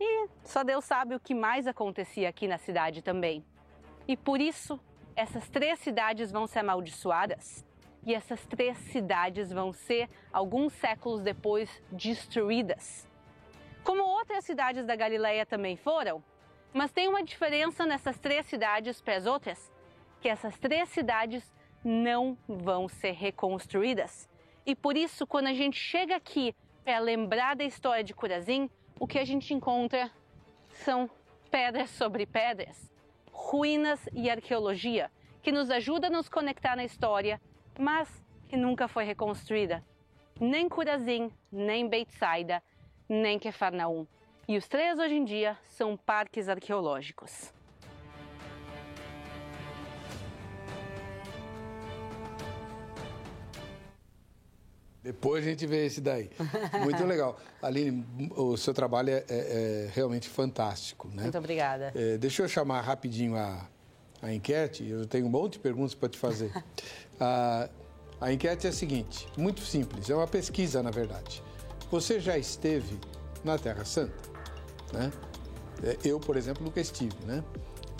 E 0.00 0.28
só 0.42 0.64
Deus 0.64 0.84
sabe 0.84 1.14
o 1.14 1.20
que 1.20 1.34
mais 1.34 1.66
acontecia 1.66 2.28
aqui 2.28 2.48
na 2.48 2.58
cidade 2.58 3.02
também. 3.02 3.44
E 4.12 4.16
por 4.16 4.42
isso, 4.42 4.78
essas 5.16 5.48
três 5.48 5.78
cidades 5.78 6.30
vão 6.30 6.46
ser 6.46 6.58
amaldiçoadas. 6.58 7.64
E 8.04 8.14
essas 8.14 8.44
três 8.44 8.76
cidades 8.76 9.50
vão 9.50 9.72
ser, 9.72 10.06
alguns 10.30 10.74
séculos 10.74 11.22
depois, 11.22 11.82
destruídas. 11.90 13.08
Como 13.82 14.02
outras 14.02 14.44
cidades 14.44 14.84
da 14.84 14.94
Galileia 14.94 15.46
também 15.46 15.78
foram, 15.78 16.22
mas 16.74 16.92
tem 16.92 17.08
uma 17.08 17.24
diferença 17.24 17.86
nessas 17.86 18.18
três 18.18 18.44
cidades 18.44 19.00
para 19.00 19.16
as 19.16 19.24
outras, 19.24 19.72
que 20.20 20.28
essas 20.28 20.58
três 20.58 20.90
cidades 20.90 21.50
não 21.82 22.36
vão 22.46 22.88
ser 22.88 23.12
reconstruídas. 23.12 24.28
E 24.66 24.76
por 24.76 24.94
isso, 24.94 25.26
quando 25.26 25.46
a 25.46 25.54
gente 25.54 25.78
chega 25.78 26.16
aqui 26.16 26.54
para 26.84 26.98
lembrar 26.98 27.56
da 27.56 27.64
história 27.64 28.04
de 28.04 28.12
Curazim, 28.12 28.68
o 29.00 29.06
que 29.06 29.18
a 29.18 29.24
gente 29.24 29.54
encontra 29.54 30.10
são 30.68 31.08
pedras 31.50 31.88
sobre 31.88 32.26
pedras, 32.26 32.91
ruínas 33.32 34.08
e 34.12 34.30
arqueologia, 34.30 35.10
que 35.42 35.50
nos 35.50 35.70
ajuda 35.70 36.06
a 36.06 36.10
nos 36.10 36.28
conectar 36.28 36.76
na 36.76 36.84
história, 36.84 37.40
mas 37.78 38.22
que 38.48 38.56
nunca 38.56 38.86
foi 38.86 39.04
reconstruída. 39.04 39.84
Nem 40.38 40.68
Curazim, 40.68 41.32
nem 41.50 41.88
Beitsaida, 41.88 42.62
nem 43.08 43.38
Kefarnaum. 43.38 44.06
E 44.46 44.56
os 44.56 44.68
três 44.68 44.98
hoje 44.98 45.14
em 45.14 45.24
dia 45.24 45.58
são 45.66 45.96
parques 45.96 46.48
arqueológicos. 46.48 47.52
Depois 55.02 55.44
a 55.44 55.48
gente 55.50 55.66
vê 55.66 55.86
esse 55.86 56.00
daí. 56.00 56.30
Muito 56.82 57.04
legal. 57.04 57.38
Aline, 57.60 58.06
o 58.36 58.56
seu 58.56 58.72
trabalho 58.72 59.10
é, 59.10 59.24
é, 59.28 59.28
é 59.28 59.90
realmente 59.92 60.28
fantástico. 60.28 61.08
Né? 61.08 61.24
Muito 61.24 61.38
obrigada. 61.38 61.92
É, 61.94 62.16
deixa 62.18 62.42
eu 62.42 62.48
chamar 62.48 62.80
rapidinho 62.82 63.36
a, 63.36 63.68
a 64.22 64.32
enquete. 64.32 64.88
Eu 64.88 65.04
tenho 65.06 65.26
um 65.26 65.30
monte 65.30 65.54
de 65.54 65.58
perguntas 65.58 65.94
para 65.94 66.08
te 66.08 66.18
fazer. 66.18 66.52
a, 67.18 67.68
a 68.20 68.32
enquete 68.32 68.68
é 68.68 68.70
a 68.70 68.72
seguinte: 68.72 69.26
muito 69.36 69.62
simples, 69.62 70.08
é 70.08 70.14
uma 70.14 70.28
pesquisa, 70.28 70.82
na 70.82 70.90
verdade. 70.90 71.42
Você 71.90 72.20
já 72.20 72.38
esteve 72.38 72.98
na 73.44 73.58
Terra 73.58 73.84
Santa? 73.84 74.30
Né? 74.92 75.12
É, 75.82 75.96
eu, 76.04 76.20
por 76.20 76.36
exemplo, 76.36 76.64
nunca 76.64 76.80
estive. 76.80 77.16
Né? 77.26 77.42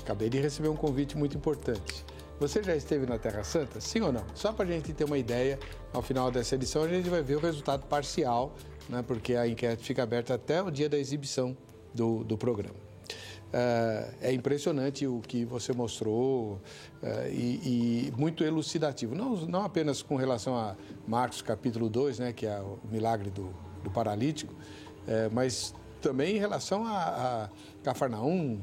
Acabei 0.00 0.30
de 0.30 0.40
receber 0.40 0.68
um 0.68 0.76
convite 0.76 1.16
muito 1.16 1.36
importante. 1.36 2.04
Você 2.42 2.60
já 2.60 2.74
esteve 2.74 3.06
na 3.06 3.18
Terra 3.18 3.44
Santa? 3.44 3.80
Sim 3.80 4.00
ou 4.00 4.12
não? 4.12 4.24
Só 4.34 4.52
para 4.52 4.64
a 4.64 4.68
gente 4.68 4.92
ter 4.92 5.04
uma 5.04 5.16
ideia, 5.16 5.60
ao 5.92 6.02
final 6.02 6.28
dessa 6.28 6.56
edição 6.56 6.82
a 6.82 6.88
gente 6.88 7.08
vai 7.08 7.22
ver 7.22 7.36
o 7.36 7.38
resultado 7.38 7.86
parcial, 7.86 8.52
né, 8.88 9.00
porque 9.06 9.36
a 9.36 9.46
enquete 9.46 9.84
fica 9.84 10.02
aberta 10.02 10.34
até 10.34 10.60
o 10.60 10.68
dia 10.68 10.88
da 10.88 10.98
exibição 10.98 11.56
do, 11.94 12.24
do 12.24 12.36
programa. 12.36 12.74
Uh, 12.74 14.14
é 14.20 14.32
impressionante 14.32 15.06
o 15.06 15.20
que 15.20 15.44
você 15.44 15.72
mostrou 15.72 16.54
uh, 17.00 17.28
e, 17.30 18.08
e, 18.08 18.12
muito 18.18 18.42
elucidativo, 18.42 19.14
não, 19.14 19.36
não 19.46 19.62
apenas 19.64 20.02
com 20.02 20.16
relação 20.16 20.56
a 20.56 20.74
Marcos 21.06 21.42
capítulo 21.42 21.88
2, 21.88 22.18
né, 22.18 22.32
que 22.32 22.44
é 22.44 22.58
o 22.58 22.76
milagre 22.90 23.30
do, 23.30 23.54
do 23.84 23.90
paralítico, 23.92 24.52
uh, 24.52 25.30
mas 25.30 25.72
também 26.00 26.34
em 26.34 26.40
relação 26.40 26.84
a, 26.84 26.98
a 27.44 27.48
Cafarnaum, 27.84 28.60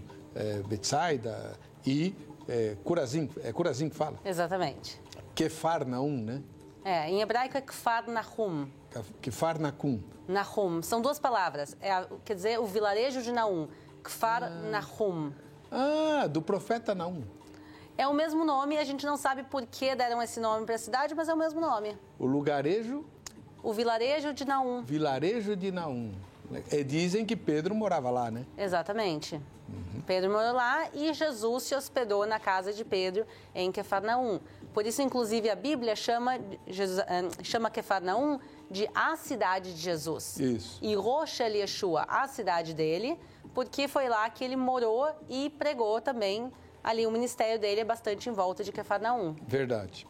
Betsaida 0.67 1.57
e 1.85 2.13
é, 2.49 2.75
Curazim, 2.83 3.29
é 3.43 3.53
Curazim 3.53 3.89
que 3.89 3.95
fala? 3.95 4.17
Exatamente. 4.25 4.99
Kefar 5.35 5.85
Naum, 5.85 6.17
né? 6.17 6.41
É, 6.83 7.09
em 7.09 7.21
hebraico 7.21 7.57
é 7.57 7.61
Kfar 7.61 8.09
Nahum. 8.09 8.67
Kfar 9.21 9.59
Nahum. 9.59 10.01
Nahum. 10.27 10.81
São 10.81 11.01
duas 11.01 11.19
palavras. 11.19 11.77
É, 11.79 11.91
quer 12.25 12.35
dizer, 12.35 12.59
o 12.59 12.65
vilarejo 12.65 13.21
de 13.21 13.31
Naum. 13.31 13.67
Kfar 14.01 14.43
ah. 14.43 14.49
Nahum. 14.49 15.31
Ah, 15.71 16.27
do 16.27 16.41
profeta 16.41 16.95
Naum. 16.95 17.23
É 17.97 18.07
o 18.07 18.13
mesmo 18.13 18.45
nome, 18.45 18.77
a 18.77 18.83
gente 18.83 19.05
não 19.05 19.17
sabe 19.17 19.43
por 19.43 19.65
que 19.65 19.93
deram 19.93 20.21
esse 20.21 20.39
nome 20.39 20.65
para 20.65 20.75
a 20.75 20.79
cidade, 20.79 21.13
mas 21.13 21.27
é 21.27 21.33
o 21.33 21.37
mesmo 21.37 21.59
nome. 21.59 21.97
O 22.17 22.25
lugarejo? 22.25 23.05
O 23.61 23.73
vilarejo 23.73 24.33
de 24.33 24.45
Naum. 24.45 24.81
Vilarejo 24.81 25.55
de 25.55 25.69
Naum. 25.69 26.13
E 26.71 26.83
dizem 26.83 27.25
que 27.25 27.35
Pedro 27.35 27.75
morava 27.75 28.09
lá, 28.09 28.31
né? 28.31 28.45
Exatamente. 28.57 29.35
Uhum. 29.35 30.01
Pedro 30.05 30.31
morou 30.31 30.53
lá 30.53 30.89
e 30.93 31.13
Jesus 31.13 31.63
se 31.63 31.75
hospedou 31.75 32.25
na 32.25 32.39
casa 32.39 32.73
de 32.73 32.83
Pedro 32.83 33.25
em 33.53 33.71
Quefarnaum. 33.71 34.39
Por 34.73 34.85
isso, 34.85 35.01
inclusive, 35.01 35.49
a 35.49 35.55
Bíblia 35.55 35.95
chama, 35.95 36.39
Jesus, 36.67 36.99
eh, 37.07 37.43
chama 37.43 37.69
Quefarnaum 37.69 38.39
de 38.69 38.89
a 38.93 39.15
cidade 39.15 39.73
de 39.73 39.79
Jesus. 39.79 40.39
Isso. 40.39 40.79
E 40.81 40.95
Rocha 40.95 41.47
Yeshua, 41.47 42.05
a 42.07 42.27
cidade 42.27 42.73
dele, 42.73 43.19
porque 43.53 43.87
foi 43.87 44.07
lá 44.07 44.29
que 44.29 44.43
ele 44.43 44.55
morou 44.55 45.07
e 45.27 45.49
pregou 45.51 45.99
também. 46.01 46.51
Ali 46.83 47.05
o 47.05 47.11
ministério 47.11 47.59
dele 47.59 47.81
é 47.81 47.85
bastante 47.85 48.29
em 48.29 48.33
volta 48.33 48.63
de 48.63 48.71
Quefarnaum. 48.71 49.35
Verdade 49.47 50.07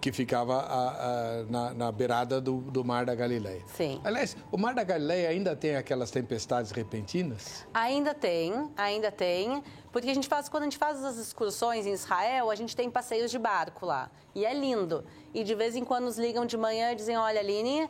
que 0.00 0.10
ficava 0.10 0.60
a, 0.60 0.88
a, 0.88 1.42
na, 1.44 1.74
na, 1.74 1.92
beirada 1.92 2.40
do, 2.40 2.60
do, 2.62 2.84
Mar 2.84 3.04
da 3.04 3.14
Galileia. 3.14 3.62
Sim. 3.66 4.00
Aliás, 4.02 4.36
o 4.50 4.56
Mar 4.56 4.74
da 4.74 4.82
Galileia 4.82 5.28
ainda 5.28 5.54
tem 5.54 5.76
aquelas 5.76 6.10
tempestades 6.10 6.70
repentinas? 6.70 7.66
Ainda 7.74 8.14
tem, 8.14 8.70
ainda 8.76 9.10
tem. 9.10 9.62
Porque 9.92 10.08
a 10.08 10.14
gente 10.14 10.28
faz, 10.28 10.48
quando 10.48 10.62
a 10.62 10.66
gente 10.66 10.78
faz 10.78 11.04
as 11.04 11.18
excursões 11.18 11.86
em 11.86 11.92
Israel, 11.92 12.50
a 12.50 12.54
gente 12.54 12.74
tem 12.74 12.90
passeios 12.90 13.30
de 13.30 13.38
barco 13.38 13.84
lá. 13.84 14.10
E 14.34 14.46
é 14.46 14.54
lindo. 14.54 15.04
E 15.34 15.44
de 15.44 15.54
vez 15.54 15.76
em 15.76 15.84
quando 15.84 16.04
nos 16.04 16.18
ligam 16.18 16.46
de 16.46 16.56
manhã 16.56 16.92
e 16.92 16.94
dizem, 16.94 17.16
olha, 17.18 17.40
Aline, 17.40 17.88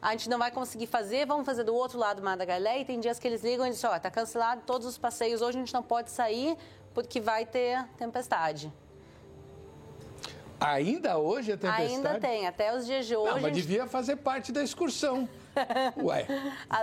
a 0.00 0.12
gente 0.12 0.30
não 0.30 0.38
vai 0.38 0.50
conseguir 0.50 0.86
fazer, 0.86 1.26
vamos 1.26 1.44
fazer 1.44 1.64
do 1.64 1.74
outro 1.74 1.98
lado 1.98 2.16
do 2.16 2.24
Mar 2.24 2.36
da 2.36 2.46
Galileia. 2.46 2.80
E 2.80 2.84
tem 2.86 2.98
dias 2.98 3.18
que 3.18 3.28
eles 3.28 3.42
ligam 3.44 3.66
e 3.66 3.70
dizem, 3.70 3.90
ó, 3.90 3.94
oh, 3.94 4.00
tá 4.00 4.10
cancelado 4.10 4.62
todos 4.64 4.86
os 4.86 4.96
passeios, 4.96 5.42
hoje 5.42 5.58
a 5.58 5.60
gente 5.60 5.74
não 5.74 5.82
pode 5.82 6.10
sair 6.10 6.56
porque 6.94 7.20
vai 7.20 7.46
ter 7.46 7.84
tempestade. 7.96 8.72
Ainda 10.60 11.18
hoje 11.18 11.52
a 11.52 11.56
tempestade? 11.56 11.92
Ainda 11.92 12.20
tem, 12.20 12.46
até 12.46 12.76
os 12.76 12.86
dias 12.86 13.06
de 13.06 13.16
hoje. 13.16 13.34
Não, 13.34 13.40
mas 13.40 13.52
devia 13.52 13.86
fazer 13.86 14.16
parte 14.16 14.52
da 14.52 14.62
excursão. 14.62 15.28
Ué, 16.02 16.26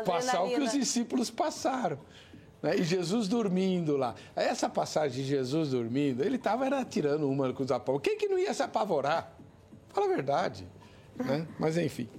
passar 0.05 0.43
o 0.43 0.49
que 0.49 0.59
os 0.59 0.73
discípulos 0.73 1.29
passaram. 1.29 1.97
Né? 2.61 2.77
E 2.77 2.83
Jesus 2.83 3.27
dormindo 3.27 3.95
lá. 3.95 4.15
Essa 4.35 4.67
passagem 4.67 5.23
de 5.23 5.29
Jesus 5.29 5.69
dormindo, 5.69 6.23
ele 6.23 6.35
estava 6.35 6.83
tirando 6.83 7.29
uma 7.29 7.53
com 7.53 7.63
os 7.63 7.71
apóstolos. 7.71 8.01
Quem 8.03 8.17
que 8.17 8.27
não 8.27 8.37
ia 8.37 8.53
se 8.53 8.61
apavorar? 8.61 9.33
Fala 9.89 10.07
a 10.07 10.09
verdade. 10.09 10.67
Né? 11.15 11.47
Mas 11.57 11.77
enfim. 11.77 12.09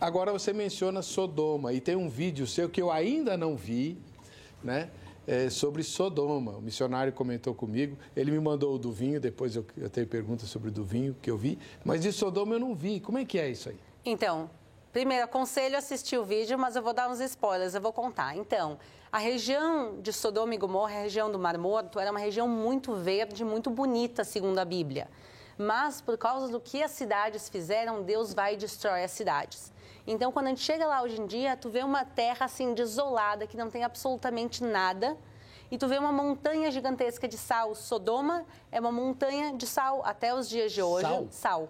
Agora 0.00 0.32
você 0.32 0.52
menciona 0.52 1.02
Sodoma 1.02 1.72
e 1.72 1.80
tem 1.80 1.96
um 1.96 2.08
vídeo 2.08 2.46
seu 2.46 2.68
que 2.68 2.80
eu 2.80 2.90
ainda 2.90 3.36
não 3.36 3.56
vi, 3.56 3.98
né? 4.62 4.90
É, 5.28 5.50
sobre 5.50 5.82
Sodoma. 5.82 6.52
O 6.52 6.62
missionário 6.62 7.12
comentou 7.12 7.54
comigo, 7.54 7.98
ele 8.16 8.30
me 8.30 8.40
mandou 8.40 8.74
o 8.74 8.78
do 8.78 8.90
vinho, 8.90 9.20
depois 9.20 9.54
eu, 9.54 9.64
eu 9.76 9.90
tenho 9.90 10.06
perguntas 10.06 10.48
sobre 10.48 10.70
o 10.70 10.72
do 10.72 10.82
vinho 10.82 11.14
que 11.20 11.30
eu 11.30 11.36
vi, 11.36 11.58
mas 11.84 12.00
de 12.00 12.10
Sodoma 12.10 12.54
eu 12.54 12.58
não 12.58 12.74
vi. 12.74 12.98
Como 12.98 13.18
é 13.18 13.26
que 13.26 13.38
é 13.38 13.50
isso 13.50 13.68
aí? 13.68 13.76
Então, 14.02 14.48
primeiro, 14.90 15.26
aconselho 15.26 15.76
a 15.76 15.80
assistir 15.80 16.16
o 16.16 16.24
vídeo, 16.24 16.58
mas 16.58 16.76
eu 16.76 16.82
vou 16.82 16.94
dar 16.94 17.10
uns 17.10 17.20
spoilers, 17.20 17.74
eu 17.74 17.80
vou 17.80 17.92
contar. 17.92 18.34
Então, 18.38 18.78
a 19.12 19.18
região 19.18 20.00
de 20.00 20.14
Sodoma 20.14 20.54
e 20.54 20.56
Gomorra, 20.56 20.94
a 20.96 21.02
região 21.02 21.30
do 21.30 21.38
Mar 21.38 21.58
Morto, 21.58 22.00
era 22.00 22.10
uma 22.10 22.20
região 22.20 22.48
muito 22.48 22.94
verde, 22.94 23.44
muito 23.44 23.68
bonita, 23.68 24.24
segundo 24.24 24.58
a 24.58 24.64
Bíblia. 24.64 25.08
Mas, 25.58 26.00
por 26.00 26.16
causa 26.16 26.48
do 26.48 26.60
que 26.60 26.82
as 26.82 26.92
cidades 26.92 27.48
fizeram, 27.48 28.02
Deus 28.04 28.32
vai 28.32 28.54
e 28.54 28.56
destrói 28.56 29.02
as 29.02 29.10
cidades. 29.10 29.72
Então, 30.06 30.30
quando 30.30 30.46
a 30.46 30.48
gente 30.50 30.62
chega 30.62 30.86
lá 30.86 31.02
hoje 31.02 31.20
em 31.20 31.26
dia, 31.26 31.56
tu 31.56 31.68
vê 31.68 31.82
uma 31.82 32.04
terra 32.04 32.46
assim 32.46 32.72
desolada, 32.74 33.46
que 33.46 33.56
não 33.56 33.68
tem 33.68 33.82
absolutamente 33.84 34.62
nada. 34.62 35.16
e 35.70 35.76
tu 35.76 35.86
vê 35.86 35.98
uma 35.98 36.12
montanha 36.12 36.70
gigantesca 36.70 37.28
de 37.28 37.36
sal. 37.36 37.74
Sodoma 37.74 38.46
é 38.72 38.80
uma 38.80 38.92
montanha 38.92 39.52
de 39.54 39.66
sal 39.66 40.02
até 40.04 40.34
os 40.34 40.48
dias 40.48 40.72
de 40.72 40.80
hoje. 40.82 41.06
Sal? 41.06 41.26
Sal. 41.30 41.68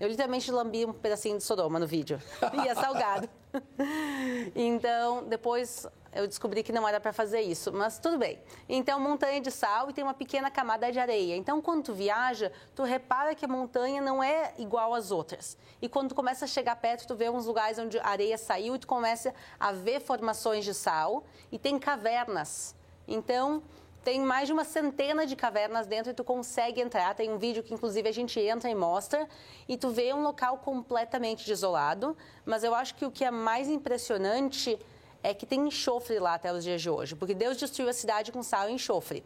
Eu 0.00 0.08
literalmente 0.08 0.50
lambi 0.50 0.86
um 0.86 0.92
pedacinho 0.92 1.36
de 1.36 1.42
Sodoma 1.44 1.78
no 1.78 1.86
vídeo. 1.86 2.20
E 2.64 2.68
é 2.68 2.74
salgado. 2.74 3.28
então, 4.54 5.24
depois 5.24 5.86
eu 6.12 6.26
descobri 6.26 6.62
que 6.62 6.72
não 6.72 6.88
era 6.88 6.98
para 6.98 7.12
fazer 7.12 7.40
isso, 7.40 7.72
mas 7.72 7.98
tudo 7.98 8.18
bem. 8.18 8.38
Então, 8.68 8.98
montanha 8.98 9.40
de 9.40 9.50
sal 9.50 9.90
e 9.90 9.92
tem 9.92 10.02
uma 10.02 10.14
pequena 10.14 10.50
camada 10.50 10.90
de 10.90 10.98
areia. 10.98 11.36
Então, 11.36 11.60
quando 11.60 11.84
tu 11.84 11.94
viaja, 11.94 12.50
tu 12.74 12.82
repara 12.82 13.34
que 13.34 13.44
a 13.44 13.48
montanha 13.48 14.00
não 14.00 14.22
é 14.22 14.54
igual 14.58 14.94
às 14.94 15.10
outras. 15.10 15.56
E 15.80 15.88
quando 15.88 16.10
tu 16.10 16.14
começa 16.14 16.44
a 16.44 16.48
chegar 16.48 16.76
perto, 16.76 17.06
tu 17.06 17.14
vê 17.14 17.28
uns 17.28 17.46
lugares 17.46 17.78
onde 17.78 17.98
a 17.98 18.08
areia 18.08 18.38
saiu 18.38 18.74
e 18.74 18.78
tu 18.78 18.86
começa 18.86 19.34
a 19.60 19.72
ver 19.72 20.00
formações 20.00 20.64
de 20.64 20.74
sal 20.74 21.24
e 21.52 21.58
tem 21.58 21.78
cavernas. 21.78 22.74
Então, 23.06 23.62
tem 24.08 24.20
mais 24.20 24.48
de 24.48 24.54
uma 24.54 24.64
centena 24.64 25.26
de 25.26 25.36
cavernas 25.36 25.86
dentro 25.86 26.10
e 26.10 26.14
tu 26.14 26.24
consegue 26.24 26.80
entrar. 26.80 27.14
Tem 27.14 27.30
um 27.30 27.36
vídeo 27.36 27.62
que, 27.62 27.74
inclusive, 27.74 28.08
a 28.08 28.12
gente 28.12 28.40
entra 28.40 28.70
e 28.70 28.74
mostra. 28.74 29.28
E 29.68 29.76
tu 29.76 29.90
vê 29.90 30.14
um 30.14 30.22
local 30.22 30.56
completamente 30.56 31.46
desolado. 31.46 32.16
Mas 32.46 32.64
eu 32.64 32.74
acho 32.74 32.94
que 32.94 33.04
o 33.04 33.10
que 33.10 33.22
é 33.22 33.30
mais 33.30 33.68
impressionante 33.68 34.78
é 35.22 35.34
que 35.34 35.44
tem 35.44 35.60
enxofre 35.60 36.18
lá 36.18 36.32
até 36.32 36.50
os 36.50 36.64
dias 36.64 36.80
de 36.80 36.88
hoje. 36.88 37.14
Porque 37.16 37.34
Deus 37.34 37.58
destruiu 37.58 37.90
a 37.90 37.92
cidade 37.92 38.32
com 38.32 38.42
sal 38.42 38.70
e 38.70 38.72
enxofre. 38.72 39.22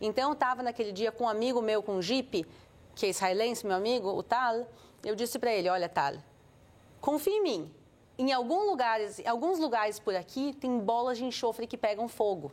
Então, 0.00 0.30
eu 0.30 0.32
estava 0.32 0.60
naquele 0.60 0.90
dia 0.90 1.12
com 1.12 1.22
um 1.22 1.28
amigo 1.28 1.62
meu 1.62 1.80
com 1.80 1.92
um 1.92 2.02
jipe, 2.02 2.44
que 2.96 3.06
é 3.06 3.10
israelense, 3.10 3.64
meu 3.64 3.76
amigo, 3.76 4.08
o 4.08 4.24
Tal. 4.24 4.66
Eu 5.04 5.14
disse 5.14 5.38
para 5.38 5.52
ele, 5.52 5.68
olha, 5.68 5.88
Tal, 5.88 6.14
confia 7.00 7.32
em 7.32 7.44
mim. 7.44 7.74
Em 8.18 8.32
algum 8.32 8.68
lugares, 8.68 9.20
em 9.20 9.28
alguns 9.28 9.60
lugares 9.60 10.00
por 10.00 10.16
aqui, 10.16 10.52
tem 10.52 10.80
bolas 10.80 11.16
de 11.16 11.24
enxofre 11.24 11.64
que 11.64 11.76
pegam 11.76 12.08
fogo. 12.08 12.50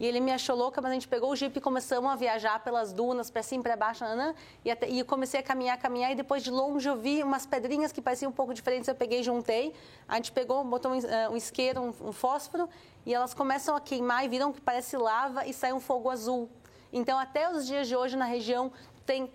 E 0.00 0.06
ele 0.06 0.20
me 0.20 0.30
achou 0.30 0.54
louca, 0.54 0.80
mas 0.80 0.90
a 0.90 0.94
gente 0.94 1.08
pegou 1.08 1.30
o 1.30 1.36
jipe 1.36 1.58
e 1.58 1.60
começamos 1.60 2.10
a 2.10 2.14
viajar 2.14 2.62
pelas 2.62 2.92
dunas, 2.92 3.30
para 3.30 3.42
cima 3.42 3.60
e 3.60 3.64
para 3.64 3.76
baixo, 3.76 4.04
nanã, 4.04 4.34
e, 4.64 4.70
até, 4.70 4.88
e 4.88 5.02
comecei 5.02 5.40
a 5.40 5.42
caminhar, 5.42 5.76
caminhar, 5.78 6.12
e 6.12 6.14
depois 6.14 6.42
de 6.42 6.50
longe 6.50 6.88
eu 6.88 6.96
vi 6.96 7.22
umas 7.22 7.46
pedrinhas 7.46 7.90
que 7.90 8.00
pareciam 8.00 8.30
um 8.30 8.34
pouco 8.34 8.54
diferentes, 8.54 8.88
eu 8.88 8.94
peguei 8.94 9.20
e 9.20 9.22
juntei, 9.22 9.74
a 10.06 10.16
gente 10.16 10.30
pegou, 10.30 10.62
botou 10.64 10.92
um, 10.92 11.32
um 11.32 11.36
isqueiro, 11.36 11.80
um, 11.80 12.08
um 12.08 12.12
fósforo, 12.12 12.68
e 13.04 13.12
elas 13.12 13.34
começam 13.34 13.74
a 13.74 13.80
queimar 13.80 14.24
e 14.24 14.28
viram 14.28 14.52
que 14.52 14.60
parece 14.60 14.96
lava 14.96 15.46
e 15.46 15.52
sai 15.52 15.72
um 15.72 15.80
fogo 15.80 16.10
azul. 16.10 16.48
Então, 16.92 17.18
até 17.18 17.50
os 17.50 17.66
dias 17.66 17.88
de 17.88 17.96
hoje 17.96 18.16
na 18.16 18.24
região 18.24 18.72
tem 19.04 19.30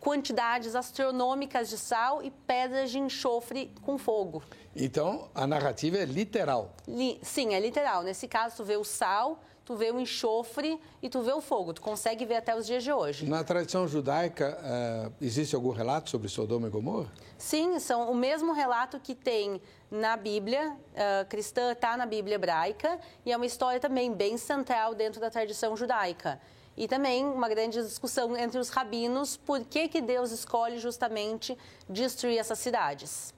quantidades 0.00 0.74
astronômicas 0.74 1.68
de 1.68 1.76
sal 1.76 2.22
e 2.22 2.30
pedras 2.30 2.90
de 2.90 2.98
enxofre 2.98 3.72
com 3.82 3.98
fogo. 3.98 4.42
Então, 4.74 5.28
a 5.34 5.46
narrativa 5.46 5.98
é 5.98 6.04
literal. 6.04 6.72
Li, 6.86 7.18
sim, 7.22 7.54
é 7.54 7.60
literal. 7.60 8.02
Nesse 8.02 8.28
caso, 8.28 8.56
tu 8.56 8.64
vê 8.64 8.76
o 8.76 8.84
sal, 8.84 9.40
tu 9.68 9.76
vê 9.76 9.90
o 9.90 10.00
enxofre 10.00 10.80
e 11.02 11.10
tu 11.10 11.20
vê 11.20 11.30
o 11.30 11.42
fogo. 11.42 11.74
Tu 11.74 11.82
consegue 11.82 12.24
ver 12.24 12.36
até 12.36 12.56
os 12.56 12.64
dias 12.64 12.82
de 12.82 12.90
hoje. 12.90 13.26
Na 13.26 13.44
tradição 13.44 13.86
judaica, 13.86 14.58
uh, 14.62 15.12
existe 15.20 15.54
algum 15.54 15.72
relato 15.72 16.08
sobre 16.08 16.26
Sodoma 16.26 16.68
e 16.68 16.70
Gomorra? 16.70 17.12
Sim, 17.36 17.78
são 17.78 18.10
o 18.10 18.14
mesmo 18.14 18.54
relato 18.54 18.98
que 18.98 19.14
tem 19.14 19.60
na 19.90 20.16
Bíblia 20.16 20.70
uh, 20.72 21.28
cristã, 21.28 21.72
está 21.72 21.98
na 21.98 22.06
Bíblia 22.06 22.36
hebraica, 22.36 22.98
e 23.26 23.30
é 23.30 23.36
uma 23.36 23.44
história 23.44 23.78
também 23.78 24.10
bem 24.10 24.38
central 24.38 24.94
dentro 24.94 25.20
da 25.20 25.28
tradição 25.28 25.76
judaica. 25.76 26.40
E 26.74 26.88
também 26.88 27.26
uma 27.26 27.46
grande 27.46 27.82
discussão 27.82 28.34
entre 28.38 28.58
os 28.58 28.70
rabinos 28.70 29.36
por 29.36 29.62
que, 29.66 29.86
que 29.86 30.00
Deus 30.00 30.30
escolhe 30.30 30.78
justamente 30.78 31.58
destruir 31.86 32.38
essas 32.38 32.58
cidades. 32.58 33.34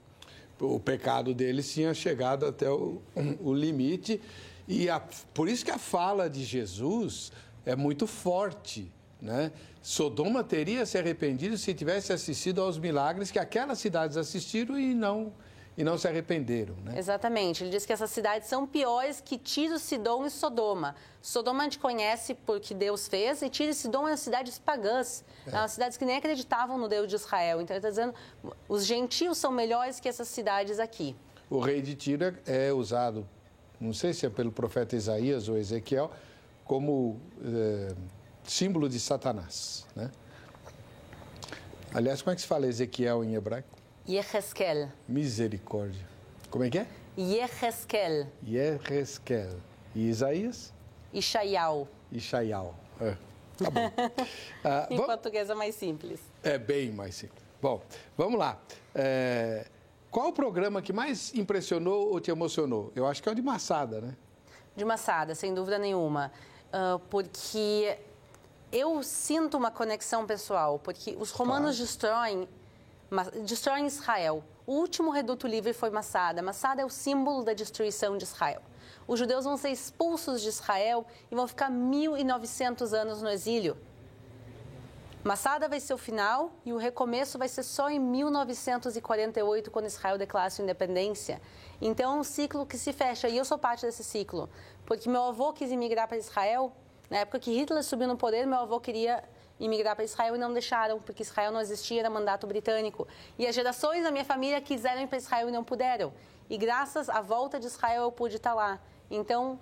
O 0.61 0.79
pecado 0.79 1.35
deles 1.35 1.73
tinha 1.73 1.93
chegado 1.93 2.47
até 2.47 2.71
o, 2.71 3.03
o 3.43 3.53
limite 3.53 4.21
e 4.71 4.89
a, 4.89 5.01
por 5.35 5.49
isso 5.49 5.65
que 5.65 5.71
a 5.73 5.79
fala 5.79 6.31
de 6.31 6.45
Jesus 6.45 7.33
é 7.67 7.75
muito 7.75 8.07
forte, 8.07 8.93
né? 9.21 9.51
Sodoma 9.83 10.45
teria 10.45 10.87
se 10.87 10.97
arrependido 10.97 11.59
se 11.59 11.75
tivesse 11.75 12.13
assistido 12.13 12.63
aos 12.63 12.79
milagres 12.79 13.33
que 13.33 13.39
aquelas 13.41 13.81
cidades 13.81 14.17
assistiram 14.17 14.79
e 14.79 14.95
não 14.95 15.33
e 15.77 15.83
não 15.83 15.99
se 15.99 16.07
arrependeram. 16.07 16.75
Né? 16.85 16.99
Exatamente. 16.99 17.65
Ele 17.65 17.71
diz 17.71 17.85
que 17.85 17.93
essas 17.93 18.11
cidades 18.11 18.49
são 18.49 18.65
piores 18.65 19.21
que 19.21 19.37
Tiro, 19.37 19.77
Sidom 19.77 20.25
e 20.25 20.31
Sodoma. 20.31 20.95
Sodoma 21.21 21.61
a 21.61 21.65
gente 21.65 21.79
conhece 21.79 22.35
porque 22.35 22.73
Deus 22.73 23.09
fez, 23.09 23.43
e 23.43 23.49
Tiro 23.49 23.71
e 23.71 23.75
Sidom 23.75 24.07
eram 24.07 24.17
cidades 24.17 24.59
pagãs, 24.59 25.25
é. 25.47 25.57
eram 25.57 25.67
cidades 25.67 25.97
que 25.97 26.05
nem 26.05 26.17
acreditavam 26.17 26.79
no 26.79 26.87
Deus 26.87 27.09
de 27.09 27.17
Israel. 27.17 27.61
Então 27.61 27.75
ele 27.75 27.79
está 27.79 27.89
dizendo 27.89 28.15
os 28.69 28.87
gentios 28.87 29.39
são 29.39 29.51
melhores 29.51 29.99
que 29.99 30.09
essas 30.09 30.29
cidades 30.29 30.79
aqui. 30.79 31.17
O 31.49 31.59
rei 31.59 31.83
de 31.83 31.97
Tiro 31.97 32.37
é 32.47 32.73
usado, 32.73 33.27
não 33.81 33.93
sei 33.93 34.13
se 34.13 34.27
é 34.27 34.31
pelo 34.31 34.53
profeta 34.53 34.95
Isaías 34.95 35.49
ou 35.49 35.57
Ezequiel, 35.57 36.11
como 36.65 37.19
é, 37.43 37.95
símbolo 38.45 38.89
de 38.89 39.01
Satanás. 39.01 39.87
Né? 39.97 40.11
Aliás, 41.95 42.21
como 42.23 42.33
é 42.33 42.35
que 42.37 42.43
se 42.43 42.47
fala 42.47 42.67
Ezequiel 42.67 43.25
em 43.25 43.35
hebraico? 43.35 43.69
Yeheskel. 44.09 44.91
Misericórdia. 45.09 46.07
Como 46.51 46.65
é 46.65 46.71
que 46.71 46.79
é? 46.79 46.87
Yeheskel. 47.19 48.27
Yeheskel. 48.47 49.57
E 49.95 50.09
Isaías? 50.09 50.73
Ishaial. 51.13 51.89
Ishaial. 52.13 52.75
É. 53.01 53.17
Tá 53.57 53.71
bom. 53.71 53.91
ah, 54.65 54.87
em 54.91 54.97
vamos... 54.97 55.07
português 55.07 55.51
é 55.51 55.55
mais 55.55 55.75
simples. 55.75 56.21
É 56.43 56.59
bem 56.59 56.93
mais 56.93 57.15
simples. 57.15 57.43
Bom, 57.61 57.83
vamos 58.17 58.39
lá. 58.39 58.61
É... 58.95 59.67
Qual 60.11 60.29
o 60.29 60.33
programa 60.33 60.83
que 60.83 60.93
mais 60.93 61.33
impressionou 61.35 62.11
ou 62.11 62.21
te 62.21 62.31
emocionou? 62.31 62.93
Eu 62.97 63.07
acho 63.07 63.23
que 63.23 63.29
é 63.29 63.33
o 63.33 63.35
de 63.35 63.43
Massada, 63.43 64.01
né? 64.01 64.17
De 64.75 64.85
Massada, 64.85 65.35
sem 65.35 65.55
dúvida 65.55 65.79
nenhuma. 65.79 66.33
Uh, 66.69 66.99
porque 67.11 67.97
eu 68.73 69.03
sinto 69.03 69.57
uma 69.57 69.71
conexão 69.71 70.27
pessoal, 70.27 70.79
porque 70.79 71.17
os 71.19 71.31
romanos 71.31 71.77
claro. 71.77 71.87
destroem 71.87 72.49
destroem 73.45 73.87
Israel. 73.87 74.45
O 74.67 74.75
último 74.75 75.11
reduto 75.11 75.47
livre 75.47 75.73
foi 75.73 75.91
Massada. 75.91 76.43
Massada 76.43 76.83
é 76.83 76.85
o 76.85 76.91
símbolo 76.91 77.43
da 77.43 77.53
destruição 77.53 78.17
de 78.17 78.25
Israel. 78.25 78.63
Os 79.07 79.19
judeus 79.19 79.45
vão 79.45 79.57
ser 79.57 79.71
expulsos 79.71 80.41
de 80.41 80.49
Israel 80.49 81.05
e 81.31 81.35
vão 81.35 81.49
ficar 81.49 81.71
1.900 81.71 82.93
anos 82.93 83.21
no 83.21 83.29
exílio. 83.29 83.77
Massada 85.23 85.69
vai 85.69 85.79
ser 85.81 85.93
o 85.93 85.99
final 85.99 86.51
e 86.65 86.73
o 86.73 86.79
recomeço 86.79 87.39
vai 87.39 87.47
ser 87.47 87.63
só 87.63 87.91
em 87.91 87.99
1948, 87.99 89.71
quando 89.71 89.85
Israel 89.85 90.17
declara 90.17 90.49
sua 90.49 90.63
independência. 90.63 91.43
Então, 91.79 92.17
é 92.17 92.21
um 92.21 92.25
ciclo 92.25 92.65
que 92.65 92.79
se 92.79 92.91
fecha, 92.91 93.29
e 93.29 93.37
eu 93.37 93.45
sou 93.45 93.59
parte 93.59 93.85
desse 93.85 94.03
ciclo, 94.03 94.49
porque 94.87 95.11
meu 95.11 95.25
avô 95.25 95.53
quis 95.53 95.71
emigrar 95.71 96.09
para 96.09 96.17
Israel. 96.17 96.73
Na 97.11 97.19
época 97.19 97.39
que 97.39 97.51
Hitler 97.51 97.83
subiu 97.83 98.09
no 98.09 98.17
poder, 98.17 98.47
meu 98.47 98.61
avô 98.61 98.81
queria 98.81 99.23
imigrar 99.59 99.95
para 99.95 100.07
Israel 100.07 100.37
e 100.37 100.39
não 100.39 100.55
deixaram, 100.55 100.99
porque 101.01 101.23
Israel 101.23 101.53
não 101.53 101.61
existia, 101.61 102.01
era 102.01 102.09
mandato 102.09 102.47
britânico. 102.47 103.07
E 103.39 103.47
as 103.47 103.55
gerações 103.55 104.03
da 104.03 104.11
minha 104.11 104.25
família 104.25 104.59
quiseram 104.63 105.03
ir 105.03 105.07
para 105.07 105.19
Israel 105.19 105.51
e 105.51 105.53
não 105.53 105.63
puderam. 105.63 106.15
E 106.49 106.57
graças 106.57 107.11
à 107.11 107.21
volta 107.21 107.61
de 107.61 107.67
Israel 107.67 108.05
eu 108.05 108.13
pude 108.13 108.37
estar 108.37 108.55
lá. 108.55 108.81
Então, 109.11 109.61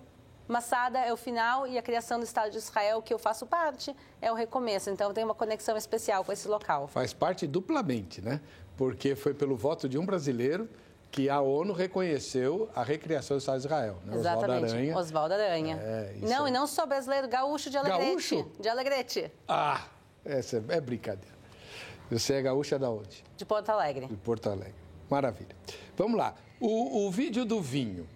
Massada 0.49 0.99
é 0.99 1.13
o 1.13 1.17
final 1.17 1.67
e 1.67 1.77
a 1.77 1.83
criação 1.83 2.19
do 2.19 2.25
Estado 2.25 2.51
de 2.51 2.57
Israel, 2.57 3.03
que 3.03 3.13
eu 3.13 3.19
faço 3.19 3.47
parte, 3.47 3.95
é 4.21 4.33
o 4.33 4.35
recomeço. 4.35 4.89
Então, 4.89 5.13
tem 5.13 5.23
uma 5.23 5.35
conexão 5.35 5.77
especial 5.77 6.25
com 6.25 6.33
esse 6.33 6.49
local. 6.49 6.89
Faz 6.89 7.13
parte 7.13 7.47
duplamente, 7.47 8.23
né? 8.23 8.41
Porque 8.77 9.15
foi 9.15 9.35
pelo 9.35 9.57
voto 9.57 9.89
de 9.89 9.99
um 9.99 10.07
brasileiro 10.07 10.69
que 11.11 11.29
a 11.29 11.41
ONU 11.41 11.73
reconheceu 11.73 12.69
a 12.75 12.83
recriação 12.83 13.37
do 13.37 13.41
Estado 13.41 13.59
de 13.59 13.67
Israel. 13.67 13.99
Né? 14.05 14.17
Exatamente. 14.17 14.55
Oswaldo 14.55 14.75
Aranha. 14.75 14.97
Oswaldo 14.97 15.35
Aranha. 15.35 15.79
É, 15.81 16.15
não, 16.23 16.47
é... 16.47 16.49
e 16.49 16.53
não 16.53 16.67
só 16.67 16.87
brasileiro, 16.87 17.29
gaúcho 17.29 17.71
de 17.71 17.77
Alegrete. 17.77 18.07
Gaúcho? 18.07 18.53
De 18.59 18.69
Alegrete. 18.69 19.33
Ah, 19.47 19.85
essa 20.25 20.63
é 20.69 20.81
brincadeira. 20.81 21.37
Você 22.11 22.35
é 22.35 22.43
gaúcha 22.43 22.79
da 22.79 22.91
onde? 22.91 23.23
De 23.37 23.45
Porto 23.45 23.69
Alegre. 23.69 24.07
De 24.07 24.17
Porto 24.17 24.49
Alegre. 24.49 24.75
Maravilha. 25.11 25.55
Vamos 25.97 26.17
lá. 26.17 26.35
O, 26.61 27.07
o 27.07 27.11
vídeo 27.11 27.45
do 27.45 27.61
vinho, 27.61 28.09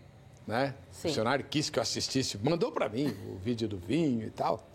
né? 0.47 0.75
Sim. 0.91 1.09
O 1.09 1.11
funcionário 1.11 1.45
quis 1.49 1.71
que 1.71 1.79
eu 1.79 1.83
assistisse, 1.83 2.39
mandou 2.39 2.73
para 2.73 2.89
mim 2.89 3.15
o 3.29 3.37
vídeo 3.39 3.69
do 3.69 3.79
vinho 3.79 4.27
e 4.27 4.31
tal. 4.31 4.67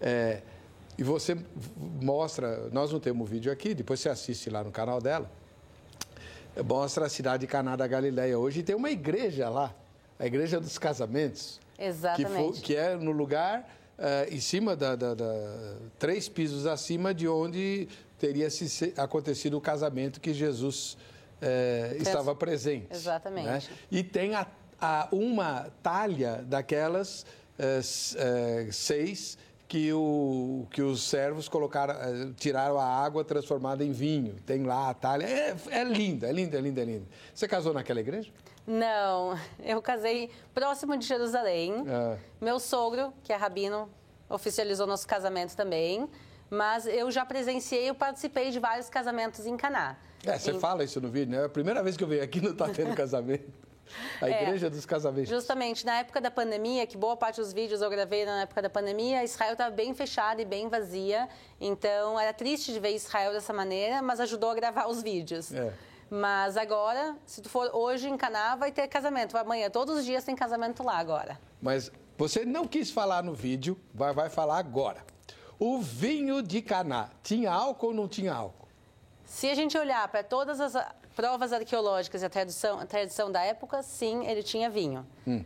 É, 0.00 0.42
e 0.98 1.02
você 1.02 1.36
mostra, 1.76 2.68
nós 2.70 2.92
não 2.92 3.00
temos 3.00 3.26
o 3.26 3.30
vídeo 3.30 3.50
aqui, 3.50 3.74
depois 3.74 4.00
você 4.00 4.08
assiste 4.08 4.50
lá 4.50 4.62
no 4.62 4.70
canal 4.70 5.00
dela 5.00 5.30
mostra 6.64 7.06
a 7.06 7.08
cidade 7.08 7.42
de 7.42 7.46
Caná 7.46 7.76
da 7.76 7.86
Galileia. 7.86 8.38
Hoje 8.38 8.62
tem 8.62 8.74
uma 8.74 8.90
igreja 8.90 9.48
lá, 9.48 9.74
a 10.18 10.26
Igreja 10.26 10.60
dos 10.60 10.76
Casamentos. 10.78 11.60
Exatamente. 11.78 12.60
Que, 12.60 12.74
que 12.74 12.76
é 12.76 12.96
no 12.96 13.10
lugar 13.10 13.68
uh, 13.98 14.32
em 14.32 14.40
cima 14.40 14.76
da, 14.76 14.94
da, 14.94 15.14
da, 15.14 15.76
três 15.98 16.28
pisos 16.28 16.66
acima 16.66 17.14
de 17.14 17.26
onde 17.26 17.88
teria 18.18 18.50
se, 18.50 18.92
acontecido 18.96 19.56
o 19.56 19.60
casamento 19.60 20.20
que 20.20 20.34
Jesus 20.34 20.96
uh, 21.40 21.96
estava 21.96 22.34
presente. 22.34 22.86
Exatamente. 22.90 23.46
Né? 23.46 23.62
E 23.90 24.02
tem 24.02 24.34
a, 24.34 24.46
a, 24.82 25.06
uma 25.12 25.70
talha 25.80 26.44
daquelas 26.44 27.24
uh, 27.56 28.72
seis 28.72 29.38
que, 29.68 29.92
o, 29.92 30.66
que 30.70 30.82
os 30.82 31.02
servos 31.02 31.48
colocaram, 31.48 31.94
eh, 31.94 32.32
tiraram 32.36 32.78
a 32.78 32.84
água 32.84 33.24
transformada 33.24 33.82
em 33.82 33.90
vinho. 33.90 34.36
Tem 34.44 34.64
lá 34.64 34.90
a 34.90 34.94
talha. 34.94 35.24
É, 35.24 35.56
é 35.70 35.82
linda, 35.84 36.28
é 36.28 36.32
linda, 36.32 36.58
é 36.58 36.60
linda, 36.60 36.82
é 36.82 36.84
linda. 36.84 37.06
Você 37.32 37.48
casou 37.48 37.72
naquela 37.72 38.00
igreja? 38.00 38.30
Não, 38.66 39.38
eu 39.60 39.80
casei 39.80 40.28
próximo 40.52 40.94
de 40.98 41.06
Jerusalém. 41.06 41.84
É. 41.88 42.18
Meu 42.38 42.60
sogro, 42.60 43.14
que 43.24 43.32
é 43.32 43.36
rabino, 43.36 43.88
oficializou 44.28 44.86
nosso 44.86 45.06
casamento 45.06 45.56
também. 45.56 46.06
Mas 46.50 46.86
eu 46.86 47.10
já 47.10 47.24
presenciei, 47.24 47.88
eu 47.88 47.94
participei 47.94 48.50
de 48.50 48.58
vários 48.58 48.90
casamentos 48.90 49.46
em 49.46 49.56
Caná. 49.56 49.96
É, 50.22 50.38
você 50.38 50.50
Em- 50.50 50.60
fala 50.60 50.84
isso 50.84 51.00
no 51.00 51.08
vídeo, 51.08 51.34
né? 51.34 51.44
É 51.44 51.46
a 51.46 51.48
primeira 51.48 51.82
vez 51.82 51.96
que 51.96 52.04
eu 52.04 52.08
venho 52.08 52.22
aqui 52.22 52.42
não 52.42 52.54
tá 52.54 52.68
tendo 52.68 52.94
casamento. 52.94 53.50
A 54.20 54.28
É. 54.28 54.42
igreja 54.42 54.68
dos 54.70 54.84
casamentos. 54.86 55.28
Justamente 55.28 55.84
na 55.86 55.98
época 55.98 56.20
da 56.20 56.30
pandemia, 56.30 56.86
que 56.86 56.96
boa 56.96 57.16
parte 57.16 57.40
dos 57.40 57.52
vídeos 57.52 57.80
eu 57.82 57.90
gravei 57.90 58.24
na 58.24 58.42
época 58.42 58.62
da 58.62 58.70
pandemia, 58.70 59.22
Israel 59.24 59.52
estava 59.52 59.70
bem 59.70 59.94
fechada 59.94 60.40
e 60.42 60.44
bem 60.44 60.68
vazia. 60.68 61.28
Então 61.60 62.18
era 62.18 62.32
triste 62.32 62.72
de 62.72 62.78
ver 62.80 62.94
Israel 62.94 63.32
dessa 63.32 63.52
maneira, 63.52 64.02
mas 64.02 64.20
ajudou 64.20 64.50
a 64.50 64.54
gravar 64.54 64.86
os 64.86 65.02
vídeos. 65.02 65.52
É. 65.52 65.72
Mas 66.10 66.56
agora, 66.58 67.16
se 67.24 67.40
tu 67.40 67.48
for 67.48 67.70
hoje 67.74 68.08
em 68.08 68.16
Caná, 68.18 68.54
vai 68.54 68.70
ter 68.70 68.86
casamento. 68.86 69.36
Amanhã, 69.38 69.70
todos 69.70 69.98
os 69.98 70.04
dias 70.04 70.22
tem 70.24 70.36
casamento 70.36 70.82
lá 70.82 70.98
agora. 70.98 71.40
Mas 71.60 71.90
você 72.18 72.44
não 72.44 72.66
quis 72.66 72.90
falar 72.90 73.22
no 73.22 73.32
vídeo, 73.32 73.80
vai, 73.94 74.12
vai 74.12 74.28
falar 74.28 74.58
agora. 74.58 75.02
O 75.58 75.80
vinho 75.80 76.42
de 76.42 76.60
Caná 76.60 77.08
tinha 77.22 77.50
álcool 77.50 77.86
ou 77.88 77.94
não 77.94 78.08
tinha 78.08 78.34
álcool? 78.34 78.68
Se 79.24 79.48
a 79.48 79.54
gente 79.54 79.78
olhar 79.78 80.06
para 80.08 80.22
todas 80.22 80.60
as 80.60 80.74
provas 81.14 81.52
arqueológicas 81.52 82.22
e 82.22 82.24
a 82.26 82.30
tradição, 82.30 82.78
a 82.80 82.86
tradição 82.86 83.30
da 83.30 83.42
época, 83.42 83.82
sim, 83.82 84.26
ele 84.26 84.42
tinha 84.42 84.68
vinho. 84.70 85.06
Na 85.26 85.32
Hum. 85.32 85.44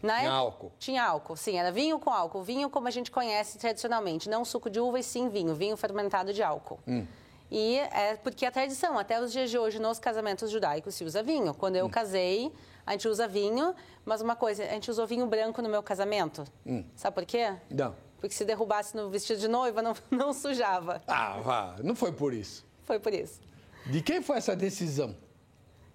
Tinha 0.00 0.14
época- 0.18 0.32
álcool. 0.32 0.72
Tinha 0.78 1.04
álcool, 1.04 1.36
sim, 1.36 1.56
era 1.58 1.70
vinho 1.70 1.98
com 1.98 2.10
álcool. 2.10 2.42
Vinho 2.42 2.68
como 2.68 2.88
a 2.88 2.90
gente 2.90 3.10
conhece 3.10 3.58
tradicionalmente, 3.58 4.28
não 4.28 4.44
suco 4.44 4.68
de 4.68 4.80
uva 4.80 4.98
e 4.98 5.02
sim 5.02 5.28
vinho, 5.28 5.54
vinho 5.54 5.76
fermentado 5.76 6.32
de 6.32 6.42
álcool. 6.42 6.80
Hum. 6.86 7.06
E 7.50 7.78
é 7.78 8.16
porque 8.16 8.46
a 8.46 8.50
tradição, 8.50 8.98
até 8.98 9.20
os 9.20 9.30
dias 9.30 9.50
de 9.50 9.58
hoje, 9.58 9.78
nos 9.78 9.98
casamentos 9.98 10.50
judaicos 10.50 10.94
se 10.94 11.04
usa 11.04 11.22
vinho. 11.22 11.52
Quando 11.54 11.74
Hum. 11.76 11.80
eu 11.80 11.90
casei, 11.90 12.50
a 12.86 12.92
gente 12.92 13.06
usa 13.06 13.28
vinho, 13.28 13.74
mas 14.04 14.20
uma 14.22 14.34
coisa, 14.34 14.64
a 14.64 14.68
gente 14.68 14.90
usou 14.90 15.06
vinho 15.06 15.26
branco 15.26 15.60
no 15.62 15.68
meu 15.68 15.82
casamento. 15.82 16.44
Hum. 16.66 16.82
Sabe 16.96 17.14
por 17.14 17.24
quê? 17.26 17.54
Não. 17.70 17.94
Porque 18.18 18.34
se 18.34 18.44
derrubasse 18.44 18.96
no 18.96 19.10
vestido 19.10 19.38
de 19.40 19.48
noiva, 19.48 19.82
não, 19.82 19.94
não 20.10 20.32
sujava. 20.32 21.02
Ah, 21.06 21.38
vá, 21.42 21.76
não 21.82 21.94
foi 21.94 22.10
por 22.12 22.32
isso. 22.32 22.64
Foi 22.84 22.98
por 22.98 23.12
isso. 23.12 23.40
De 23.86 24.00
quem 24.00 24.22
foi 24.22 24.36
essa 24.38 24.54
decisão? 24.54 25.16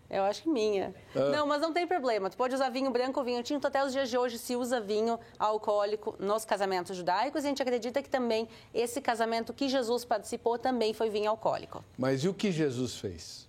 Eu 0.10 0.24
acho 0.24 0.44
que 0.44 0.50
minha. 0.50 0.96
Ah. 1.14 1.30
Não, 1.32 1.46
mas 1.46 1.62
não 1.62 1.74
tem 1.74 1.86
problema. 1.86 2.30
Tu 2.30 2.38
pode 2.38 2.56
usar 2.56 2.70
vinho 2.70 2.90
branco 2.90 3.20
ou 3.20 3.26
vinho 3.26 3.44
tinto. 3.44 3.68
Até 3.68 3.84
os 3.84 3.92
dias 3.92 4.10
de 4.10 4.18
hoje 4.18 4.38
se 4.38 4.56
usa 4.56 4.80
vinho 4.80 5.20
alcoólico 5.38 6.16
nos 6.18 6.46
casamentos 6.46 6.96
judaicos. 6.96 7.44
E 7.44 7.48
a 7.48 7.50
gente 7.50 7.62
acredita 7.62 8.02
que 8.02 8.10
também 8.10 8.48
esse 8.74 9.02
casamento 9.02 9.54
que 9.54 9.68
Jesus 9.68 10.06
participou 10.06 10.58
também 10.58 10.94
foi 10.94 11.10
vinho 11.10 11.30
alcoólico. 11.30 11.84
Mas 11.98 12.24
e 12.24 12.30
o 12.30 12.34
que 12.34 12.52
Jesus 12.52 12.98
fez? 12.98 13.48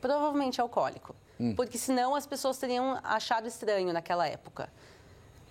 Provavelmente 0.00 0.60
alcoólico. 0.60 1.14
Hum. 1.40 1.54
Porque 1.54 1.78
senão 1.78 2.14
as 2.14 2.26
pessoas 2.26 2.58
teriam 2.58 3.00
achado 3.02 3.48
estranho 3.48 3.92
naquela 3.92 4.28
época. 4.28 4.70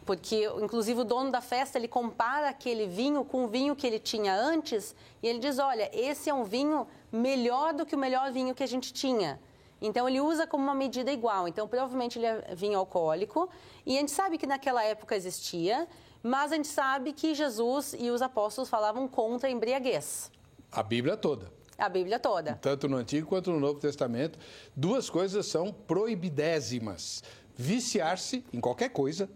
Porque, 0.05 0.45
inclusive, 0.61 1.01
o 1.01 1.03
dono 1.03 1.31
da 1.31 1.41
festa, 1.41 1.77
ele 1.77 1.87
compara 1.87 2.49
aquele 2.49 2.87
vinho 2.87 3.23
com 3.23 3.45
o 3.45 3.47
vinho 3.47 3.75
que 3.75 3.87
ele 3.87 3.99
tinha 3.99 4.35
antes 4.35 4.93
e 5.21 5.27
ele 5.27 5.39
diz, 5.39 5.59
olha, 5.59 5.89
esse 5.93 6.29
é 6.29 6.33
um 6.33 6.43
vinho 6.43 6.87
melhor 7.11 7.73
do 7.73 7.85
que 7.85 7.95
o 7.95 7.97
melhor 7.97 8.31
vinho 8.31 8.53
que 8.53 8.63
a 8.63 8.67
gente 8.67 8.91
tinha. 8.91 9.39
Então, 9.81 10.07
ele 10.07 10.19
usa 10.19 10.45
como 10.47 10.63
uma 10.63 10.75
medida 10.75 11.11
igual. 11.11 11.47
Então, 11.47 11.67
provavelmente, 11.67 12.19
ele 12.19 12.25
é 12.25 12.55
vinho 12.55 12.77
alcoólico. 12.77 13.49
E 13.85 13.97
a 13.97 13.99
gente 13.99 14.11
sabe 14.11 14.37
que 14.37 14.47
naquela 14.47 14.83
época 14.83 15.15
existia, 15.15 15.87
mas 16.21 16.51
a 16.51 16.55
gente 16.55 16.69
sabe 16.69 17.11
que 17.11 17.33
Jesus 17.33 17.93
e 17.97 18.09
os 18.09 18.21
apóstolos 18.21 18.69
falavam 18.69 19.07
contra 19.07 19.49
a 19.49 19.51
embriaguez. 19.51 20.31
A 20.71 20.81
Bíblia 20.81 21.17
toda. 21.17 21.51
A 21.77 21.89
Bíblia 21.89 22.19
toda. 22.19 22.53
Tanto 22.61 22.87
no 22.87 22.97
Antigo 22.97 23.27
quanto 23.27 23.51
no 23.51 23.59
Novo 23.59 23.79
Testamento. 23.79 24.39
Duas 24.75 25.09
coisas 25.09 25.45
são 25.47 25.73
proibidésimas: 25.73 27.23
viciar-se 27.55 28.45
em 28.53 28.61
qualquer 28.61 28.89
coisa, 28.89 29.29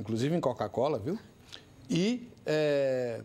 inclusive 0.00 0.34
em 0.34 0.40
Coca-Cola, 0.40 0.98
viu? 0.98 1.18
E 1.88 2.28
é, 2.46 3.22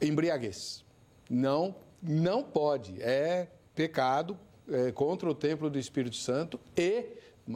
embriaguez. 0.00 0.84
Não, 1.30 1.74
não 2.02 2.42
pode. 2.42 3.00
É 3.02 3.48
pecado 3.74 4.36
é, 4.70 4.92
contra 4.92 5.28
o 5.30 5.34
templo 5.34 5.70
do 5.70 5.78
Espírito 5.78 6.16
Santo 6.16 6.58
e, 6.76 7.04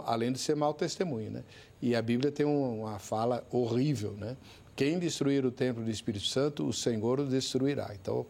além 0.04 0.32
de 0.32 0.38
ser 0.38 0.54
mau 0.54 0.72
testemunho, 0.72 1.30
né? 1.30 1.44
E 1.80 1.94
a 1.96 2.02
Bíblia 2.02 2.30
tem 2.30 2.46
um- 2.46 2.82
uma 2.82 2.98
fala 2.98 3.44
horrível, 3.50 4.12
né? 4.12 4.36
Quem 4.74 4.98
destruir 4.98 5.44
o 5.44 5.50
templo 5.50 5.84
do 5.84 5.90
Espírito 5.90 6.24
Santo, 6.26 6.66
o 6.66 6.72
Senhor 6.72 7.20
o 7.20 7.26
destruirá. 7.26 7.90
Então, 7.94 8.24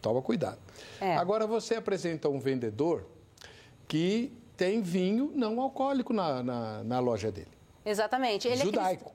toma 0.00 0.22
cuidado. 0.22 0.58
É. 1.00 1.16
Agora, 1.16 1.46
você 1.46 1.74
apresenta 1.74 2.28
um 2.28 2.38
vendedor 2.38 3.04
que 3.88 4.32
tem 4.56 4.80
vinho 4.82 5.32
não 5.34 5.60
alcoólico 5.60 6.12
na, 6.12 6.42
na, 6.42 6.84
na 6.84 7.00
loja 7.00 7.32
dele. 7.32 7.50
Exatamente. 7.88 8.46
Ele 8.46 8.60
é 8.60 8.64
judaico. 8.64 9.12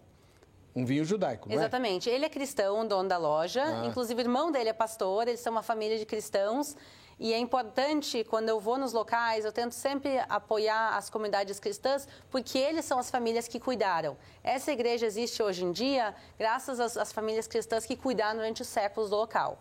Um 0.76 0.86
vinho 0.86 1.06
judaico, 1.06 1.52
é? 1.52 1.56
Exatamente. 1.56 2.10
Ele 2.10 2.26
é 2.26 2.30
cristão, 2.30 2.82
o 2.82 2.88
dono 2.88 3.08
da 3.08 3.18
loja. 3.18 3.64
Ah. 3.64 3.86
Inclusive, 3.86 4.22
o 4.22 4.24
irmão 4.26 4.52
dele 4.52 4.70
é 4.70 4.74
pastor. 4.74 5.28
Eles 5.28 5.40
são 5.40 5.52
uma 5.52 5.62
família 5.62 6.00
de 6.00 6.06
cristãos. 6.06 6.76
E 7.20 7.32
é 7.32 7.38
importante, 7.38 8.24
quando 8.24 8.50
eu 8.50 8.60
vou 8.60 8.78
nos 8.78 8.92
locais, 8.92 9.46
eu 9.46 9.52
tento 9.52 9.74
sempre 9.74 10.18
apoiar 10.28 10.98
as 10.98 11.12
comunidades 11.12 11.60
cristãs, 11.60 12.08
porque 12.32 12.58
eles 12.58 12.86
são 12.86 12.98
as 12.98 13.12
famílias 13.12 13.48
que 13.48 13.60
cuidaram. 13.60 14.18
Essa 14.44 14.72
igreja 14.72 15.06
existe 15.06 15.42
hoje 15.42 15.64
em 15.64 15.72
dia 15.72 16.16
graças 16.40 16.80
às, 16.80 16.98
às 16.98 17.14
famílias 17.14 17.46
cristãs 17.46 17.86
que 17.86 17.96
cuidaram 17.96 18.38
durante 18.38 18.64
os 18.64 18.68
séculos 18.68 19.12
do 19.12 19.16
local. 19.16 19.60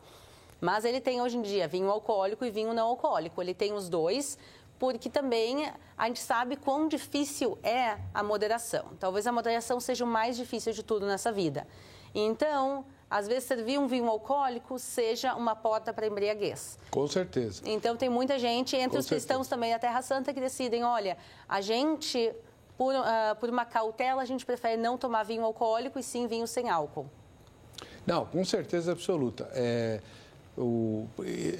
Mas 0.62 0.84
ele 0.84 1.00
tem 1.00 1.20
hoje 1.20 1.36
em 1.36 1.42
dia 1.42 1.68
vinho 1.68 1.90
alcoólico 1.90 2.44
e 2.44 2.50
vinho 2.50 2.72
não 2.72 2.86
alcoólico. 2.86 3.42
Ele 3.42 3.52
tem 3.52 3.72
os 3.72 3.88
dois, 3.88 4.38
porque 4.82 5.08
também 5.08 5.70
a 5.96 6.08
gente 6.08 6.18
sabe 6.18 6.56
quão 6.56 6.88
difícil 6.88 7.56
é 7.62 7.98
a 8.12 8.20
moderação. 8.20 8.86
Talvez 8.98 9.28
a 9.28 9.30
moderação 9.30 9.78
seja 9.78 10.04
o 10.04 10.08
mais 10.08 10.36
difícil 10.36 10.72
de 10.72 10.82
tudo 10.82 11.06
nessa 11.06 11.30
vida. 11.30 11.68
Então, 12.12 12.84
às 13.08 13.28
vezes, 13.28 13.44
servir 13.44 13.78
um 13.78 13.86
vinho 13.86 14.08
alcoólico 14.08 14.80
seja 14.80 15.36
uma 15.36 15.54
porta 15.54 15.92
para 15.94 16.04
embriaguez. 16.08 16.76
Com 16.90 17.06
certeza. 17.06 17.62
Então, 17.64 17.96
tem 17.96 18.08
muita 18.08 18.40
gente, 18.40 18.74
entre 18.74 18.90
Com 18.90 18.98
os 18.98 19.06
cristãos 19.06 19.46
certeza. 19.46 19.50
também 19.50 19.70
da 19.70 19.78
Terra 19.78 20.02
Santa, 20.02 20.34
que 20.34 20.40
decidem: 20.40 20.82
olha, 20.82 21.16
a 21.48 21.60
gente, 21.60 22.32
por, 22.76 22.92
ah, 22.96 23.36
por 23.38 23.48
uma 23.50 23.64
cautela, 23.64 24.20
a 24.20 24.24
gente 24.24 24.44
prefere 24.44 24.76
não 24.82 24.98
tomar 24.98 25.22
vinho 25.22 25.44
alcoólico 25.44 25.96
e 25.96 26.02
sim 26.02 26.26
vinho 26.26 26.48
sem 26.48 26.68
álcool. 26.68 27.06
Não, 28.04 28.26
com 28.26 28.44
certeza 28.44 28.90
absoluta. 28.90 29.48
É, 29.54 30.00
o- 30.58 31.06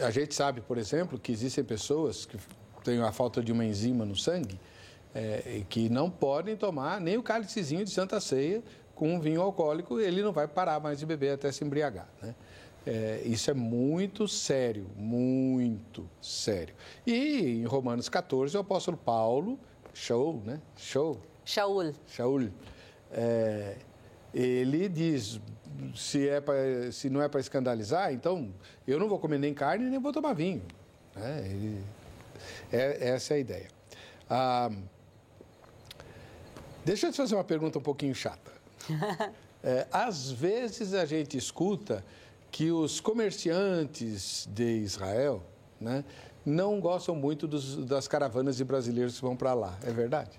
a 0.05 0.11
gente 0.11 0.35
sabe, 0.35 0.61
por 0.61 0.77
exemplo, 0.77 1.21
que 1.21 1.31
existem 1.31 1.63
pessoas 1.63 2.27
que 2.27 2.37
têm 2.83 3.01
a 3.01 3.13
falta 3.13 3.43
de 3.43 3.53
uma 3.53 3.65
enzima 3.65 4.05
no 4.05 4.17
sangue 4.17 4.59
é, 5.15 5.63
que 5.69 5.89
não 5.89 6.11
podem 6.11 6.57
tomar 6.57 7.01
nem 7.01 7.17
o 7.17 7.23
cálicezinho 7.23 7.85
de 7.85 7.91
Santa 7.91 8.21
Ceia 8.21 8.63
com 8.95 9.15
um 9.15 9.21
vinho 9.21 9.41
alcoólico, 9.41 9.99
ele 10.01 10.23
não 10.23 10.33
vai 10.33 10.47
parar 10.47 10.79
mais 10.81 10.99
de 10.99 11.07
beber 11.07 11.33
até 11.35 11.51
se 11.51 11.65
embriagar. 11.65 12.09
Né? 12.23 12.35
É, 12.87 13.23
isso 13.25 13.51
é 13.51 13.55
muito 13.55 14.27
sério, 14.29 14.87
muito 14.97 16.09
sério. 16.21 16.75
E 17.07 17.61
em 17.61 17.65
Romanos 17.65 18.09
14, 18.09 18.57
o 18.57 18.61
apóstolo 18.61 18.97
Paulo, 18.97 19.59
show, 19.95 20.43
né? 20.45 20.61
Show, 20.77 21.21
Shaul. 21.45 21.93
Shaul, 22.07 22.51
é, 23.11 23.77
ele 24.35 24.89
diz, 24.89 25.41
se, 25.95 26.29
é 26.29 26.41
pra, 26.41 26.55
se 26.91 27.09
não 27.11 27.23
é 27.23 27.29
para 27.29 27.41
escandalizar, 27.41 28.13
então 28.13 28.53
eu 28.87 28.99
não 28.99 29.09
vou 29.09 29.19
comer 29.19 29.39
nem 29.39 29.53
carne 29.55 29.89
nem 29.91 29.99
vou 30.01 30.13
tomar 30.13 30.33
vinho. 30.33 30.63
né? 31.15 31.43
Ele- 31.47 31.83
é- 32.73 33.09
essa 33.11 33.35
é 33.35 33.37
a 33.37 33.41
ideia. 33.41 33.69
Ah, 34.29 34.71
deixa 36.85 37.07
eu 37.07 37.11
te 37.13 37.17
fazer 37.17 37.35
uma 37.35 37.45
pergunta 37.45 37.79
um 37.79 37.83
pouquinho 37.83 38.15
chata. 38.15 38.53
É, 39.65 39.87
às 39.93 40.29
vezes 40.29 40.93
a 40.93 41.05
gente 41.05 41.37
escuta 41.39 42.05
que 42.51 42.73
os 42.73 42.99
comerciantes 42.99 44.45
de 44.51 44.65
Israel 44.79 45.41
né, 45.81 46.05
não 46.45 46.81
gostam 46.81 47.15
muito 47.15 47.47
dos- 47.47 47.77
das 47.87 48.09
caravanas 48.09 48.57
de 48.57 48.65
brasileiros 48.65 49.15
que 49.15 49.23
vão 49.23 49.37
para 49.37 49.55
lá. 49.55 49.79
É 49.85 49.93
verdade? 49.93 50.33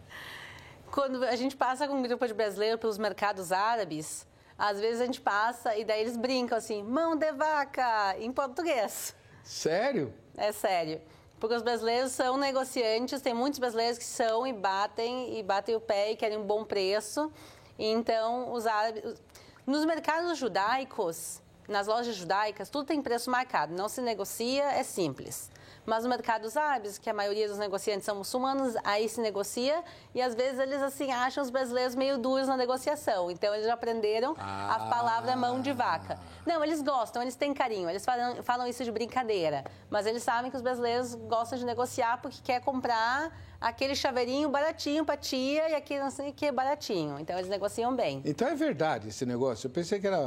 Quando 0.91 1.23
a 1.23 1.37
gente 1.37 1.55
passa 1.55 1.87
com 1.87 1.93
um 1.93 2.01
grupo 2.01 2.27
de 2.27 2.33
brasileiros 2.33 2.81
pelos 2.81 2.97
mercados 2.97 3.53
árabes, 3.53 4.27
às 4.57 4.77
vezes 4.77 4.99
a 4.99 5.05
gente 5.05 5.21
passa 5.21 5.73
e 5.77 5.85
daí 5.85 6.01
eles 6.01 6.17
brincam 6.17 6.57
assim, 6.57 6.83
mão 6.83 7.15
de 7.15 7.31
vaca, 7.31 8.17
em 8.19 8.29
português. 8.29 9.15
Sério? 9.41 10.13
É 10.35 10.51
sério. 10.51 10.99
Porque 11.43 11.57
os 11.57 11.61
brasileiros 11.61 12.13
são 12.13 12.37
negociantes, 12.37 13.19
tem 13.19 13.33
muitos 13.33 13.59
brasileiros 13.59 13.97
que 13.97 14.05
são 14.05 14.47
e 14.47 14.53
batem, 14.53 15.37
e 15.37 15.43
batem 15.43 15.75
o 15.75 15.79
pé 15.81 16.13
e 16.13 16.15
querem 16.15 16.37
um 16.37 16.45
bom 16.45 16.63
preço. 16.63 17.29
Então, 17.77 18.53
os 18.53 18.65
árabes... 18.65 19.21
Nos 19.67 19.83
mercados 19.83 20.37
judaicos, 20.37 21.41
nas 21.67 21.85
lojas 21.85 22.15
judaicas, 22.15 22.69
tudo 22.69 22.85
tem 22.85 23.01
preço 23.01 23.29
marcado, 23.29 23.75
não 23.75 23.89
se 23.89 23.99
negocia, 23.99 24.63
é 24.71 24.83
simples. 24.83 25.51
Mas 25.86 26.03
no 26.03 26.09
mercado 26.09 26.43
dos 26.43 26.55
árabes, 26.55 26.97
que 26.97 27.09
a 27.09 27.13
maioria 27.13 27.47
dos 27.47 27.57
negociantes 27.57 28.05
são 28.05 28.15
muçulmanos, 28.15 28.75
aí 28.84 29.07
se 29.09 29.19
negocia 29.19 29.84
e 30.15 30.21
às 30.21 30.34
vezes 30.36 30.59
eles 30.59 30.81
assim 30.81 31.11
acham 31.11 31.43
os 31.43 31.49
brasileiros 31.49 31.95
meio 31.95 32.17
duros 32.17 32.47
na 32.47 32.55
negociação. 32.55 33.29
Então 33.29 33.53
eles 33.53 33.65
já 33.65 33.73
aprenderam 33.73 34.36
ah. 34.38 34.75
a 34.75 34.79
palavra 34.88 35.36
mão 35.36 35.61
de 35.61 35.71
vaca. 35.73 36.19
Não, 36.45 36.63
eles 36.63 36.81
gostam, 36.81 37.21
eles 37.21 37.36
têm 37.36 37.53
carinho, 37.53 37.89
eles 37.89 38.05
falam, 38.05 38.41
falam 38.43 38.67
isso 38.67 38.84
de 38.84 38.91
brincadeira, 38.91 39.63
mas 39.89 40.05
eles 40.05 40.23
sabem 40.23 40.49
que 40.49 40.57
os 40.57 40.63
brasileiros 40.63 41.15
gostam 41.15 41.57
de 41.57 41.65
negociar 41.65 42.21
porque 42.21 42.39
quer 42.43 42.61
comprar 42.61 43.31
aquele 43.59 43.95
chaveirinho 43.95 44.49
baratinho 44.49 45.05
para 45.05 45.15
tia 45.15 45.69
e 45.69 45.75
aquele 45.75 46.01
não 46.01 46.11
sei 46.11 46.29
o 46.29 46.34
que 46.34 46.51
baratinho. 46.51 47.17
Então 47.19 47.38
eles 47.38 47.49
negociam 47.49 47.95
bem. 47.95 48.21
Então 48.25 48.47
é 48.47 48.55
verdade 48.55 49.07
esse 49.07 49.25
negócio. 49.25 49.67
Eu 49.67 49.71
pensei 49.71 49.99
que 49.99 50.07
era 50.07 50.19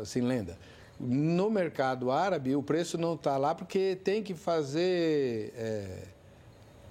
assim 0.00 0.20
lenda. 0.22 0.58
No 0.98 1.48
mercado 1.50 2.10
árabe 2.10 2.56
o 2.56 2.62
preço 2.62 2.98
não 2.98 3.14
está 3.14 3.36
lá 3.36 3.54
porque 3.54 3.96
tem 4.02 4.22
que 4.22 4.34
fazer. 4.34 5.52
É... 5.56 6.02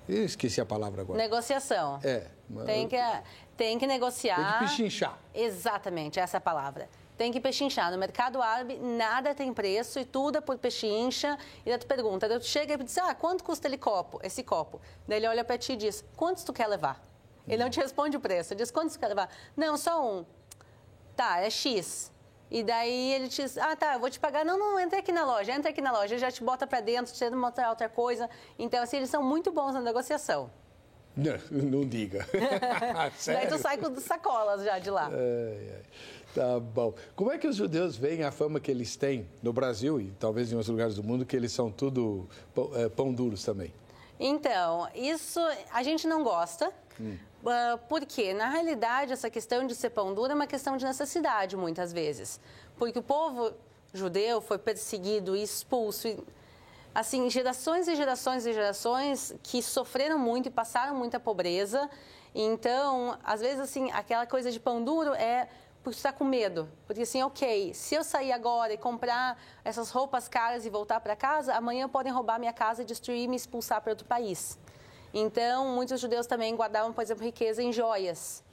Eu 0.08 0.24
esqueci 0.24 0.62
a 0.62 0.66
palavra 0.66 1.02
agora. 1.02 1.18
Negociação. 1.18 2.00
É. 2.04 2.28
Tem 2.66 2.88
que, 2.88 2.98
tem 3.58 3.78
que 3.78 3.86
negociar. 3.86 4.36
Tem 4.36 4.46
que 4.46 4.60
pechinchar. 4.60 5.20
Exatamente, 5.34 6.20
essa 6.20 6.38
é 6.38 6.40
a 6.40 6.42
palavra 6.42 6.88
tem 7.18 7.32
que 7.32 7.42
pechinchar. 7.42 7.92
No 7.92 7.98
mercado 7.98 8.42
árabe, 8.42 8.78
nada 8.78 9.34
tem 9.34 9.52
preço 9.52 10.00
e 10.00 10.06
tudo 10.06 10.38
é 10.38 10.42
por 10.42 10.58
pechincha. 10.58 11.38
E 11.66 11.70
daí 11.70 11.78
tu 11.80 11.88
pergunta, 11.88 12.30
daí 12.30 12.40
tu 12.40 12.46
chega 12.46 12.76
e 12.76 12.84
diz, 12.84 12.98
ah, 13.00 13.14
quanto 13.16 13.44
custa 13.44 13.68
ele 13.68 13.78
copo, 13.78 14.20
esse 14.24 14.44
copo? 14.44 14.80
Daí 15.08 15.18
ele 15.18 15.28
olha 15.28 15.44
para 15.44 15.58
ti 15.58 15.74
e 15.74 15.76
diz, 15.76 16.06
quantos 16.16 16.44
tu 16.44 16.54
quer 16.54 16.68
levar? 16.68 17.02
Ele 17.48 17.64
não 17.64 17.70
te 17.70 17.80
responde 17.80 18.16
o 18.16 18.20
preço, 18.20 18.54
ele 18.54 18.62
diz, 18.62 18.70
quantos 18.70 18.94
tu 18.96 19.00
quer 19.00 19.08
levar? 19.08 19.30
Não, 19.56 19.76
só 19.78 20.06
um. 20.06 20.26
Tá, 21.16 21.40
é 21.40 21.50
X. 21.50 22.12
E 22.50 22.64
daí 22.64 23.14
ele 23.14 23.28
diz, 23.28 23.58
ah, 23.58 23.76
tá, 23.76 23.96
eu 23.96 24.00
vou 24.00 24.10
te 24.10 24.20
pagar. 24.20 24.46
Não, 24.46 24.58
não, 24.58 24.80
entra 24.80 25.00
aqui 25.00 25.12
na 25.12 25.26
loja, 25.26 25.52
entra 25.52 25.70
aqui 25.70 25.82
na 25.82 25.92
loja. 25.92 26.14
Ele 26.14 26.22
já 26.22 26.32
te 26.32 26.44
bota 26.44 26.66
para 26.66 26.80
dentro, 26.80 27.14
te 27.14 27.30
mostra 27.30 27.70
outra 27.70 27.90
coisa. 27.90 28.30
Então, 28.58 28.82
assim, 28.82 28.98
eles 28.98 29.10
são 29.10 29.22
muito 29.22 29.52
bons 29.52 29.74
na 29.74 29.82
negociação. 29.82 30.50
Não, 31.16 31.38
não 31.52 31.82
diga. 31.82 32.26
Daí 33.26 33.48
tu 33.48 33.58
sai 33.58 33.78
com 33.78 33.94
sacolas 34.00 34.64
já 34.64 34.80
de 34.80 34.90
lá. 34.90 35.10
É, 35.12 35.16
é. 35.16 35.82
Tá 36.34 36.60
bom. 36.60 36.94
Como 37.16 37.32
é 37.32 37.38
que 37.38 37.48
os 37.48 37.56
judeus 37.56 37.98
veem 37.98 38.24
a 38.24 38.32
fama 38.32 38.60
que 38.60 38.70
eles 38.70 38.96
têm 38.96 39.28
no 39.42 39.52
Brasil 39.52 40.00
e 40.00 40.12
talvez 40.20 40.52
em 40.52 40.56
outros 40.56 40.70
lugares 40.70 40.96
do 40.96 41.04
mundo, 41.04 41.26
que 41.26 41.36
eles 41.36 41.52
são 41.52 41.72
tudo 41.72 42.30
pão, 42.54 42.72
é, 42.76 42.88
pão 42.88 43.12
duros 43.12 43.44
também? 43.44 43.74
Então, 44.20 44.88
isso 44.94 45.40
a 45.72 45.82
gente 45.84 46.08
não 46.08 46.24
gosta. 46.24 46.72
Hum. 47.00 47.18
Uh, 47.44 47.78
porque, 47.88 48.34
na 48.34 48.50
realidade, 48.50 49.14
essa 49.14 49.30
questão 49.30 49.66
de 49.66 49.76
ser 49.76 49.92
pão 49.92 50.14
duro 50.14 50.32
é 50.32 50.36
uma 50.36 50.48
questão 50.48 50.76
de 50.76 50.86
necessidade, 50.86 51.56
muitas 51.56 51.94
vezes. 51.94 52.40
Porque 52.78 53.00
o 53.00 53.04
povo 53.04 53.54
judeu 53.94 54.42
foi 54.42 54.58
perseguido 54.58 55.36
e 55.36 55.44
expulso. 55.44 56.08
E, 56.08 56.20
assim, 56.94 57.30
gerações 57.30 57.88
e 57.88 57.96
gerações 57.96 58.46
e 58.46 58.54
gerações 58.54 59.34
que 59.44 59.62
sofreram 59.62 60.20
muito 60.20 60.48
e 60.48 60.52
passaram 60.52 60.96
muita 60.96 61.20
pobreza. 61.20 61.90
Então, 62.34 63.18
às 63.24 63.40
vezes, 63.40 63.60
assim, 63.60 63.92
aquela 63.92 64.26
coisa 64.26 64.52
de 64.52 64.60
pão 64.60 64.84
duro 64.84 65.14
é 65.14 65.48
por 65.88 65.92
estar 65.92 66.12
com 66.12 66.26
medo. 66.26 66.68
Porque 66.86 67.04
assim, 67.04 67.24
ok, 67.24 67.74
se 67.74 67.96
eu 67.96 68.04
sair 68.04 68.34
agora 68.34 68.74
e 68.74 68.78
comprar 68.78 69.42
essas 69.64 69.90
roupas 69.90 70.28
caras 70.28 70.66
e 70.66 70.70
voltar 70.70 71.00
para 71.00 71.16
casa, 71.16 71.54
amanhã 71.54 71.88
podem 71.88 72.12
roubar 72.12 72.38
minha 72.38 72.52
casa, 72.52 72.84
destruir 72.84 73.24
e 73.24 73.28
me 73.28 73.38
expulsar 73.38 73.82
para 73.82 73.94
outro 73.94 74.06
país. 74.06 74.60
Então, 75.14 75.70
muitos 75.70 76.00
judeus 76.00 76.28
também 76.28 76.56
guardavam, 76.56 76.94
por 76.94 77.02
exemplo, 77.02 77.24
riqueza 77.24 77.62
em 77.64 77.72
joias. 77.72 78.44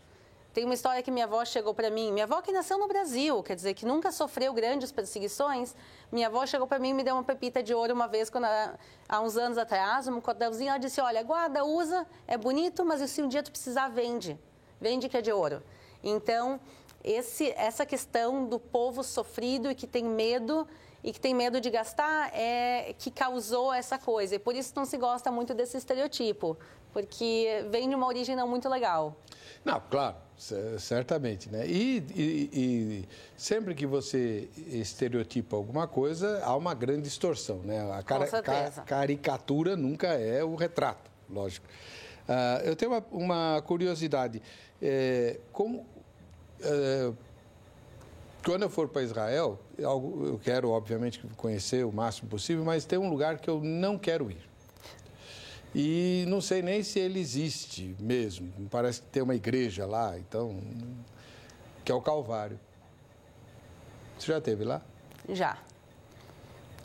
Tem 0.54 0.64
uma 0.64 0.74
história 0.74 1.02
que 1.02 1.10
minha 1.10 1.24
avó 1.24 1.44
chegou 1.44 1.74
para 1.74 1.90
mim, 1.90 2.12
minha 2.12 2.26
avó 2.26 2.40
que 2.40 2.52
nasceu 2.52 2.78
no 2.78 2.86
Brasil, 2.86 3.42
quer 3.42 3.56
dizer, 3.56 3.74
que 3.74 3.84
nunca 3.84 4.12
sofreu 4.12 4.52
grandes 4.52 4.92
perseguições, 4.92 5.74
minha 6.12 6.28
avó 6.28 6.46
chegou 6.46 6.64
para 6.64 6.78
mim 6.78 6.90
e 6.90 6.94
me 6.94 7.02
deu 7.02 7.16
uma 7.16 7.24
pepita 7.24 7.60
de 7.60 7.74
ouro 7.74 7.92
uma 7.92 8.06
vez, 8.06 8.30
quando, 8.30 8.44
há 8.44 9.20
uns 9.20 9.36
anos 9.36 9.58
atrás, 9.58 10.06
um 10.06 10.20
cordãozinho, 10.20 10.68
ela 10.68 10.78
disse, 10.78 11.00
olha, 11.00 11.24
guarda, 11.24 11.64
usa, 11.64 12.06
é 12.24 12.38
bonito, 12.38 12.84
mas 12.84 13.10
se 13.10 13.20
um 13.20 13.26
dia 13.26 13.42
tu 13.42 13.50
precisar, 13.50 13.88
vende. 13.88 14.38
Vende 14.80 15.08
que 15.08 15.16
é 15.16 15.20
de 15.20 15.32
ouro. 15.32 15.60
Então, 16.04 16.60
esse, 17.02 17.50
essa 17.56 17.84
questão 17.84 18.46
do 18.46 18.60
povo 18.60 19.02
sofrido 19.02 19.68
e 19.68 19.74
que 19.74 19.88
tem 19.88 20.04
medo 20.04 20.68
e 21.04 21.12
que 21.12 21.20
tem 21.20 21.34
medo 21.34 21.60
de 21.60 21.68
gastar 21.68 22.30
é 22.34 22.94
que 22.98 23.10
causou 23.10 23.72
essa 23.72 23.98
coisa. 23.98 24.36
E 24.36 24.38
por 24.38 24.56
isso 24.56 24.72
não 24.74 24.86
se 24.86 24.96
gosta 24.96 25.30
muito 25.30 25.52
desse 25.52 25.76
estereotipo, 25.76 26.56
porque 26.94 27.66
vem 27.70 27.90
de 27.90 27.94
uma 27.94 28.06
origem 28.06 28.34
não 28.34 28.48
muito 28.48 28.70
legal. 28.70 29.14
Não, 29.62 29.80
claro, 29.90 30.16
certamente, 30.78 31.50
né? 31.50 31.66
E, 31.66 31.98
e, 32.14 32.50
e, 32.52 33.08
sempre 33.36 33.74
que 33.74 33.86
você 33.86 34.48
estereotipa 34.68 35.56
alguma 35.56 35.86
coisa, 35.86 36.42
há 36.42 36.56
uma 36.56 36.72
grande 36.72 37.02
distorção, 37.02 37.58
né? 37.58 37.80
A 37.92 38.02
cara, 38.02 38.26
ca, 38.26 38.70
caricatura 38.86 39.76
nunca 39.76 40.08
é 40.08 40.42
o 40.42 40.54
retrato, 40.54 41.10
lógico. 41.28 41.66
Uh, 42.26 42.64
eu 42.64 42.74
tenho 42.74 42.92
uma, 42.92 43.04
uma 43.12 43.62
curiosidade. 43.62 44.40
É, 44.80 45.38
como, 45.52 45.86
é, 46.62 47.12
quando 48.44 48.62
eu 48.62 48.70
for 48.70 48.88
para 48.88 49.02
Israel, 49.02 49.58
eu 49.78 50.40
quero, 50.42 50.70
obviamente, 50.70 51.26
conhecer 51.36 51.84
o 51.84 51.92
máximo 51.92 52.28
possível, 52.28 52.64
mas 52.64 52.84
tem 52.84 52.98
um 52.98 53.08
lugar 53.08 53.38
que 53.38 53.48
eu 53.48 53.60
não 53.60 53.98
quero 53.98 54.30
ir. 54.30 54.48
E 55.74 56.24
não 56.28 56.40
sei 56.40 56.62
nem 56.62 56.82
se 56.82 57.00
ele 57.00 57.18
existe 57.18 57.96
mesmo. 57.98 58.52
Parece 58.70 59.00
que 59.00 59.08
tem 59.08 59.22
uma 59.22 59.34
igreja 59.34 59.86
lá, 59.86 60.16
então. 60.18 60.60
que 61.84 61.90
é 61.90 61.94
o 61.94 62.00
Calvário. 62.00 62.60
Você 64.18 64.26
já 64.30 64.38
esteve 64.38 64.62
lá? 64.62 64.80
Já. 65.28 65.58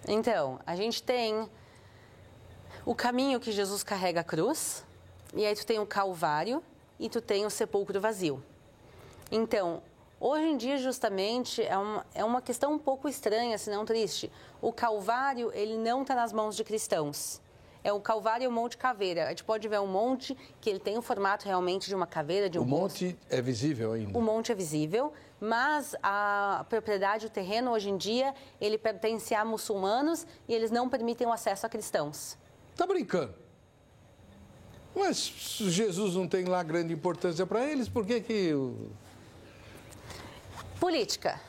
Então, 0.08 0.60
a 0.66 0.76
gente 0.76 1.04
tem 1.04 1.48
o 2.86 2.96
caminho 2.96 3.40
que 3.40 3.52
Jesus 3.52 3.84
carrega 3.84 4.22
a 4.22 4.24
cruz, 4.24 4.84
e 5.36 5.46
aí 5.46 5.54
tu 5.56 5.66
tem 5.66 5.78
o 5.78 5.86
Calvário 5.86 6.64
e 7.00 7.08
tu 7.10 7.22
tem 7.22 7.46
o 7.46 7.50
sepulcro 7.50 8.02
vazio. 8.02 8.44
Então, 9.32 9.84
hoje 10.20 10.46
em 10.46 10.58
dia, 10.58 10.78
justamente, 10.78 11.62
é 11.64 11.78
uma, 11.78 12.06
é 12.14 12.24
uma 12.24 12.42
questão 12.42 12.74
um 12.74 12.80
pouco 12.80 13.08
estranha, 13.08 13.58
se 13.58 13.70
não 13.70 13.86
triste. 13.86 14.32
O 14.62 14.72
Calvário, 14.72 15.52
ele 15.54 15.78
não 15.78 16.02
está 16.02 16.16
nas 16.16 16.34
mãos 16.34 16.56
de 16.56 16.64
cristãos. 16.64 17.42
É 17.82 17.94
o 17.94 18.00
Calvário 18.00 18.44
e 18.44 18.48
o 18.48 18.52
Monte 18.52 18.78
Caveira. 18.78 19.26
A 19.28 19.30
gente 19.30 19.44
pode 19.44 19.66
ver 19.68 19.80
um 19.80 19.88
monte 19.88 20.38
que 20.60 20.70
ele 20.70 20.80
tem 20.80 20.98
o 20.98 21.02
formato 21.02 21.46
realmente 21.46 21.88
de 21.88 21.96
uma 21.96 22.06
caveira, 22.06 22.50
de 22.50 22.60
um 22.60 22.64
O 22.64 22.66
monte 22.66 23.18
é 23.30 23.42
visível 23.42 23.94
ainda? 23.94 24.18
O 24.18 24.22
monte 24.22 24.52
é 24.52 24.56
visível, 24.56 25.14
mas 25.40 25.96
a 26.04 26.66
propriedade, 26.68 27.26
o 27.26 27.30
terreno, 27.30 27.72
hoje 27.72 27.90
em 27.90 27.96
dia, 27.96 28.36
ele 28.60 28.78
pertence 28.78 29.34
a 29.34 29.46
muçulmanos 29.46 30.28
e 30.48 30.54
eles 30.54 30.72
não 30.72 30.90
permitem 30.90 31.26
o 31.26 31.32
acesso 31.32 31.66
a 31.66 31.70
cristãos. 31.70 32.38
Tá 32.76 32.86
brincando? 32.86 33.34
Mas 34.94 35.32
Jesus 35.60 36.16
não 36.16 36.28
tem 36.28 36.44
lá 36.46 36.62
grande 36.62 36.94
importância 36.94 37.46
para 37.46 37.66
eles, 37.66 37.88
por 37.88 38.06
que 38.06 38.20
que... 38.20 38.54
Política. 40.80 41.40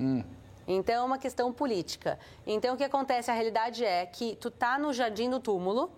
Hum. 0.00 0.24
Então, 0.66 0.94
é 0.94 1.02
uma 1.02 1.18
questão 1.18 1.52
política. 1.52 2.18
Então, 2.44 2.74
o 2.74 2.76
que 2.76 2.82
acontece, 2.82 3.30
a 3.30 3.34
realidade 3.34 3.84
é 3.84 4.04
que 4.04 4.34
tu 4.36 4.50
tá 4.50 4.76
no 4.76 4.92
jardim 4.92 5.30
do 5.30 5.38
túmulo, 5.38 5.88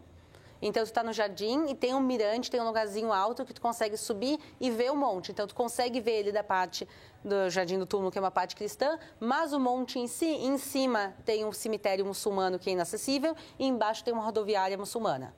então 0.60 0.84
tu 0.84 0.92
tá 0.92 1.02
no 1.02 1.12
jardim 1.12 1.66
e 1.68 1.74
tem 1.74 1.94
um 1.94 2.00
mirante, 2.00 2.50
tem 2.50 2.60
um 2.60 2.66
lugarzinho 2.66 3.10
alto 3.10 3.46
que 3.46 3.54
tu 3.54 3.60
consegue 3.62 3.96
subir 3.96 4.38
e 4.60 4.70
ver 4.70 4.92
o 4.92 4.96
monte. 4.96 5.32
Então, 5.32 5.46
tu 5.46 5.54
consegue 5.54 5.98
ver 5.98 6.18
ele 6.20 6.32
da 6.32 6.44
parte 6.44 6.86
do 7.24 7.48
jardim 7.48 7.78
do 7.78 7.86
túmulo, 7.86 8.10
que 8.10 8.18
é 8.18 8.20
uma 8.20 8.30
parte 8.30 8.54
cristã, 8.54 8.98
mas 9.18 9.54
o 9.54 9.58
monte 9.58 9.98
em 9.98 10.06
si, 10.06 10.26
em 10.26 10.58
cima 10.58 11.14
tem 11.24 11.46
um 11.46 11.52
cemitério 11.52 12.04
muçulmano 12.04 12.58
que 12.58 12.68
é 12.68 12.74
inacessível 12.74 13.34
e 13.58 13.66
embaixo 13.66 14.04
tem 14.04 14.12
uma 14.12 14.22
rodoviária 14.22 14.76
muçulmana. 14.76 15.34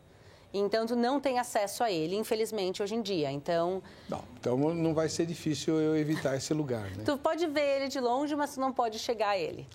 Então, 0.53 0.86
tu 0.86 0.96
não 0.96 1.20
tem 1.20 1.38
acesso 1.38 1.84
a 1.84 1.90
ele, 1.90 2.16
infelizmente, 2.16 2.82
hoje 2.82 2.94
em 2.94 3.03
dia. 3.03 3.30
Então... 3.30 3.82
Não, 4.09 4.24
então 4.38 4.57
não 4.74 4.92
vai 4.92 5.09
ser 5.09 5.26
difícil 5.26 5.80
eu 5.80 5.96
evitar 5.96 6.36
esse 6.36 6.53
lugar, 6.53 6.90
né? 6.96 7.05
Tu 7.05 7.16
pode 7.18 7.46
ver 7.46 7.76
ele 7.76 7.88
de 7.88 8.01
longe, 8.01 8.34
mas 8.34 8.55
tu 8.55 8.61
não 8.61 8.72
pode 8.72 8.98
chegar 8.98 9.30
a 9.30 9.38
ele. 9.38 9.66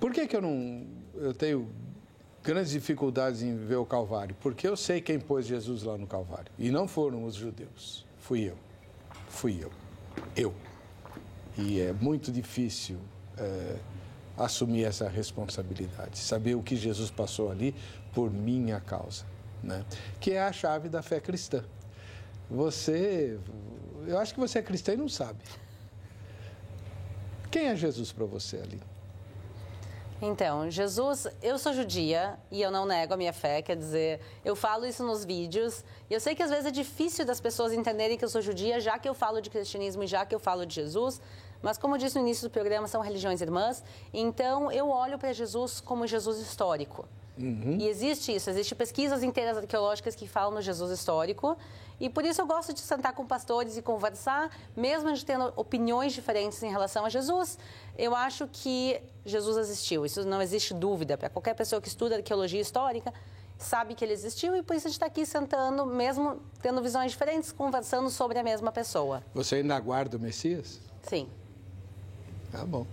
Por 0.00 0.12
que 0.12 0.26
que 0.26 0.36
eu 0.36 0.42
não... 0.42 0.86
Eu 1.14 1.32
tenho 1.32 1.68
grandes 2.42 2.72
dificuldades 2.72 3.42
em 3.42 3.56
ver 3.56 3.76
o 3.76 3.86
Calvário? 3.86 4.36
Porque 4.40 4.66
eu 4.66 4.76
sei 4.76 5.00
quem 5.00 5.20
pôs 5.20 5.46
Jesus 5.46 5.82
lá 5.82 5.96
no 5.96 6.06
Calvário. 6.06 6.50
E 6.58 6.70
não 6.70 6.88
foram 6.88 7.24
os 7.24 7.34
judeus. 7.34 8.04
Fui 8.18 8.42
eu. 8.48 8.56
Fui 9.28 9.58
eu. 9.62 9.70
Eu. 10.36 10.54
E 11.56 11.80
é 11.80 11.92
muito 11.92 12.32
difícil... 12.32 12.98
É 13.36 13.76
assumir 14.40 14.84
essa 14.84 15.08
responsabilidade, 15.08 16.16
saber 16.16 16.54
o 16.54 16.62
que 16.62 16.76
Jesus 16.76 17.10
passou 17.10 17.50
ali 17.50 17.74
por 18.18 18.32
minha 18.32 18.80
causa, 18.80 19.24
né? 19.62 19.84
que 20.18 20.32
é 20.32 20.42
a 20.42 20.50
chave 20.50 20.88
da 20.88 21.02
fé 21.02 21.20
cristã. 21.20 21.64
Você, 22.50 23.38
eu 24.08 24.18
acho 24.18 24.34
que 24.34 24.40
você 24.40 24.58
é 24.58 24.62
cristã 24.62 24.94
e 24.94 24.96
não 24.96 25.08
sabe. 25.08 25.38
Quem 27.48 27.68
é 27.68 27.76
Jesus 27.76 28.10
para 28.10 28.24
você 28.26 28.56
ali? 28.56 28.82
Então, 30.20 30.68
Jesus, 30.68 31.28
eu 31.40 31.60
sou 31.60 31.72
judia 31.72 32.36
e 32.50 32.60
eu 32.60 32.72
não 32.72 32.84
nego 32.84 33.14
a 33.14 33.16
minha 33.16 33.32
fé, 33.32 33.62
quer 33.62 33.76
dizer, 33.76 34.20
eu 34.44 34.56
falo 34.56 34.84
isso 34.84 35.04
nos 35.04 35.24
vídeos. 35.24 35.84
E 36.10 36.14
eu 36.14 36.18
sei 36.18 36.34
que 36.34 36.42
às 36.42 36.50
vezes 36.50 36.66
é 36.66 36.72
difícil 36.72 37.24
das 37.24 37.40
pessoas 37.40 37.72
entenderem 37.72 38.18
que 38.18 38.24
eu 38.24 38.28
sou 38.28 38.42
judia, 38.42 38.80
já 38.80 38.98
que 38.98 39.08
eu 39.08 39.14
falo 39.14 39.40
de 39.40 39.48
cristianismo 39.48 40.02
e 40.02 40.08
já 40.08 40.26
que 40.26 40.34
eu 40.34 40.40
falo 40.40 40.66
de 40.66 40.74
Jesus, 40.74 41.20
mas, 41.62 41.78
como 41.78 41.94
eu 41.94 41.98
disse 41.98 42.16
no 42.16 42.22
início 42.22 42.48
do 42.48 42.52
programa, 42.52 42.86
são 42.86 43.00
religiões 43.00 43.40
irmãs. 43.40 43.82
Então, 44.12 44.72
eu 44.72 44.88
olho 44.88 45.18
para 45.18 45.32
Jesus 45.32 45.80
como 45.80 46.04
Jesus 46.04 46.38
histórico. 46.38 47.08
Uhum. 47.38 47.78
E 47.78 47.88
existe 47.88 48.34
isso, 48.34 48.50
existem 48.50 48.76
pesquisas 48.76 49.22
inteiras 49.22 49.56
arqueológicas 49.56 50.14
que 50.14 50.26
falam 50.26 50.54
no 50.54 50.60
Jesus 50.60 50.90
histórico. 50.90 51.56
E 52.00 52.08
por 52.08 52.24
isso 52.24 52.40
eu 52.40 52.46
gosto 52.46 52.72
de 52.72 52.80
sentar 52.80 53.12
com 53.12 53.26
pastores 53.26 53.76
e 53.76 53.82
conversar, 53.82 54.50
mesmo 54.76 55.12
de 55.12 55.24
tendo 55.24 55.52
opiniões 55.56 56.12
diferentes 56.12 56.62
em 56.62 56.70
relação 56.70 57.04
a 57.04 57.08
Jesus. 57.08 57.58
Eu 57.96 58.14
acho 58.14 58.48
que 58.48 59.00
Jesus 59.24 59.56
existiu, 59.56 60.04
isso 60.06 60.24
não 60.24 60.40
existe 60.40 60.72
dúvida. 60.74 61.16
Para 61.16 61.28
qualquer 61.28 61.54
pessoa 61.54 61.80
que 61.80 61.88
estuda 61.88 62.16
arqueologia 62.16 62.60
histórica, 62.60 63.12
sabe 63.58 63.94
que 63.94 64.04
ele 64.04 64.12
existiu 64.12 64.56
e 64.56 64.62
por 64.62 64.76
isso 64.76 64.86
a 64.86 64.90
gente 64.90 64.96
está 64.96 65.06
aqui 65.06 65.26
sentando, 65.26 65.84
mesmo 65.84 66.40
tendo 66.62 66.80
visões 66.80 67.10
diferentes, 67.10 67.50
conversando 67.50 68.08
sobre 68.10 68.38
a 68.38 68.42
mesma 68.42 68.70
pessoa. 68.70 69.22
Você 69.34 69.56
ainda 69.56 69.74
aguarda 69.74 70.16
o 70.16 70.20
Messias? 70.20 70.78
Sim. 71.02 71.28
Tá 72.52 72.64
bom. 72.64 72.86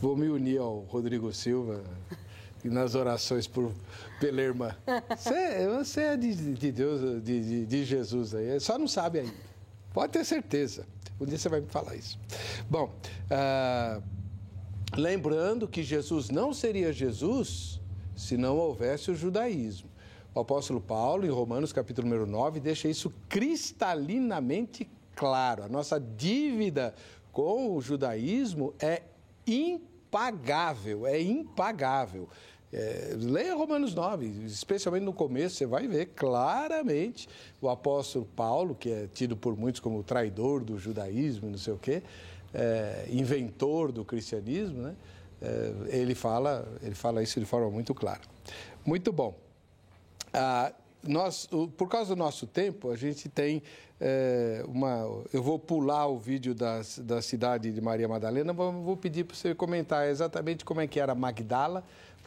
Vou 0.00 0.16
me 0.16 0.28
unir 0.28 0.58
ao 0.58 0.80
Rodrigo 0.80 1.32
Silva 1.32 1.82
nas 2.70 2.94
orações 2.94 3.46
por, 3.46 3.72
pela 4.20 4.40
irmã. 4.40 4.74
Você, 5.16 5.68
você 5.68 6.00
é 6.00 6.16
de, 6.16 6.54
de 6.54 6.72
Deus, 6.72 7.22
de, 7.22 7.66
de, 7.66 7.84
Jesus 7.84 8.34
aí, 8.34 8.58
só 8.60 8.78
não 8.78 8.88
sabe 8.88 9.20
ainda. 9.20 9.34
Pode 9.92 10.12
ter 10.12 10.24
certeza. 10.24 10.86
Um 11.20 11.26
dia 11.26 11.38
você 11.38 11.48
vai 11.48 11.60
me 11.60 11.68
falar 11.68 11.94
isso. 11.94 12.18
Bom, 12.68 12.92
ah, 13.30 14.00
lembrando 14.96 15.68
que 15.68 15.82
Jesus 15.82 16.30
não 16.30 16.52
seria 16.52 16.92
Jesus 16.92 17.80
se 18.16 18.36
não 18.36 18.56
houvesse 18.56 19.10
o 19.10 19.14
judaísmo. 19.14 19.88
O 20.34 20.40
apóstolo 20.40 20.80
Paulo, 20.80 21.24
em 21.24 21.30
Romanos 21.30 21.72
capítulo 21.72 22.08
número 22.08 22.26
9, 22.26 22.58
deixa 22.58 22.88
isso 22.88 23.12
cristalinamente 23.28 24.88
claro. 25.14 25.62
A 25.62 25.68
nossa 25.68 26.00
dívida 26.00 26.94
com 27.30 27.76
o 27.76 27.80
judaísmo 27.80 28.74
é 28.80 29.02
impagável, 29.46 31.06
é 31.06 31.20
impagável. 31.20 32.28
É, 32.76 33.14
leia 33.16 33.54
Romanos 33.54 33.94
9, 33.94 34.26
especialmente 34.46 35.04
no 35.04 35.12
começo, 35.12 35.54
você 35.54 35.64
vai 35.64 35.86
ver 35.86 36.06
claramente 36.06 37.28
o 37.60 37.68
apóstolo 37.68 38.26
Paulo, 38.34 38.74
que 38.74 38.90
é 38.90 39.06
tido 39.14 39.36
por 39.36 39.56
muitos 39.56 39.80
como 39.80 40.02
traidor 40.02 40.64
do 40.64 40.76
judaísmo, 40.76 41.48
não 41.48 41.56
sei 41.56 41.72
o 41.72 41.78
quê, 41.78 42.02
é, 42.52 43.06
inventor 43.08 43.92
do 43.92 44.04
cristianismo, 44.04 44.82
né? 44.82 44.96
É, 45.40 46.00
ele, 46.00 46.16
fala, 46.16 46.66
ele 46.82 46.96
fala 46.96 47.22
isso 47.22 47.38
de 47.38 47.46
forma 47.46 47.70
muito 47.70 47.94
clara. 47.94 48.22
Muito 48.84 49.12
bom. 49.12 49.36
Ah, 50.32 50.72
nós, 51.00 51.48
por 51.76 51.88
causa 51.88 52.16
do 52.16 52.18
nosso 52.18 52.44
tempo, 52.44 52.90
a 52.90 52.96
gente 52.96 53.28
tem 53.28 53.62
é, 54.00 54.64
uma. 54.66 55.22
Eu 55.32 55.44
vou 55.44 55.60
pular 55.60 56.08
o 56.08 56.18
vídeo 56.18 56.54
da, 56.54 56.80
da 56.98 57.22
cidade 57.22 57.70
de 57.70 57.80
Maria 57.80 58.08
Madalena, 58.08 58.52
vou 58.52 58.96
pedir 58.96 59.22
para 59.22 59.36
você 59.36 59.54
comentar 59.54 60.08
exatamente 60.08 60.64
como 60.64 60.80
é 60.80 60.88
que 60.88 60.98
era 60.98 61.14
Magdala 61.14 61.84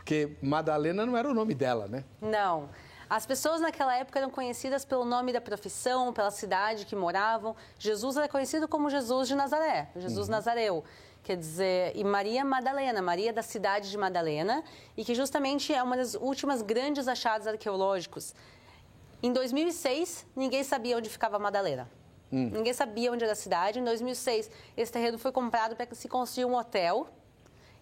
porque 0.07 0.37
Madalena 0.41 1.05
não 1.05 1.17
era 1.17 1.29
o 1.29 1.33
nome 1.33 1.53
dela, 1.53 1.85
né? 1.85 2.05
Não. 2.21 2.69
As 3.09 3.25
pessoas 3.25 3.59
naquela 3.59 3.93
época 3.93 4.17
eram 4.17 4.29
conhecidas 4.29 4.85
pelo 4.85 5.03
nome 5.03 5.33
da 5.33 5.41
profissão, 5.41 6.13
pela 6.13 6.31
cidade 6.31 6.85
que 6.85 6.95
moravam. 6.95 7.53
Jesus 7.77 8.15
era 8.15 8.29
conhecido 8.29 8.69
como 8.69 8.89
Jesus 8.89 9.27
de 9.27 9.35
Nazaré, 9.35 9.89
Jesus 9.97 10.27
uhum. 10.27 10.31
Nazareu. 10.31 10.83
Quer 11.23 11.35
dizer, 11.35 11.91
e 11.93 12.05
Maria 12.05 12.45
Madalena, 12.45 13.01
Maria 13.01 13.33
da 13.33 13.41
cidade 13.41 13.91
de 13.91 13.97
Madalena, 13.97 14.63
e 14.95 15.03
que 15.03 15.13
justamente 15.13 15.73
é 15.73 15.83
uma 15.83 15.97
das 15.97 16.15
últimas 16.15 16.61
grandes 16.61 17.05
achados 17.05 17.45
arqueológicos. 17.45 18.33
Em 19.21 19.33
2006, 19.33 20.25
ninguém 20.37 20.63
sabia 20.63 20.97
onde 20.97 21.09
ficava 21.09 21.37
Madalena. 21.37 21.91
Hum. 22.31 22.49
Ninguém 22.53 22.73
sabia 22.73 23.11
onde 23.11 23.25
era 23.25 23.33
a 23.33 23.35
cidade. 23.35 23.79
Em 23.79 23.83
2006, 23.83 24.49
esse 24.77 24.91
terreno 24.91 25.17
foi 25.17 25.33
comprado 25.33 25.75
para 25.75 25.85
que 25.85 25.95
se 25.95 26.07
construir 26.07 26.45
um 26.45 26.55
hotel 26.55 27.09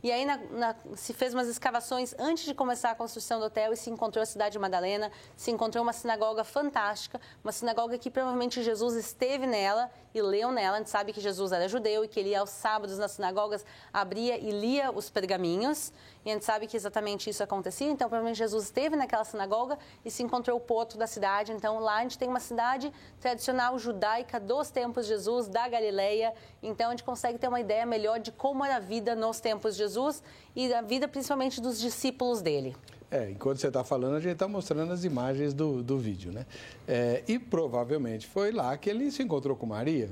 e 0.05 0.11
aí 0.11 0.23
na, 0.23 0.37
na, 0.51 0.75
se 0.95 1.13
fez 1.13 1.33
umas 1.33 1.47
escavações 1.47 2.13
antes 2.19 2.45
de 2.45 2.53
começar 2.53 2.91
a 2.91 2.95
construção 2.95 3.39
do 3.39 3.47
hotel 3.47 3.73
e 3.73 3.75
se 3.75 3.89
encontrou 3.89 4.21
a 4.21 4.25
cidade 4.27 4.53
de 4.53 4.59
Madalena, 4.59 5.11
se 5.35 5.49
encontrou 5.49 5.81
uma 5.81 5.93
sinagoga 5.93 6.43
fantástica, 6.43 7.19
uma 7.43 7.51
sinagoga 7.51 7.97
que 7.97 8.11
provavelmente 8.11 8.61
Jesus 8.61 8.93
esteve 8.93 9.47
nela 9.47 9.89
e 10.13 10.21
leu 10.21 10.51
nela. 10.51 10.75
A 10.75 10.77
gente 10.77 10.91
sabe 10.91 11.11
que 11.11 11.19
Jesus 11.19 11.51
era 11.51 11.67
judeu 11.67 12.05
e 12.05 12.07
que 12.07 12.19
ele 12.19 12.29
ia 12.29 12.41
aos 12.41 12.51
sábados 12.51 12.99
nas 12.99 13.13
sinagogas, 13.13 13.65
abria 13.91 14.37
e 14.37 14.51
lia 14.51 14.91
os 14.91 15.09
pergaminhos. 15.09 15.91
E 16.25 16.29
a 16.31 16.33
gente 16.33 16.43
sabe 16.43 16.65
que 16.65 16.75
exatamente 16.75 17.29
isso 17.29 17.43
acontecia. 17.43 17.87
Então, 17.87 18.09
provavelmente 18.09 18.37
Jesus 18.37 18.65
esteve 18.65 18.95
naquela 18.95 19.23
sinagoga 19.23 19.77
e 20.03 20.09
se 20.09 20.23
encontrou 20.23 20.57
o 20.57 20.59
porto 20.59 20.97
da 20.97 21.05
cidade. 21.05 21.51
Então, 21.51 21.79
lá 21.79 21.97
a 21.97 22.01
gente 22.01 22.17
tem 22.17 22.27
uma 22.27 22.39
cidade 22.39 22.91
tradicional 23.21 23.77
judaica 23.77 24.39
dos 24.39 24.71
tempos 24.71 25.05
de 25.05 25.13
Jesus, 25.13 25.47
da 25.47 25.69
Galileia. 25.69 26.33
Então, 26.63 26.87
a 26.87 26.91
gente 26.91 27.03
consegue 27.03 27.37
ter 27.37 27.47
uma 27.47 27.59
ideia 27.59 27.85
melhor 27.85 28.19
de 28.19 28.31
como 28.31 28.65
era 28.65 28.77
a 28.77 28.79
vida 28.79 29.15
nos 29.15 29.39
tempos 29.39 29.75
de 29.75 29.83
Jesus 29.83 30.23
e 30.55 30.73
a 30.73 30.81
vida 30.81 31.07
principalmente 31.07 31.61
dos 31.61 31.79
discípulos 31.79 32.41
dele. 32.41 32.75
É, 33.11 33.29
enquanto 33.29 33.59
você 33.59 33.67
está 33.67 33.83
falando, 33.83 34.15
a 34.15 34.19
gente 34.19 34.33
está 34.33 34.47
mostrando 34.47 34.91
as 34.91 35.03
imagens 35.03 35.53
do, 35.53 35.83
do 35.83 35.97
vídeo, 35.97 36.31
né? 36.31 36.45
É, 36.87 37.23
e 37.27 37.37
provavelmente 37.37 38.25
foi 38.25 38.51
lá 38.51 38.75
que 38.75 38.89
ele 38.89 39.11
se 39.11 39.21
encontrou 39.21 39.55
com 39.55 39.67
Maria. 39.67 40.09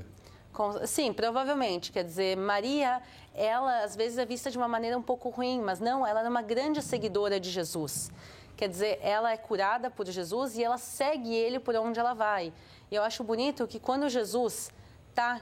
Com, 0.54 0.86
sim, 0.86 1.12
provavelmente. 1.12 1.92
Quer 1.92 2.04
dizer, 2.04 2.36
Maria, 2.36 3.02
ela 3.34 3.82
às 3.82 3.94
vezes 3.96 4.16
é 4.16 4.24
vista 4.24 4.50
de 4.50 4.56
uma 4.56 4.68
maneira 4.68 4.96
um 4.96 5.02
pouco 5.02 5.28
ruim, 5.28 5.60
mas 5.60 5.80
não, 5.80 6.06
ela 6.06 6.22
é 6.22 6.28
uma 6.28 6.42
grande 6.42 6.80
seguidora 6.80 7.38
de 7.40 7.50
Jesus. 7.50 8.10
Quer 8.56 8.68
dizer, 8.68 9.00
ela 9.02 9.32
é 9.32 9.36
curada 9.36 9.90
por 9.90 10.06
Jesus 10.06 10.56
e 10.56 10.62
ela 10.62 10.78
segue 10.78 11.34
ele 11.34 11.58
por 11.58 11.74
onde 11.74 11.98
ela 11.98 12.14
vai. 12.14 12.52
E 12.88 12.94
eu 12.94 13.02
acho 13.02 13.24
bonito 13.24 13.66
que 13.66 13.80
quando 13.80 14.08
Jesus 14.08 14.70
está 15.10 15.40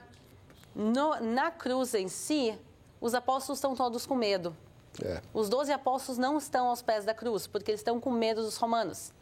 na 1.20 1.50
cruz 1.50 1.94
em 1.94 2.08
si, 2.08 2.58
os 2.98 3.14
apóstolos 3.14 3.58
estão 3.58 3.74
todos 3.74 4.06
com 4.06 4.14
medo. 4.14 4.56
É. 5.04 5.20
Os 5.34 5.50
doze 5.50 5.72
apóstolos 5.72 6.16
não 6.16 6.38
estão 6.38 6.68
aos 6.68 6.80
pés 6.80 7.04
da 7.04 7.12
cruz, 7.12 7.46
porque 7.46 7.70
eles 7.70 7.80
estão 7.80 8.00
com 8.00 8.10
medo 8.10 8.42
dos 8.42 8.56
romanos. 8.56 9.12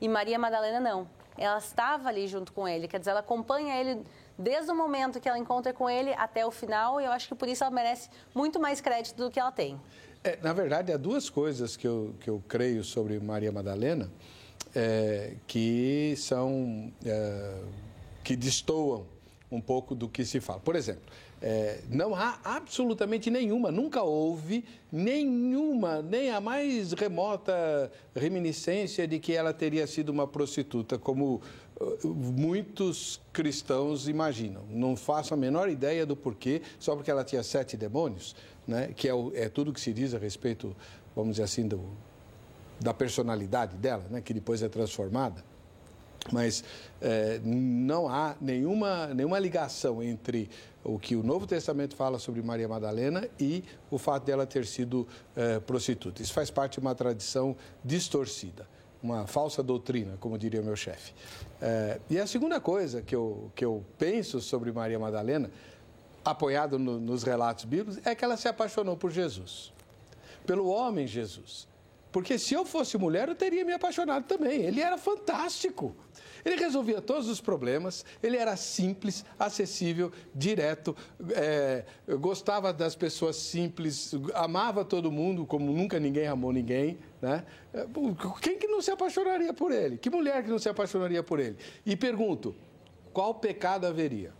E 0.00 0.08
Maria 0.08 0.38
Madalena 0.38 0.80
não. 0.80 1.06
Ela 1.36 1.58
estava 1.58 2.08
ali 2.08 2.26
junto 2.26 2.52
com 2.52 2.66
ele, 2.66 2.88
quer 2.88 2.98
dizer, 2.98 3.10
ela 3.10 3.20
acompanha 3.20 3.76
ele 3.76 4.04
desde 4.38 4.70
o 4.70 4.74
momento 4.74 5.20
que 5.20 5.28
ela 5.28 5.38
encontra 5.38 5.72
com 5.72 5.88
ele 5.88 6.12
até 6.14 6.44
o 6.44 6.50
final, 6.50 7.00
e 7.00 7.04
eu 7.04 7.12
acho 7.12 7.28
que 7.28 7.34
por 7.34 7.48
isso 7.48 7.64
ela 7.64 7.74
merece 7.74 8.08
muito 8.34 8.58
mais 8.60 8.80
crédito 8.80 9.16
do 9.16 9.30
que 9.30 9.38
ela 9.38 9.52
tem. 9.52 9.80
É, 10.22 10.38
na 10.42 10.52
verdade, 10.52 10.92
há 10.92 10.96
duas 10.96 11.28
coisas 11.28 11.76
que 11.76 11.86
eu, 11.86 12.14
que 12.20 12.30
eu 12.30 12.42
creio 12.48 12.82
sobre 12.82 13.20
Maria 13.20 13.52
Madalena 13.52 14.10
é, 14.74 15.34
que 15.46 16.14
são. 16.16 16.92
É, 17.04 17.62
que 18.22 18.34
destoam 18.34 19.06
um 19.50 19.60
pouco 19.60 19.94
do 19.94 20.08
que 20.08 20.24
se 20.24 20.40
fala. 20.40 20.58
Por 20.58 20.74
exemplo, 20.74 21.04
é, 21.40 21.80
não 21.90 22.14
há 22.14 22.38
absolutamente 22.42 23.30
nenhuma, 23.30 23.70
nunca 23.70 24.02
houve 24.02 24.64
nenhuma, 24.90 26.00
nem 26.00 26.30
a 26.30 26.40
mais 26.40 26.92
remota 26.92 27.92
reminiscência 28.16 29.06
de 29.06 29.18
que 29.18 29.34
ela 29.34 29.52
teria 29.52 29.86
sido 29.86 30.08
uma 30.08 30.26
prostituta, 30.26 30.98
como 30.98 31.42
muitos 32.04 33.20
cristãos 33.32 34.08
imaginam. 34.08 34.62
Não 34.70 34.96
faço 34.96 35.34
a 35.34 35.36
menor 35.36 35.68
ideia 35.68 36.06
do 36.06 36.16
porquê, 36.16 36.62
só 36.78 36.94
porque 36.94 37.10
ela 37.10 37.24
tinha 37.24 37.42
sete 37.42 37.76
demônios, 37.76 38.36
né, 38.66 38.92
que 38.94 39.08
é, 39.08 39.14
o, 39.14 39.32
é 39.34 39.48
tudo 39.48 39.72
que 39.72 39.80
se 39.80 39.92
diz 39.92 40.14
a 40.14 40.18
respeito, 40.18 40.74
vamos 41.14 41.32
dizer 41.32 41.44
assim, 41.44 41.66
do, 41.66 41.80
da 42.80 42.94
personalidade 42.94 43.76
dela, 43.76 44.04
né, 44.10 44.20
que 44.20 44.32
depois 44.32 44.62
é 44.62 44.68
transformada. 44.68 45.44
Mas 46.32 46.64
é, 47.02 47.38
não 47.44 48.08
há 48.08 48.34
nenhuma, 48.40 49.08
nenhuma 49.08 49.38
ligação 49.38 50.02
entre 50.02 50.48
o 50.82 50.98
que 50.98 51.16
o 51.16 51.22
Novo 51.22 51.46
Testamento 51.46 51.94
fala 51.94 52.18
sobre 52.18 52.40
Maria 52.40 52.66
Madalena 52.68 53.28
e 53.38 53.62
o 53.90 53.98
fato 53.98 54.24
dela 54.24 54.46
ter 54.46 54.64
sido 54.64 55.06
é, 55.36 55.60
prostituta. 55.60 56.22
Isso 56.22 56.32
faz 56.32 56.50
parte 56.50 56.74
de 56.74 56.80
uma 56.80 56.94
tradição 56.94 57.54
distorcida, 57.84 58.66
uma 59.04 59.26
falsa 59.26 59.62
doutrina, 59.62 60.16
como 60.18 60.38
diria 60.38 60.62
meu 60.62 60.74
chefe. 60.74 61.12
É, 61.60 62.00
e 62.08 62.18
a 62.18 62.26
segunda 62.26 62.58
coisa 62.58 63.02
que 63.02 63.14
eu, 63.14 63.52
que 63.54 63.62
eu 63.62 63.84
penso 63.98 64.40
sobre 64.40 64.72
Maria 64.72 64.98
Madalena, 64.98 65.50
apoiado 66.24 66.78
no, 66.78 66.98
nos 66.98 67.22
relatos 67.22 67.66
bíblicos, 67.66 68.00
é 68.06 68.14
que 68.14 68.24
ela 68.24 68.38
se 68.38 68.48
apaixonou 68.48 68.96
por 68.96 69.10
Jesus, 69.10 69.74
pelo 70.46 70.68
homem 70.68 71.06
Jesus. 71.06 71.68
Porque 72.10 72.38
se 72.38 72.54
eu 72.54 72.64
fosse 72.64 72.96
mulher, 72.96 73.28
eu 73.28 73.34
teria 73.34 73.64
me 73.64 73.72
apaixonado 73.72 74.24
também. 74.24 74.62
Ele 74.62 74.80
era 74.80 74.96
fantástico. 74.96 75.94
Ele 76.44 76.56
resolvia 76.56 77.00
todos 77.00 77.28
os 77.28 77.40
problemas, 77.40 78.04
ele 78.22 78.36
era 78.36 78.54
simples, 78.54 79.24
acessível, 79.38 80.12
direto, 80.34 80.94
é, 81.30 81.84
gostava 82.18 82.72
das 82.72 82.94
pessoas 82.94 83.36
simples, 83.36 84.14
amava 84.34 84.84
todo 84.84 85.10
mundo 85.10 85.46
como 85.46 85.72
nunca 85.72 85.98
ninguém 85.98 86.26
amou 86.26 86.52
ninguém. 86.52 86.98
Né? 87.24 87.42
Quem 88.42 88.58
que 88.58 88.66
não 88.66 88.82
se 88.82 88.90
apaixonaria 88.90 89.54
por 89.54 89.72
ele? 89.72 89.96
Que 89.96 90.10
mulher 90.10 90.42
que 90.44 90.50
não 90.50 90.58
se 90.58 90.68
apaixonaria 90.68 91.22
por 91.22 91.40
ele? 91.40 91.56
E 91.86 91.96
pergunto, 91.96 92.54
qual 93.14 93.36
pecado 93.36 93.86
haveria? 93.86 94.30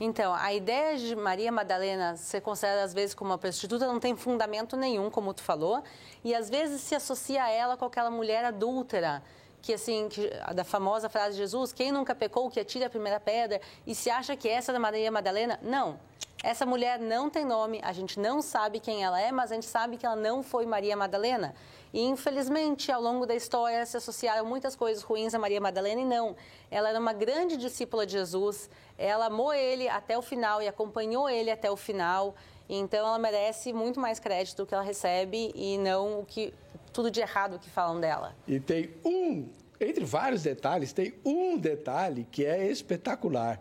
Então, 0.00 0.32
a 0.32 0.54
ideia 0.54 0.96
de 0.96 1.14
Maria 1.14 1.52
Madalena 1.52 2.16
ser 2.16 2.40
considerada 2.40 2.84
às 2.84 2.94
vezes 2.94 3.14
como 3.14 3.32
uma 3.32 3.36
prostituta 3.36 3.86
não 3.86 4.00
tem 4.00 4.16
fundamento 4.16 4.78
nenhum, 4.78 5.10
como 5.10 5.34
tu 5.34 5.42
falou, 5.42 5.82
e 6.24 6.34
às 6.34 6.48
vezes 6.48 6.80
se 6.80 6.94
associa 6.94 7.44
a 7.44 7.50
ela 7.50 7.76
com 7.76 7.84
aquela 7.84 8.10
mulher 8.10 8.46
adúltera 8.46 9.22
que 9.60 9.74
assim, 9.74 10.08
que, 10.08 10.30
da 10.54 10.64
famosa 10.64 11.10
frase 11.10 11.32
de 11.32 11.38
Jesus, 11.42 11.72
quem 11.74 11.92
nunca 11.92 12.14
pecou, 12.14 12.48
que 12.48 12.60
atire 12.60 12.84
a 12.84 12.88
primeira 12.88 13.20
pedra, 13.20 13.60
e 13.86 13.94
se 13.94 14.08
acha 14.08 14.34
que 14.34 14.48
essa 14.48 14.70
é 14.70 14.74
da 14.74 14.78
Maria 14.78 15.10
Madalena? 15.10 15.58
Não. 15.62 16.00
Essa 16.42 16.64
mulher 16.64 17.00
não 17.00 17.28
tem 17.28 17.44
nome, 17.44 17.80
a 17.82 17.92
gente 17.92 18.18
não 18.20 18.40
sabe 18.40 18.78
quem 18.78 19.02
ela 19.02 19.20
é, 19.20 19.32
mas 19.32 19.50
a 19.50 19.54
gente 19.56 19.66
sabe 19.66 19.96
que 19.96 20.06
ela 20.06 20.14
não 20.14 20.42
foi 20.42 20.64
Maria 20.66 20.96
Madalena. 20.96 21.52
E 21.92 22.00
infelizmente, 22.00 22.92
ao 22.92 23.02
longo 23.02 23.26
da 23.26 23.34
história, 23.34 23.84
se 23.84 23.96
associaram 23.96 24.46
muitas 24.46 24.76
coisas 24.76 25.02
ruins 25.02 25.34
a 25.34 25.38
Maria 25.38 25.60
Madalena 25.60 26.00
e 26.00 26.04
não. 26.04 26.36
Ela 26.70 26.90
era 26.90 27.00
uma 27.00 27.12
grande 27.12 27.56
discípula 27.56 28.06
de 28.06 28.12
Jesus, 28.12 28.70
ela 28.96 29.26
amou 29.26 29.52
ele 29.52 29.88
até 29.88 30.16
o 30.16 30.22
final 30.22 30.62
e 30.62 30.68
acompanhou 30.68 31.28
ele 31.28 31.50
até 31.50 31.70
o 31.70 31.76
final. 31.76 32.36
Então 32.68 33.00
ela 33.00 33.18
merece 33.18 33.72
muito 33.72 33.98
mais 33.98 34.20
crédito 34.20 34.58
do 34.58 34.66
que 34.66 34.74
ela 34.74 34.84
recebe 34.84 35.50
e 35.56 35.76
não 35.78 36.20
o 36.20 36.24
que 36.24 36.54
tudo 36.92 37.10
de 37.10 37.20
errado 37.20 37.58
que 37.58 37.68
falam 37.68 37.98
dela. 37.98 38.36
E 38.46 38.60
tem 38.60 38.90
um, 39.04 39.48
entre 39.80 40.04
vários 40.04 40.42
detalhes, 40.42 40.92
tem 40.92 41.14
um 41.24 41.58
detalhe 41.58 42.26
que 42.30 42.44
é 42.44 42.66
espetacular. 42.66 43.60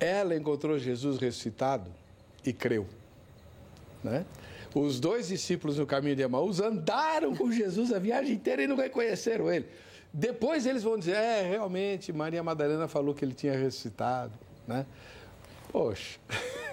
Ela 0.00 0.34
encontrou 0.34 0.78
Jesus 0.78 1.18
ressuscitado 1.18 1.90
e 2.44 2.52
creu. 2.52 2.86
Né? 4.02 4.24
Os 4.74 4.98
dois 4.98 5.28
discípulos 5.28 5.78
no 5.78 5.86
caminho 5.86 6.16
de 6.16 6.22
Emaús 6.22 6.60
andaram 6.60 7.36
com 7.36 7.52
Jesus 7.52 7.92
a 7.92 7.98
viagem 7.98 8.34
inteira 8.34 8.62
e 8.62 8.66
não 8.66 8.76
reconheceram 8.76 9.52
ele. 9.52 9.68
Depois 10.12 10.66
eles 10.66 10.82
vão 10.82 10.98
dizer, 10.98 11.16
é, 11.16 11.42
realmente, 11.42 12.12
Maria 12.12 12.42
Madalena 12.42 12.88
falou 12.88 13.14
que 13.14 13.24
ele 13.24 13.34
tinha 13.34 13.52
ressuscitado. 13.52 14.32
Né? 14.66 14.86
Poxa. 15.70 16.18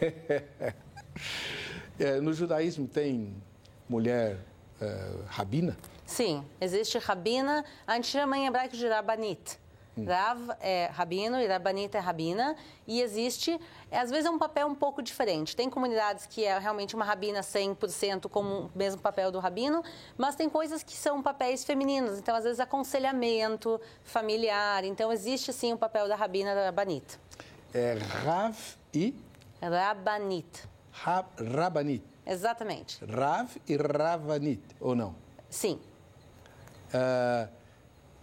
é, 1.99 2.19
no 2.21 2.33
judaísmo 2.33 2.87
tem 2.87 3.35
mulher 3.89 4.39
é, 4.81 5.11
rabina? 5.27 5.77
Sim, 6.05 6.43
existe 6.61 6.97
rabina, 6.97 7.65
a 7.85 7.95
gente 7.95 8.07
chama 8.07 8.37
em 8.37 8.47
hebraico 8.47 8.75
de 8.75 8.87
rabanit. 8.87 9.59
Rav 10.05 10.51
é 10.59 10.89
rabino 10.93 11.39
e 11.39 11.47
Rabanita 11.47 11.97
é 11.97 12.01
rabina. 12.01 12.55
E 12.85 13.01
existe, 13.01 13.59
às 13.91 14.09
vezes 14.09 14.25
é 14.25 14.29
um 14.29 14.37
papel 14.37 14.67
um 14.67 14.75
pouco 14.75 15.01
diferente. 15.01 15.55
Tem 15.55 15.69
comunidades 15.69 16.25
que 16.25 16.43
é 16.43 16.57
realmente 16.57 16.95
uma 16.95 17.05
rabina 17.05 17.41
100% 17.41 18.29
como 18.29 18.65
o 18.65 18.71
mesmo 18.75 19.01
papel 19.01 19.31
do 19.31 19.39
rabino, 19.39 19.83
mas 20.17 20.35
tem 20.35 20.49
coisas 20.49 20.83
que 20.83 20.93
são 20.93 21.21
papéis 21.21 21.63
femininos. 21.63 22.19
Então, 22.19 22.35
às 22.35 22.43
vezes, 22.43 22.59
aconselhamento 22.59 23.79
familiar. 24.03 24.83
Então, 24.83 25.11
existe 25.11 25.51
sim 25.51 25.73
o 25.73 25.77
papel 25.77 26.07
da 26.07 26.15
rabina 26.15 26.53
da 26.53 26.65
Rabanita. 26.65 27.15
É 27.73 27.97
Rav 28.23 28.57
e? 28.93 29.13
Rabanit. 29.61 30.67
Rab, 30.91 31.27
rabanit. 31.53 32.03
Exatamente. 32.25 33.03
Rav 33.05 33.49
e 33.67 33.77
Ravanit, 33.77 34.63
ou 34.79 34.95
não? 34.95 35.15
Sim. 35.49 35.79
Uh, 36.87 37.56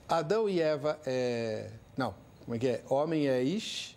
Adão 0.09 0.49
e 0.49 0.61
Eva 0.61 0.99
é. 1.07 1.71
Não, 1.97 2.15
como 2.45 2.57
é 2.57 2.59
que 2.59 2.69
é? 2.69 2.83
Homem 2.89 3.29
é 3.29 3.43
Ish, 3.43 3.97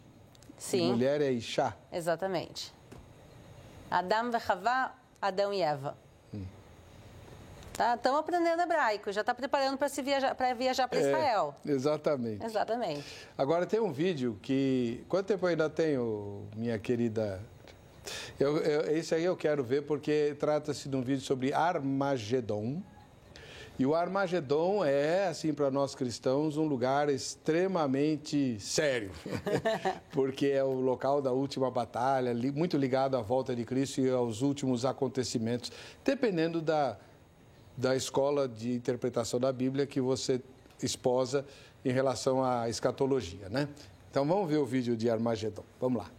Sim. 0.58 0.92
mulher 0.92 1.22
é 1.22 1.32
Ishá. 1.32 1.76
Exatamente. 1.92 2.74
Adão 3.90 4.32
e 4.32 4.52
Havá, 4.52 4.96
Adão 5.22 5.54
e 5.54 5.62
Eva. 5.62 5.98
Hum. 6.34 6.46
Tá, 7.74 7.96
estamos 7.96 8.20
aprendendo 8.20 8.62
hebraico, 8.62 9.12
já 9.12 9.22
está 9.22 9.34
preparando 9.34 9.78
para 9.78 9.88
viajar 9.88 10.36
para 10.36 10.54
viajar 10.54 10.88
para 10.88 11.00
Israel. 11.00 11.56
É, 11.66 11.72
exatamente. 11.72 12.46
Exatamente. 12.46 13.06
Agora 13.38 13.66
tem 13.66 13.80
um 13.80 13.92
vídeo 13.92 14.38
que. 14.42 15.04
Quanto 15.10 15.28
tempo 15.28 15.46
eu 15.46 15.50
ainda 15.50 15.70
tenho, 15.70 16.48
minha 16.56 16.80
querida? 16.80 17.42
Eu, 18.40 18.58
eu, 18.58 18.98
esse 18.98 19.14
aí 19.14 19.26
eu 19.26 19.36
quero 19.36 19.64
ver 19.64 19.84
porque 19.84 20.36
trata-se 20.40 20.88
de 20.88 20.96
um 20.96 21.02
vídeo 21.02 21.22
sobre 21.22 21.54
Armagedon. 21.54 22.82
E 23.80 23.86
o 23.86 23.94
Armagedon 23.94 24.84
é, 24.84 25.28
assim, 25.28 25.54
para 25.54 25.70
nós 25.70 25.94
cristãos, 25.94 26.58
um 26.58 26.66
lugar 26.66 27.10
extremamente 27.10 28.60
sério, 28.60 29.12
porque 30.12 30.48
é 30.48 30.64
o 30.64 30.74
local 30.74 31.22
da 31.22 31.32
última 31.32 31.70
batalha, 31.70 32.34
muito 32.56 32.76
ligado 32.76 33.16
à 33.16 33.22
volta 33.22 33.56
de 33.56 33.64
Cristo 33.64 34.02
e 34.02 34.10
aos 34.10 34.42
últimos 34.42 34.84
acontecimentos, 34.84 35.72
dependendo 36.04 36.60
da, 36.60 36.98
da 37.78 37.96
escola 37.96 38.48
de 38.48 38.74
interpretação 38.74 39.40
da 39.40 39.52
Bíblia 39.52 39.86
que 39.86 40.02
você 40.02 40.42
esposa 40.82 41.46
em 41.86 41.92
relação 41.92 42.44
à 42.44 42.68
escatologia, 42.68 43.48
né? 43.48 43.70
Então 44.10 44.26
vamos 44.26 44.50
ver 44.50 44.58
o 44.58 44.66
vídeo 44.66 44.98
de 44.98 45.08
Armagedon. 45.08 45.64
Vamos 45.80 46.00
lá. 46.00 46.10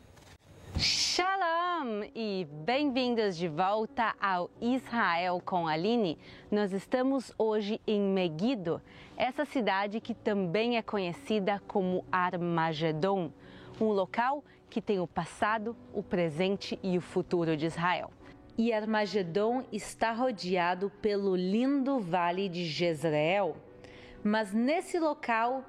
Shalom 0.79 1.68
e 2.13 2.45
bem-vindas 2.65 3.37
de 3.37 3.47
volta 3.47 4.13
ao 4.21 4.51
Israel 4.61 5.41
com 5.45 5.69
Aline. 5.69 6.19
Nós 6.51 6.73
estamos 6.73 7.33
hoje 7.39 7.81
em 7.87 8.01
Megiddo, 8.01 8.83
essa 9.17 9.45
cidade 9.45 10.01
que 10.01 10.13
também 10.13 10.77
é 10.77 10.83
conhecida 10.83 11.63
como 11.69 12.05
Armagedon, 12.11 13.31
um 13.81 13.91
local 13.91 14.43
que 14.69 14.83
tem 14.83 14.99
o 14.99 15.07
passado, 15.07 15.77
o 15.95 16.03
presente 16.03 16.77
e 16.83 16.99
o 16.99 17.01
futuro 17.01 17.57
de 17.57 17.67
Israel. 17.67 18.11
E 18.57 18.73
Armagedon 18.73 19.63
está 19.71 20.11
rodeado 20.11 20.91
pelo 21.01 21.37
lindo 21.37 22.01
vale 22.01 22.49
de 22.49 22.65
Jezreel. 22.65 23.57
Mas 24.25 24.53
nesse 24.53 24.99
local 24.99 25.65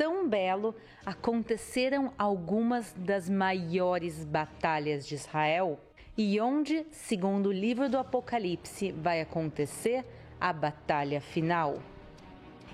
tão 0.00 0.26
belo, 0.26 0.74
aconteceram 1.04 2.10
algumas 2.16 2.94
das 2.94 3.28
maiores 3.28 4.24
batalhas 4.24 5.06
de 5.06 5.14
Israel 5.14 5.78
e 6.16 6.40
onde, 6.40 6.86
segundo 6.90 7.50
o 7.50 7.52
livro 7.52 7.86
do 7.86 7.98
Apocalipse, 7.98 8.92
vai 8.92 9.20
acontecer 9.20 10.06
a 10.40 10.54
batalha 10.54 11.20
final. 11.20 11.82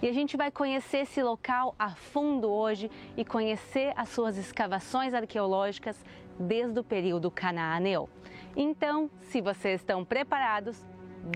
E 0.01 0.07
a 0.09 0.13
gente 0.13 0.37
vai 0.37 0.53
conhecer 0.53 0.99
esse 0.99 1.21
local 1.21 1.75
a 1.77 1.97
fundo 1.97 2.49
hoje 2.49 2.89
e 3.17 3.25
conhecer 3.25 3.93
as 3.97 4.11
suas 4.11 4.37
escavações 4.37 5.13
arqueológicas 5.13 6.05
desde 6.39 6.79
o 6.79 6.85
período 6.85 7.29
canaaneu. 7.29 8.09
Então, 8.55 9.11
se 9.23 9.41
vocês 9.41 9.81
estão 9.81 10.05
preparados, 10.05 10.81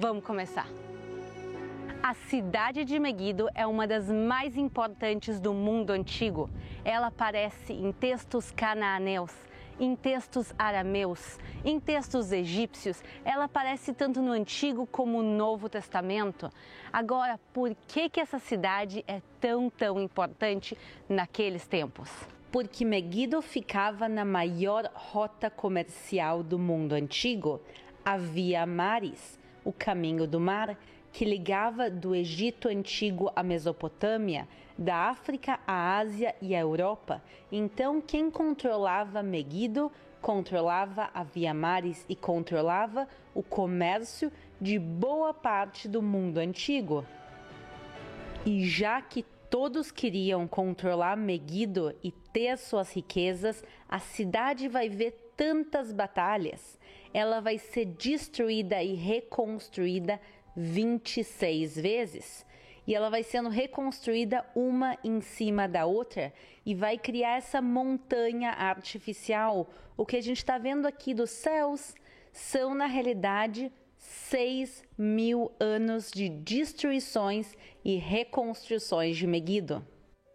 vamos 0.01 0.23
começar. 0.23 0.69
A 2.03 2.15
cidade 2.15 2.83
de 2.83 2.99
Megiddo 2.99 3.49
é 3.55 3.67
uma 3.67 3.87
das 3.87 4.09
mais 4.11 4.57
importantes 4.57 5.39
do 5.39 5.53
mundo 5.53 5.91
antigo. 5.91 6.49
Ela 6.83 7.09
aparece 7.09 7.75
em 7.75 7.93
textos 7.93 8.51
cananeus, 8.51 9.31
em 9.79 9.95
textos 9.95 10.55
arameus, 10.59 11.39
em 11.63 11.79
textos 11.79 12.33
egípcios. 12.33 13.03
Ela 13.23 13.45
aparece 13.45 13.93
tanto 13.93 14.23
no 14.23 14.33
Antigo 14.33 14.87
como 14.87 15.23
no 15.23 15.37
Novo 15.37 15.69
Testamento. 15.69 16.51
Agora, 16.91 17.39
por 17.53 17.77
que, 17.87 18.09
que 18.09 18.19
essa 18.19 18.39
cidade 18.39 19.05
é 19.07 19.21
tão, 19.39 19.69
tão 19.69 20.01
importante 20.01 20.77
naqueles 21.07 21.67
tempos? 21.67 22.11
Porque 22.51 22.83
Megiddo 22.83 23.43
ficava 23.43 24.09
na 24.09 24.25
maior 24.25 24.91
rota 24.95 25.51
comercial 25.51 26.43
do 26.43 26.59
mundo 26.59 26.95
antigo, 26.95 27.61
a 28.03 28.17
Via 28.17 28.65
Maris, 28.65 29.39
o 29.63 29.73
caminho 29.73 30.27
do 30.27 30.41
mar 30.41 30.77
que 31.13 31.25
ligava 31.25 31.91
do 31.91 32.15
Egito 32.15 32.69
antigo 32.69 33.31
à 33.35 33.43
Mesopotâmia, 33.43 34.49
da 34.79 35.09
África 35.09 35.59
à 35.67 35.99
Ásia 35.99 36.35
e 36.41 36.55
à 36.55 36.61
Europa. 36.61 37.23
Então, 37.51 38.01
quem 38.01 38.31
controlava 38.31 39.23
Megiddo 39.23 39.91
controlava 40.21 41.11
a 41.15 41.23
Via 41.23 41.53
Maris 41.55 42.05
e 42.09 42.15
controlava 42.15 43.09
o 43.35 43.43
comércio 43.43 44.31
de 44.61 44.79
boa 44.79 45.33
parte 45.33 45.89
do 45.89 46.03
mundo 46.03 46.39
antigo. 46.39 47.05
E 48.45 48.65
já 48.65 49.01
que 49.01 49.25
todos 49.49 49.91
queriam 49.91 50.47
controlar 50.47 51.17
Megiddo 51.17 51.95
e 52.03 52.13
ter 52.13 52.57
suas 52.57 52.93
riquezas, 52.93 53.65
a 53.89 53.99
cidade 53.99 54.69
vai 54.69 54.89
ver 54.89 55.33
tantas 55.37 55.93
batalhas. 55.93 56.79
Ela 57.13 57.41
vai 57.41 57.59
ser 57.59 57.87
destruída 57.87 58.83
e 58.83 58.95
reconstruída 58.95 60.21
26 60.57 61.77
vezes 61.77 62.47
e 62.91 62.95
ela 62.95 63.09
vai 63.09 63.23
sendo 63.23 63.49
reconstruída 63.49 64.45
uma 64.55 64.99
em 65.05 65.21
cima 65.21 65.69
da 65.69 65.87
outra 65.87 66.33
e 66.67 66.75
vai 66.75 66.99
criar 66.99 67.37
essa 67.37 67.63
montanha 67.63 68.51
artificial. 68.51 69.71
O 69.97 70.05
que 70.05 70.17
a 70.17 70.21
gente 70.21 70.39
está 70.39 70.59
vendo 70.59 70.87
aqui 70.87 71.15
dos 71.15 71.31
céus 71.31 71.95
são, 72.33 72.75
na 72.75 72.87
realidade, 72.87 73.71
6 73.97 74.83
mil 74.99 75.53
anos 75.61 76.11
de 76.11 76.29
destruições 76.29 77.55
e 77.85 77.97
reconstruções 77.97 79.17
de 79.17 79.27
Megiddo. 79.27 79.87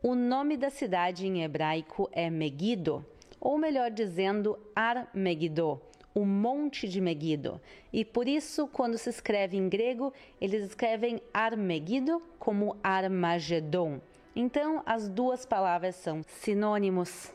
O 0.03 0.13
nome 0.13 0.55
da 0.55 0.69
cidade 0.69 1.27
em 1.27 1.43
hebraico 1.43 2.07
é 2.13 2.29
Megiddo, 2.29 3.05
ou 3.37 3.57
melhor 3.57 3.91
dizendo, 3.91 4.57
Ar-Megiddo, 4.75 5.81
o 6.15 6.25
monte 6.25 6.87
de 6.87 7.01
Megiddo. 7.01 7.61
E 7.91 8.05
por 8.05 8.25
isso, 8.25 8.67
quando 8.67 8.97
se 8.97 9.09
escreve 9.09 9.57
em 9.57 9.67
grego, 9.67 10.13
eles 10.39 10.63
escrevem 10.63 11.21
Armegiddo 11.33 12.23
como 12.39 12.77
Armagedon. 12.81 13.99
Então, 14.33 14.81
as 14.85 15.09
duas 15.09 15.45
palavras 15.45 15.95
são 15.95 16.23
sinônimos. 16.23 17.33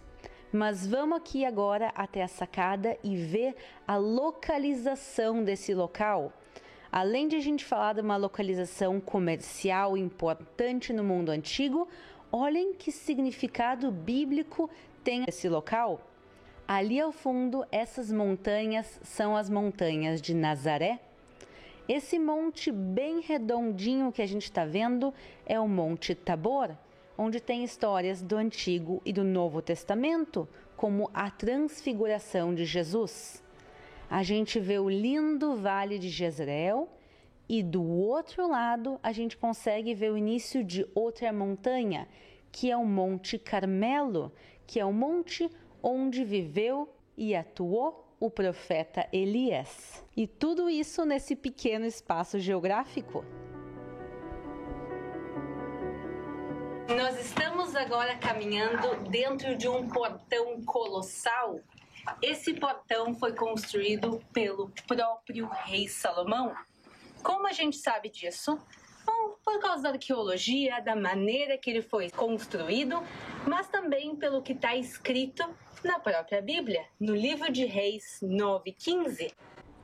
Mas 0.51 0.87
vamos 0.87 1.19
aqui 1.19 1.45
agora 1.45 1.93
até 1.95 2.23
a 2.23 2.29
sacada 2.29 2.97
e 3.05 3.15
ver 3.15 3.55
a 3.87 3.97
localização 3.97 5.45
desse 5.45 5.75
local. 5.75 6.33
Além 6.91 7.29
de 7.29 7.37
a 7.37 7.41
gente 7.41 7.65
falar 7.65 7.93
de 7.93 8.01
uma 8.01 8.17
localização 8.17 8.99
comercial 8.99 9.97
importante 9.97 10.93
no 10.93 11.05
mundo 11.05 11.29
antigo, 11.29 11.87
olhem 12.33 12.73
que 12.75 12.91
significado 12.91 13.93
bíblico 13.93 14.69
tem 15.05 15.25
esse 15.29 15.49
local. 15.49 16.10
Ali 16.73 17.01
ao 17.01 17.11
fundo, 17.11 17.67
essas 17.73 18.13
montanhas 18.13 19.01
são 19.03 19.37
as 19.37 19.51
montanhas 19.51 20.23
de 20.23 20.33
Nazaré. 20.33 21.01
Esse 21.89 22.17
monte 22.17 22.71
bem 22.71 23.19
redondinho 23.19 24.13
que 24.13 24.23
a 24.23 24.27
gente 24.27 24.45
está 24.45 24.65
vendo 24.65 25.13
é 25.45 25.59
o 25.59 25.67
Monte 25.67 26.15
Tabor, 26.15 26.71
onde 27.19 27.41
tem 27.41 27.65
histórias 27.65 28.23
do 28.23 28.37
Antigo 28.37 29.03
e 29.05 29.13
do 29.13 29.25
Novo 29.25 29.61
Testamento, 29.61 30.49
como 30.77 31.11
a 31.13 31.29
transfiguração 31.29 32.55
de 32.55 32.65
Jesus. 32.65 33.43
A 34.09 34.23
gente 34.23 34.61
vê 34.61 34.79
o 34.79 34.89
lindo 34.89 35.57
Vale 35.57 35.99
de 35.99 36.09
Jezreel 36.09 36.89
e 37.49 37.65
do 37.65 37.83
outro 37.83 38.49
lado 38.49 38.97
a 39.03 39.11
gente 39.11 39.37
consegue 39.37 39.93
ver 39.93 40.13
o 40.13 40.17
início 40.17 40.63
de 40.63 40.87
outra 40.95 41.33
montanha, 41.33 42.07
que 42.53 42.71
é 42.71 42.77
o 42.77 42.87
Monte 42.87 43.41
Carmelo, 43.41 44.31
que 44.69 44.79
é 44.79 44.85
o 44.85 44.93
monte 44.93 45.51
onde 45.83 46.25
viveu 46.25 46.89
e 47.17 47.35
atuou 47.35 48.07
o 48.19 48.31
profeta 48.31 49.09
Elias. 49.13 50.05
E 50.17 50.27
tudo 50.27 50.69
isso 50.69 51.05
nesse 51.05 51.35
pequeno 51.35 51.87
espaço 51.87 52.39
geográfico. 52.39 53.25
Nós 56.97 57.19
estamos 57.19 57.75
agora 57.77 58.17
caminhando 58.17 59.09
dentro 59.09 59.57
de 59.57 59.69
um 59.69 59.89
portão 59.89 60.61
colossal. 60.65 61.61
Esse 62.21 62.53
portão 62.55 63.15
foi 63.15 63.33
construído 63.33 64.21
pelo 64.33 64.71
próprio 64.87 65.49
rei 65.65 65.89
Salomão. 65.89 66.55
Como 67.23 67.47
a 67.47 67.53
gente 67.53 67.77
sabe 67.77 68.11
disso? 68.11 68.59
Bom, 69.07 69.37
por 69.45 69.61
causa 69.61 69.85
da 69.85 69.91
arqueologia, 69.91 70.81
da 70.81 70.97
maneira 70.97 71.57
que 71.57 71.71
ele 71.71 71.83
foi 71.83 72.11
construído, 72.11 73.03
mas 73.47 73.69
também 73.69 74.17
pelo 74.17 74.43
que 74.43 74.53
está 74.53 74.75
escrito 74.75 75.45
na 75.85 75.99
própria 75.99 76.43
Bíblia, 76.43 76.85
no 76.99 77.15
livro 77.15 77.51
de 77.51 77.65
Reis 77.65 78.21
9:15. 78.23 79.33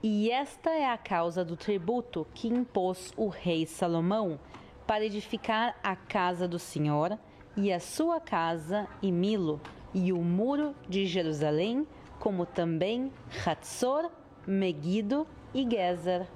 E 0.02 0.30
esta 0.30 0.70
é 0.70 0.86
a 0.86 0.98
causa 0.98 1.44
do 1.44 1.56
tributo 1.56 2.26
que 2.34 2.48
impôs 2.48 3.12
o 3.16 3.28
rei 3.28 3.66
Salomão 3.66 4.38
para 4.86 5.04
edificar 5.04 5.78
a 5.82 5.96
casa 5.96 6.46
do 6.46 6.58
Senhor 6.58 7.18
e 7.56 7.72
a 7.72 7.80
sua 7.80 8.20
casa 8.20 8.86
e 9.02 9.10
Milo 9.10 9.60
e 9.94 10.12
o 10.12 10.22
muro 10.22 10.74
de 10.88 11.06
Jerusalém, 11.06 11.86
como 12.18 12.44
também 12.44 13.10
Hatzor, 13.44 14.10
Megido 14.46 15.26
e 15.54 15.68
Gezer. 15.68 16.26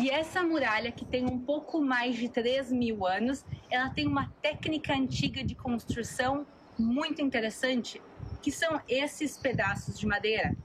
E 0.00 0.08
essa 0.08 0.42
muralha, 0.42 0.90
que 0.90 1.04
tem 1.04 1.26
um 1.26 1.38
pouco 1.38 1.80
mais 1.80 2.16
de 2.16 2.28
3 2.28 2.72
mil 2.72 3.06
anos, 3.06 3.44
ela 3.70 3.90
tem 3.90 4.06
uma 4.06 4.32
técnica 4.40 4.94
antiga 4.94 5.44
de 5.44 5.54
construção 5.54 6.46
muito 6.80 7.20
interessante, 7.20 8.00
que 8.42 8.50
são 8.50 8.80
esses 8.88 9.36
pedaços 9.36 9.98
de 9.98 10.06
madeira. 10.06 10.56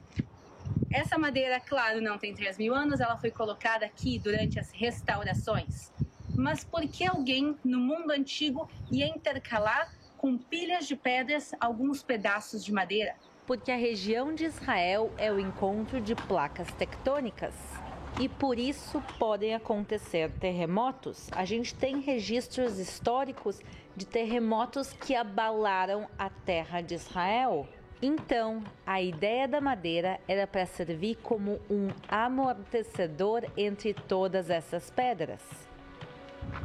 Essa 0.92 1.18
madeira, 1.18 1.60
claro, 1.60 2.02
não 2.02 2.18
tem 2.18 2.34
3 2.34 2.58
mil 2.58 2.74
anos, 2.74 3.00
ela 3.00 3.18
foi 3.18 3.30
colocada 3.30 3.86
aqui 3.86 4.18
durante 4.18 4.60
as 4.60 4.72
restaurações. 4.72 5.92
Mas 6.34 6.64
por 6.64 6.82
que 6.88 7.06
alguém 7.06 7.56
no 7.64 7.80
mundo 7.80 8.12
antigo 8.12 8.70
ia 8.92 9.08
intercalar 9.08 9.94
com 10.18 10.38
pilhas 10.38 10.88
de 10.88 10.96
pedras 10.96 11.54
alguns 11.60 12.02
pedaços 12.02 12.64
de 12.64 12.72
madeira? 12.72 13.16
Porque 13.46 13.72
a 13.72 13.78
região 13.78 14.34
de 14.34 14.46
Israel 14.46 15.14
é 15.18 15.32
o 15.32 15.40
encontro 15.40 16.02
de 16.02 16.16
placas 16.16 16.72
tectônicas 16.74 17.54
e 18.20 18.30
por 18.30 18.58
isso 18.58 19.04
podem 19.20 19.54
acontecer 19.54 20.32
terremotos. 20.40 21.28
A 21.32 21.44
gente 21.44 21.76
tem 21.76 22.00
registros 22.00 22.80
históricos 22.80 23.60
de 23.96 24.06
terremotos 24.06 24.92
que 24.94 25.16
abalaram 25.16 26.08
a 26.18 26.30
terra 26.30 26.82
de 26.82 26.96
Israel. 26.96 27.68
Então, 28.02 28.64
a 28.86 29.02
ideia 29.02 29.48
da 29.48 29.62
madeira 29.62 30.20
era 30.28 30.46
para 30.46 30.66
servir 30.66 31.16
como 31.24 31.60
um 31.70 31.90
amortecedor 32.08 33.44
entre 33.56 33.94
todas 33.94 34.50
essas 34.50 34.92
pedras. 34.92 35.42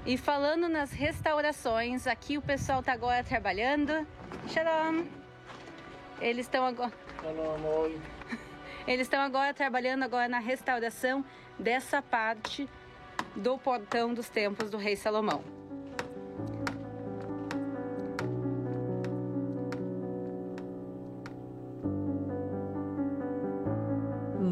E 0.04 0.16
falando 0.16 0.68
nas 0.68 0.90
restaurações, 0.92 2.06
aqui 2.06 2.36
o 2.36 2.42
pessoal 2.42 2.80
está 2.80 2.92
agora 2.92 3.22
trabalhando. 3.22 4.06
Shalom! 4.48 5.04
Eles 6.20 6.46
estão 6.46 6.64
agora. 6.64 6.92
Shalom, 7.22 7.92
Eles 8.86 9.06
estão 9.06 9.20
agora 9.20 9.54
trabalhando 9.54 10.02
agora 10.02 10.28
na 10.28 10.38
restauração 10.38 11.24
dessa 11.58 12.02
parte 12.02 12.68
do 13.36 13.56
portão 13.56 14.12
dos 14.12 14.28
templos 14.28 14.70
do 14.70 14.76
rei 14.76 14.96
Salomão. 14.96 15.44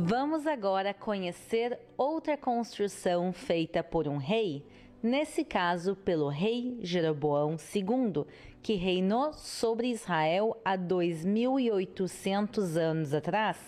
Vamos 0.09 0.47
agora 0.47 0.95
conhecer 0.95 1.79
outra 1.95 2.35
construção 2.35 3.31
feita 3.31 3.85
por 3.85 4.09
um 4.09 4.17
rei, 4.17 4.65
nesse 5.03 5.45
caso 5.45 5.95
pelo 5.95 6.29
rei 6.29 6.79
Jeroboão 6.81 7.59
II, 7.75 8.25
que 8.63 8.73
reinou 8.73 9.35
sobre 9.35 9.89
Israel 9.89 10.59
há 10.65 10.79
2.800 10.79 12.79
anos 12.79 13.13
atrás 13.13 13.59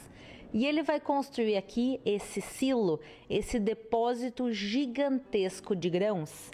e 0.51 0.65
ele 0.65 0.83
vai 0.83 0.99
construir 0.99 1.59
aqui 1.59 2.01
esse 2.07 2.41
silo, 2.41 3.01
esse 3.29 3.61
depósito 3.61 4.51
gigantesco 4.51 5.77
de 5.77 5.91
grãos. 5.91 6.51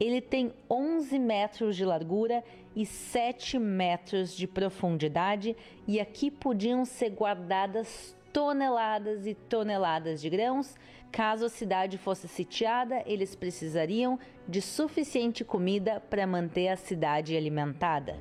Ele 0.00 0.22
tem 0.22 0.54
11 0.70 1.18
metros 1.18 1.76
de 1.76 1.84
largura 1.84 2.42
e 2.74 2.86
7 2.86 3.58
metros 3.58 4.34
de 4.34 4.46
profundidade, 4.46 5.54
e 5.86 6.00
aqui 6.00 6.30
podiam 6.30 6.86
ser 6.86 7.10
guardadas 7.10 8.16
toneladas 8.36 9.26
e 9.26 9.32
toneladas 9.32 10.20
de 10.20 10.28
grãos. 10.28 10.76
Caso 11.10 11.46
a 11.46 11.48
cidade 11.48 11.96
fosse 11.96 12.28
sitiada, 12.28 13.02
eles 13.06 13.34
precisariam 13.34 14.18
de 14.46 14.60
suficiente 14.60 15.42
comida 15.42 16.00
para 16.10 16.26
manter 16.26 16.68
a 16.68 16.76
cidade 16.76 17.34
alimentada. 17.34 18.20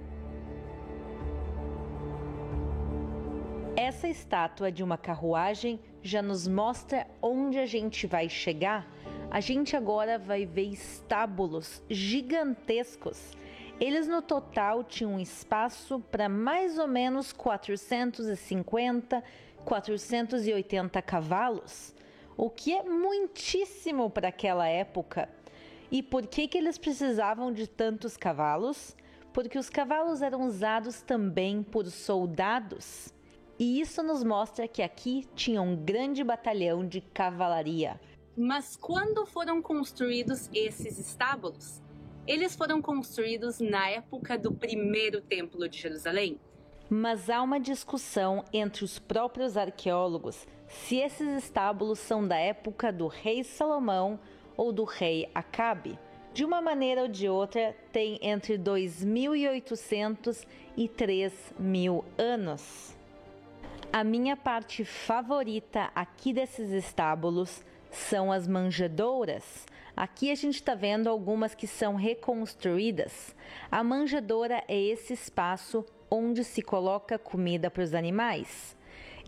Essa 3.75 4.07
estátua 4.07 4.71
de 4.71 4.81
uma 4.81 4.97
carruagem 4.97 5.81
já 6.01 6.21
nos 6.21 6.47
mostra 6.47 7.05
onde 7.21 7.59
a 7.59 7.65
gente 7.65 8.07
vai 8.07 8.29
chegar. 8.29 8.87
A 9.29 9.41
gente 9.41 9.75
agora 9.75 10.17
vai 10.17 10.45
ver 10.45 10.69
estábulos 10.69 11.83
gigantescos. 11.89 13.33
Eles 13.81 14.07
no 14.07 14.21
total 14.21 14.81
tinham 14.81 15.19
espaço 15.19 15.99
para 16.09 16.29
mais 16.29 16.79
ou 16.79 16.87
menos 16.87 17.33
450, 17.33 19.21
480 19.65 21.01
cavalos, 21.01 21.93
o 22.37 22.49
que 22.49 22.73
é 22.73 22.83
muitíssimo 22.83 24.09
para 24.09 24.29
aquela 24.29 24.67
época. 24.67 25.27
E 25.91 26.01
por 26.03 26.27
que, 26.27 26.47
que 26.47 26.57
eles 26.57 26.77
precisavam 26.77 27.51
de 27.51 27.67
tantos 27.67 28.15
cavalos? 28.15 28.95
Porque 29.33 29.57
os 29.57 29.69
cavalos 29.69 30.21
eram 30.21 30.45
usados 30.45 31.01
também 31.01 31.63
por 31.63 31.85
soldados. 31.87 33.13
E 33.57 33.81
isso 33.81 34.03
nos 34.03 34.23
mostra 34.23 34.67
que 34.67 34.81
aqui 34.81 35.25
tinha 35.35 35.61
um 35.61 35.75
grande 35.75 36.23
batalhão 36.23 36.87
de 36.87 37.01
cavalaria. 37.01 37.99
Mas 38.37 38.75
quando 38.75 39.25
foram 39.25 39.61
construídos 39.61 40.49
esses 40.53 40.99
estábulos? 40.99 41.81
Eles 42.27 42.55
foram 42.55 42.81
construídos 42.81 43.59
na 43.59 43.89
época 43.89 44.37
do 44.37 44.51
primeiro 44.51 45.21
templo 45.21 45.69
de 45.69 45.79
Jerusalém. 45.79 46.39
Mas 46.89 47.29
há 47.29 47.41
uma 47.41 47.59
discussão 47.59 48.43
entre 48.53 48.83
os 48.83 48.99
próprios 48.99 49.57
arqueólogos 49.57 50.47
se 50.67 50.97
esses 50.97 51.43
estábulos 51.43 51.99
são 51.99 52.27
da 52.27 52.37
época 52.37 52.91
do 52.91 53.07
rei 53.07 53.43
Salomão 53.43 54.19
ou 54.57 54.71
do 54.71 54.83
rei 54.83 55.29
Acabe. 55.33 55.97
De 56.33 56.43
uma 56.43 56.61
maneira 56.61 57.03
ou 57.03 57.07
de 57.07 57.29
outra, 57.29 57.75
tem 57.91 58.19
entre 58.21 58.57
2.800 58.57 60.45
e 60.75 60.89
3.000 60.89 62.03
anos. 62.17 62.95
A 63.91 64.03
minha 64.03 64.35
parte 64.35 64.83
favorita 64.83 65.89
aqui 65.95 66.33
desses 66.33 66.71
estábulos 66.71 67.63
são 67.89 68.31
as 68.31 68.47
manjedouras. 68.47 69.65
Aqui 69.95 70.29
a 70.29 70.35
gente 70.35 70.55
está 70.55 70.75
vendo 70.75 71.07
algumas 71.07 71.55
que 71.55 71.65
são 71.65 71.95
reconstruídas. 71.95 73.33
A 73.71 73.81
manjedoura 73.81 74.61
é 74.67 74.77
esse 74.77 75.13
espaço 75.13 75.85
onde 76.09 76.43
se 76.43 76.61
coloca 76.61 77.17
comida 77.17 77.69
para 77.69 77.83
os 77.83 77.93
animais. 77.93 78.75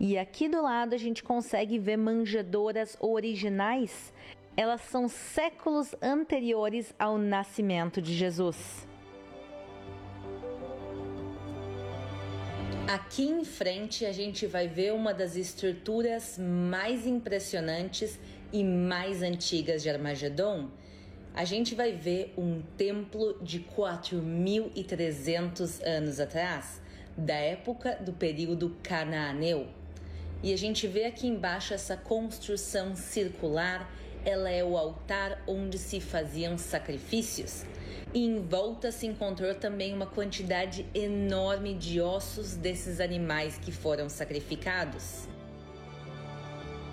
E 0.00 0.16
aqui 0.16 0.48
do 0.48 0.62
lado 0.62 0.94
a 0.94 0.98
gente 0.98 1.22
consegue 1.22 1.78
ver 1.78 1.96
manjedouras 1.96 2.96
originais. 3.00 4.12
Elas 4.56 4.80
são 4.82 5.08
séculos 5.08 5.94
anteriores 6.00 6.94
ao 6.98 7.18
nascimento 7.18 8.00
de 8.00 8.14
Jesus. 8.14 8.86
Aqui 12.88 13.24
em 13.24 13.44
frente 13.44 14.06
a 14.06 14.12
gente 14.12 14.46
vai 14.46 14.66
ver 14.66 14.94
uma 14.94 15.12
das 15.12 15.36
estruturas 15.36 16.38
mais 16.38 17.06
impressionantes 17.06 18.18
e 18.50 18.64
mais 18.64 19.22
antigas 19.22 19.82
de 19.82 19.90
Armagedon. 19.90 20.70
A 21.34 21.44
gente 21.44 21.74
vai 21.74 21.92
ver 21.92 22.32
um 22.36 22.62
templo 22.76 23.38
de 23.42 23.60
4.300 23.60 25.86
anos 25.86 26.18
atrás, 26.18 26.80
da 27.16 27.34
época 27.34 27.96
do 28.00 28.12
período 28.12 28.76
canaaneu. 28.82 29.68
E 30.42 30.52
a 30.52 30.58
gente 30.58 30.86
vê 30.86 31.04
aqui 31.04 31.26
embaixo 31.26 31.74
essa 31.74 31.96
construção 31.96 32.94
circular, 32.94 33.92
ela 34.24 34.50
é 34.50 34.62
o 34.62 34.76
altar 34.76 35.42
onde 35.46 35.78
se 35.78 36.00
faziam 36.00 36.58
sacrifícios. 36.58 37.64
E 38.14 38.24
em 38.24 38.40
volta 38.40 38.90
se 38.90 39.06
encontrou 39.06 39.54
também 39.54 39.92
uma 39.92 40.06
quantidade 40.06 40.86
enorme 40.94 41.74
de 41.74 42.00
ossos 42.00 42.54
desses 42.54 43.00
animais 43.00 43.58
que 43.58 43.70
foram 43.70 44.08
sacrificados. 44.08 45.28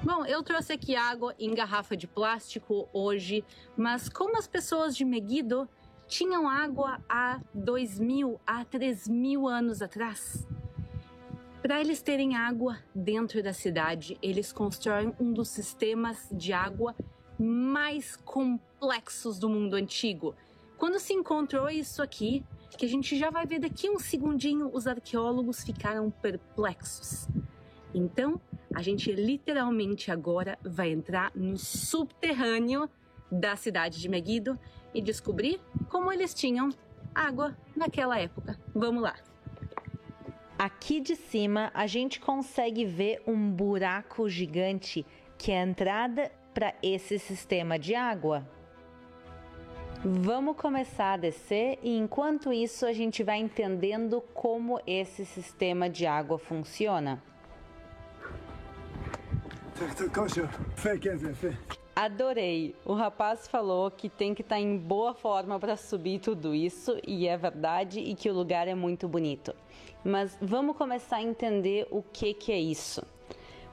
Bom, 0.05 0.23
eu 0.23 0.43
trouxe 0.43 0.71
aqui 0.71 0.95
água 0.95 1.33
em 1.39 1.55
garrafa 1.55 1.97
de 1.97 2.05
plástico 2.05 2.87
hoje, 2.93 3.43
mas 3.75 4.07
como 4.07 4.37
as 4.37 4.47
pessoas 4.47 4.95
de 4.95 5.03
Megiddo 5.03 5.67
tinham 6.07 6.47
água 6.47 6.99
há 7.09 7.41
dois 7.51 7.99
mil, 7.99 8.39
há 8.45 8.63
três 8.63 9.07
mil 9.07 9.47
anos 9.47 9.81
atrás? 9.81 10.45
Para 11.59 11.81
eles 11.81 12.03
terem 12.03 12.35
água 12.35 12.77
dentro 12.93 13.41
da 13.41 13.51
cidade, 13.51 14.15
eles 14.21 14.53
constroem 14.53 15.11
um 15.19 15.33
dos 15.33 15.49
sistemas 15.49 16.29
de 16.31 16.53
água 16.53 16.95
mais 17.39 18.15
complexos 18.15 19.39
do 19.39 19.49
mundo 19.49 19.73
antigo. 19.73 20.35
Quando 20.77 20.99
se 20.99 21.13
encontrou 21.13 21.67
isso 21.67 22.03
aqui, 22.03 22.45
que 22.77 22.85
a 22.85 22.89
gente 22.89 23.17
já 23.17 23.31
vai 23.31 23.47
ver 23.47 23.57
daqui 23.57 23.89
um 23.89 23.97
segundinho, 23.97 24.69
os 24.71 24.85
arqueólogos 24.85 25.63
ficaram 25.63 26.11
perplexos. 26.11 27.27
Então, 27.91 28.39
a 28.75 28.81
gente 28.81 29.09
literalmente 29.09 30.11
agora 30.11 30.59
vai 30.61 30.91
entrar 30.91 31.31
no 31.33 31.57
subterrâneo 31.57 32.89
da 33.31 33.55
cidade 33.55 34.01
de 34.01 34.09
Megiddo 34.09 34.59
e 34.93 35.01
descobrir 35.01 35.61
como 35.89 36.11
eles 36.11 36.33
tinham 36.33 36.69
água 37.13 37.57
naquela 37.73 38.19
época. 38.19 38.59
Vamos 38.75 39.01
lá! 39.01 39.15
Aqui 40.59 40.99
de 40.99 41.15
cima 41.15 41.71
a 41.73 41.87
gente 41.87 42.19
consegue 42.19 42.83
ver 42.83 43.23
um 43.25 43.49
buraco 43.49 44.27
gigante 44.29 45.05
que 45.37 45.53
é 45.53 45.61
a 45.61 45.65
entrada 45.65 46.29
para 46.53 46.73
esse 46.83 47.17
sistema 47.17 47.79
de 47.79 47.95
água. 47.95 48.45
Vamos 50.03 50.57
começar 50.57 51.13
a 51.13 51.17
descer 51.17 51.79
e 51.81 51.97
enquanto 51.97 52.51
isso 52.51 52.85
a 52.85 52.91
gente 52.91 53.23
vai 53.23 53.37
entendendo 53.37 54.21
como 54.33 54.81
esse 54.85 55.25
sistema 55.25 55.89
de 55.89 56.05
água 56.05 56.37
funciona. 56.37 57.23
Adorei. 61.93 62.73
O 62.85 62.93
rapaz 62.93 63.45
falou 63.45 63.91
que 63.91 64.07
tem 64.07 64.33
que 64.33 64.41
estar 64.41 64.55
tá 64.55 64.61
em 64.61 64.77
boa 64.77 65.13
forma 65.13 65.59
para 65.59 65.75
subir 65.75 66.19
tudo 66.19 66.55
isso 66.55 66.97
e 67.05 67.27
é 67.27 67.35
verdade 67.35 67.99
e 67.99 68.15
que 68.15 68.29
o 68.29 68.33
lugar 68.33 68.69
é 68.69 68.73
muito 68.73 69.05
bonito. 69.05 69.53
Mas 70.01 70.37
vamos 70.41 70.77
começar 70.77 71.17
a 71.17 71.21
entender 71.21 71.87
o 71.91 72.01
que 72.01 72.33
que 72.33 72.53
é 72.53 72.57
isso. 72.57 73.05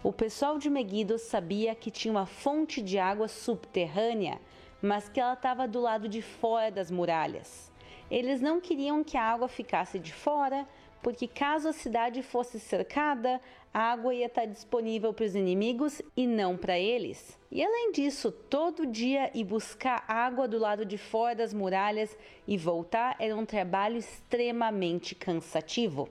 O 0.02 0.12
pessoal 0.12 0.58
de 0.58 0.68
Megiddo 0.68 1.18
sabia 1.18 1.72
que 1.72 1.88
tinha 1.88 2.10
uma 2.10 2.26
fonte 2.26 2.82
de 2.82 2.98
água 2.98 3.28
subterrânea, 3.28 4.40
mas 4.82 5.08
que 5.08 5.20
ela 5.20 5.34
estava 5.34 5.68
do 5.68 5.80
lado 5.80 6.08
de 6.08 6.20
fora 6.20 6.68
das 6.68 6.90
muralhas. 6.90 7.70
Eles 8.10 8.40
não 8.40 8.60
queriam 8.60 9.04
que 9.04 9.16
a 9.16 9.22
água 9.22 9.46
ficasse 9.46 10.00
de 10.00 10.12
fora, 10.12 10.66
porque 11.00 11.26
caso 11.28 11.68
a 11.68 11.72
cidade 11.72 12.22
fosse 12.22 12.58
cercada, 12.58 13.40
água 13.72 14.14
ia 14.14 14.26
estar 14.26 14.44
disponível 14.44 15.12
para 15.14 15.24
os 15.24 15.34
inimigos 15.34 16.02
e 16.16 16.26
não 16.26 16.56
para 16.56 16.78
eles. 16.78 17.38
E 17.50 17.64
além 17.64 17.92
disso, 17.92 18.30
todo 18.30 18.86
dia 18.86 19.30
ir 19.34 19.44
buscar 19.44 20.04
água 20.06 20.46
do 20.46 20.58
lado 20.58 20.84
de 20.84 20.98
fora 20.98 21.34
das 21.34 21.54
muralhas 21.54 22.16
e 22.46 22.56
voltar 22.56 23.16
era 23.18 23.36
um 23.36 23.46
trabalho 23.46 23.96
extremamente 23.96 25.14
cansativo. 25.14 26.08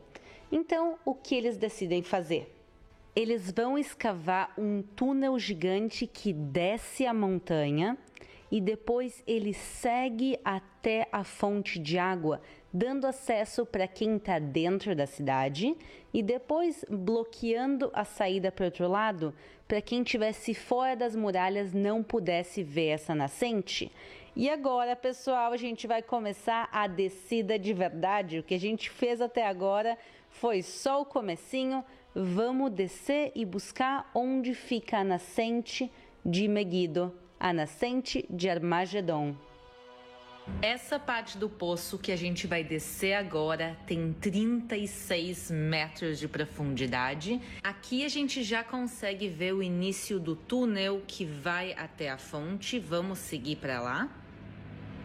Então, 0.51 0.97
o 1.05 1.13
que 1.13 1.35
eles 1.35 1.57
decidem 1.57 2.03
fazer? 2.03 2.53
Eles 3.15 3.51
vão 3.51 3.77
escavar 3.77 4.53
um 4.57 4.81
túnel 4.81 5.37
gigante 5.37 6.07
que 6.07 6.33
desce 6.33 7.05
a 7.05 7.13
montanha 7.13 7.97
e 8.51 8.59
depois 8.59 9.23
ele 9.25 9.53
segue 9.53 10.37
até 10.43 11.07
a 11.11 11.23
fonte 11.23 11.79
de 11.79 11.97
água, 11.97 12.41
dando 12.73 13.05
acesso 13.05 13.65
para 13.65 13.87
quem 13.87 14.17
está 14.17 14.39
dentro 14.39 14.95
da 14.95 15.05
cidade 15.05 15.75
e 16.13 16.23
depois 16.23 16.85
bloqueando 16.89 17.89
a 17.93 18.03
saída 18.03 18.51
para 18.51 18.65
outro 18.65 18.87
lado 18.87 19.33
para 19.67 19.81
quem 19.81 20.01
estivesse 20.01 20.53
fora 20.53 20.95
das 20.95 21.15
muralhas 21.15 21.73
não 21.73 22.03
pudesse 22.03 22.61
ver 22.61 22.87
essa 22.87 23.15
nascente. 23.15 23.91
E 24.35 24.49
agora, 24.49 24.95
pessoal, 24.95 25.51
a 25.51 25.57
gente 25.57 25.87
vai 25.87 26.01
começar 26.01 26.69
a 26.71 26.87
descida 26.87 27.57
de 27.57 27.73
verdade. 27.73 28.39
O 28.39 28.43
que 28.43 28.53
a 28.53 28.59
gente 28.59 28.89
fez 28.89 29.21
até 29.21 29.45
agora 29.45 29.97
foi 30.29 30.61
só 30.61 31.01
o 31.01 31.05
comecinho. 31.05 31.83
Vamos 32.13 32.71
descer 32.71 33.31
e 33.35 33.45
buscar 33.45 34.09
onde 34.13 34.53
fica 34.53 34.99
a 34.99 35.03
nascente 35.03 35.91
de 36.25 36.47
Megiddo 36.47 37.13
a 37.41 37.51
nascente 37.51 38.23
de 38.29 38.47
Armagedon. 38.47 39.35
Essa 40.61 40.99
parte 40.99 41.37
do 41.37 41.49
poço 41.49 41.97
que 41.97 42.11
a 42.11 42.15
gente 42.15 42.47
vai 42.47 42.63
descer 42.63 43.13
agora 43.13 43.77
tem 43.85 44.13
36 44.13 45.51
metros 45.51 46.19
de 46.19 46.27
profundidade. 46.27 47.41
Aqui 47.63 48.05
a 48.05 48.09
gente 48.09 48.43
já 48.43 48.63
consegue 48.63 49.27
ver 49.27 49.53
o 49.53 49.63
início 49.63 50.19
do 50.19 50.35
túnel 50.35 51.03
que 51.07 51.25
vai 51.25 51.73
até 51.73 52.09
a 52.09 52.17
fonte. 52.17 52.79
Vamos 52.79 53.19
seguir 53.19 53.57
para 53.57 53.81
lá. 53.81 54.09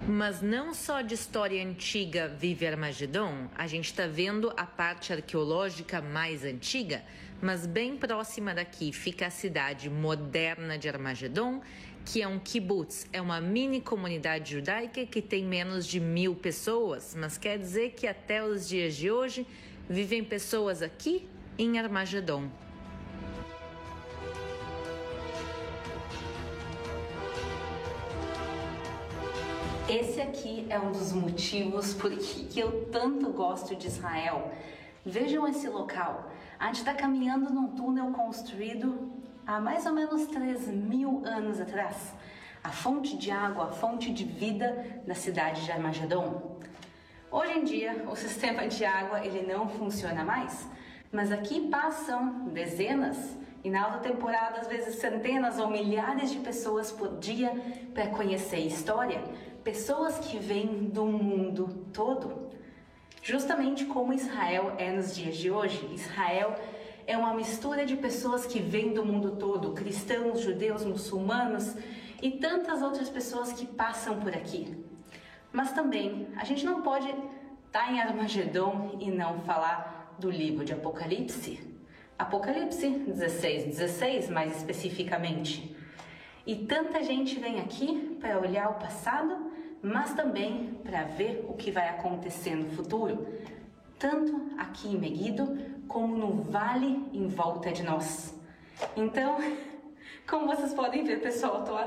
Mas 0.06 0.40
não 0.40 0.72
só 0.72 1.00
de 1.00 1.14
história 1.14 1.64
antiga 1.66 2.28
vive 2.28 2.66
Armagedon, 2.66 3.48
a 3.56 3.66
gente 3.66 3.86
está 3.86 4.06
vendo 4.06 4.52
a 4.56 4.64
parte 4.64 5.12
arqueológica 5.12 6.00
mais 6.00 6.44
antiga, 6.44 7.02
mas 7.40 7.66
bem 7.66 7.96
próxima 7.96 8.54
daqui 8.54 8.92
fica 8.92 9.26
a 9.26 9.30
cidade 9.30 9.90
moderna 9.90 10.78
de 10.78 10.88
Armagedon, 10.88 11.60
que 12.06 12.22
é 12.22 12.28
um 12.28 12.38
kibbutz, 12.38 13.04
é 13.12 13.20
uma 13.20 13.40
mini 13.40 13.80
comunidade 13.80 14.52
judaica 14.52 15.04
que 15.04 15.20
tem 15.20 15.44
menos 15.44 15.84
de 15.84 15.98
mil 15.98 16.36
pessoas, 16.36 17.16
mas 17.18 17.36
quer 17.36 17.58
dizer 17.58 17.90
que 17.90 18.06
até 18.06 18.44
os 18.44 18.68
dias 18.68 18.94
de 18.94 19.10
hoje 19.10 19.44
vivem 19.90 20.22
pessoas 20.22 20.82
aqui 20.82 21.28
em 21.58 21.80
Armagedon. 21.80 22.48
Esse 29.88 30.20
aqui 30.20 30.64
é 30.70 30.78
um 30.78 30.92
dos 30.92 31.12
motivos 31.12 31.92
por 31.92 32.16
que 32.16 32.60
eu 32.60 32.86
tanto 32.92 33.30
gosto 33.30 33.74
de 33.74 33.88
Israel. 33.88 34.52
Vejam 35.04 35.46
esse 35.48 35.68
local. 35.68 36.30
A 36.58 36.66
gente 36.66 36.78
está 36.78 36.94
caminhando 36.94 37.52
num 37.52 37.68
túnel 37.74 38.12
construído 38.12 39.25
há 39.46 39.60
mais 39.60 39.86
ou 39.86 39.92
menos 39.92 40.26
3 40.26 40.66
mil 40.68 41.22
anos 41.24 41.60
atrás, 41.60 42.12
a 42.64 42.70
fonte 42.70 43.16
de 43.16 43.30
água, 43.30 43.66
a 43.66 43.72
fonte 43.72 44.12
de 44.12 44.24
vida 44.24 45.02
da 45.06 45.14
cidade 45.14 45.64
de 45.64 45.70
Armagedon. 45.70 46.58
Hoje 47.30 47.52
em 47.52 47.64
dia, 47.64 48.04
o 48.10 48.16
sistema 48.16 48.66
de 48.66 48.84
água 48.84 49.24
ele 49.24 49.46
não 49.46 49.68
funciona 49.68 50.24
mais, 50.24 50.68
mas 51.12 51.30
aqui 51.30 51.68
passam 51.68 52.48
dezenas 52.48 53.36
e 53.62 53.70
na 53.70 53.84
alta 53.84 53.98
temporada 53.98 54.60
às 54.60 54.66
vezes 54.66 54.96
centenas 54.96 55.58
ou 55.58 55.70
milhares 55.70 56.30
de 56.30 56.38
pessoas 56.38 56.90
por 56.90 57.18
dia 57.18 57.52
para 57.94 58.08
conhecer 58.08 58.58
história, 58.58 59.22
pessoas 59.62 60.18
que 60.18 60.38
vêm 60.38 60.88
do 60.88 61.04
mundo 61.04 61.86
todo. 61.92 62.46
Justamente 63.22 63.84
como 63.86 64.12
Israel 64.12 64.74
é 64.78 64.90
nos 64.90 65.14
dias 65.14 65.36
de 65.36 65.50
hoje, 65.50 65.88
Israel 65.92 66.54
é 66.54 66.75
uma 67.14 67.34
mistura 67.34 67.84
de 67.84 67.94
pessoas 67.94 68.46
que 68.46 68.58
vêm 68.58 68.94
do 68.94 69.04
mundo 69.04 69.32
todo, 69.32 69.74
cristãos, 69.74 70.40
judeus, 70.40 70.82
muçulmanos 70.82 71.76
e 72.22 72.30
tantas 72.30 72.80
outras 72.80 73.10
pessoas 73.10 73.52
que 73.52 73.66
passam 73.66 74.18
por 74.18 74.34
aqui. 74.34 74.82
Mas 75.52 75.72
também 75.72 76.28
a 76.36 76.44
gente 76.44 76.64
não 76.64 76.80
pode 76.80 77.08
estar 77.08 77.86
tá 77.86 77.92
em 77.92 78.00
Armagedon 78.00 78.96
e 78.98 79.10
não 79.10 79.40
falar 79.40 80.16
do 80.18 80.30
livro 80.30 80.64
de 80.64 80.72
Apocalipse. 80.72 81.60
Apocalipse 82.18 82.88
16, 82.88 83.66
16 83.66 84.30
mais 84.30 84.56
especificamente. 84.56 85.76
E 86.46 86.54
tanta 86.54 87.02
gente 87.02 87.38
vem 87.38 87.60
aqui 87.60 88.16
para 88.20 88.38
olhar 88.38 88.70
o 88.70 88.74
passado, 88.74 89.50
mas 89.82 90.14
também 90.14 90.78
para 90.82 91.02
ver 91.02 91.44
o 91.48 91.54
que 91.54 91.70
vai 91.70 91.88
acontecer 91.88 92.54
no 92.54 92.70
futuro, 92.70 93.26
tanto 93.98 94.52
aqui 94.58 94.88
em 94.88 94.98
Megiddo 94.98 95.56
como 95.88 96.16
no 96.16 96.42
vale 96.42 97.08
em 97.12 97.26
volta 97.28 97.72
de 97.72 97.82
nós. 97.82 98.34
Então, 98.96 99.38
como 100.28 100.46
vocês 100.46 100.74
podem 100.74 101.04
ver, 101.04 101.20
pessoal, 101.20 101.58
eu 101.58 101.64
tô, 101.64 101.78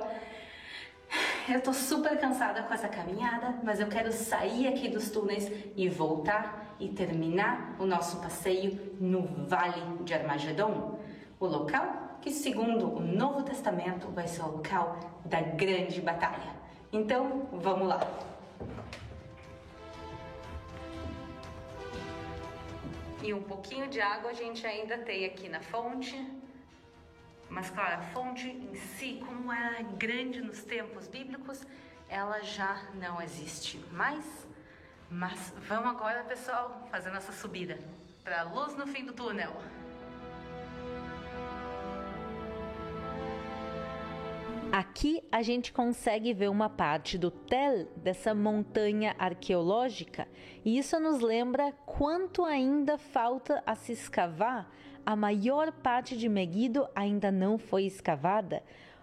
eu 1.51 1.61
tô 1.61 1.73
super 1.73 2.17
cansada 2.19 2.63
com 2.63 2.73
essa 2.73 2.87
caminhada, 2.87 3.59
mas 3.63 3.79
eu 3.79 3.87
quero 3.87 4.11
sair 4.11 4.67
aqui 4.67 4.89
dos 4.89 5.09
túneis 5.11 5.51
e 5.75 5.87
voltar 5.89 6.75
e 6.79 6.87
terminar 6.87 7.75
o 7.77 7.85
nosso 7.85 8.17
passeio 8.17 8.95
no 8.99 9.23
Vale 9.47 10.03
de 10.03 10.13
Armagedon, 10.13 10.99
o 11.39 11.45
local 11.45 12.17
que, 12.21 12.31
segundo 12.31 12.85
o 12.87 12.99
Novo 12.99 13.43
Testamento, 13.43 14.07
vai 14.09 14.27
ser 14.27 14.41
o 14.41 14.51
local 14.51 14.97
da 15.25 15.41
grande 15.41 16.01
batalha. 16.01 16.57
Então, 16.91 17.47
vamos 17.53 17.87
lá. 17.87 17.99
E 23.21 23.33
um 23.33 23.43
pouquinho 23.43 23.87
de 23.87 23.99
água 23.99 24.31
a 24.31 24.33
gente 24.33 24.65
ainda 24.65 24.97
tem 24.97 25.25
aqui 25.25 25.49
na 25.49 25.59
fonte. 25.59 26.15
Mas, 27.49 27.69
claro, 27.69 27.95
a 27.95 28.01
fonte 28.13 28.47
em 28.47 28.75
si, 28.75 29.21
como 29.25 29.51
era 29.51 29.81
grande 29.81 30.41
nos 30.41 30.63
tempos 30.63 31.07
bíblicos, 31.07 31.65
ela 32.07 32.41
já 32.41 32.81
não 32.93 33.21
existe 33.21 33.77
mais. 33.91 34.47
Mas 35.09 35.53
vamos 35.67 35.89
agora, 35.89 36.23
pessoal, 36.23 36.87
fazer 36.91 37.09
nossa 37.09 37.31
subida 37.31 37.79
para 38.23 38.41
a 38.41 38.43
luz 38.43 38.75
no 38.75 38.87
fim 38.87 39.03
do 39.03 39.11
túnel. 39.11 39.51
Aqui 44.71 45.23
a 45.31 45.41
gente 45.41 45.73
consegue 45.73 46.31
ver 46.31 46.47
uma 46.47 46.69
parte 46.69 47.17
do 47.17 47.31
tel 47.31 47.87
dessa 47.95 48.35
montanha 48.35 49.15
arqueológica 49.17 50.27
e 50.63 50.77
isso 50.77 50.99
nos 50.99 51.21
lembra 51.21 51.71
quanto 51.87 52.45
ainda 52.45 52.95
falta 52.95 53.63
a 53.65 53.73
se 53.73 53.93
escavar. 53.93 54.71
A 55.03 55.15
maior 55.15 55.71
parte 55.71 56.15
de 56.15 56.29
Megiddo 56.29 56.87
ainda 56.93 57.31
não 57.31 57.57
foi 57.57 57.85
escavada. 57.85 58.61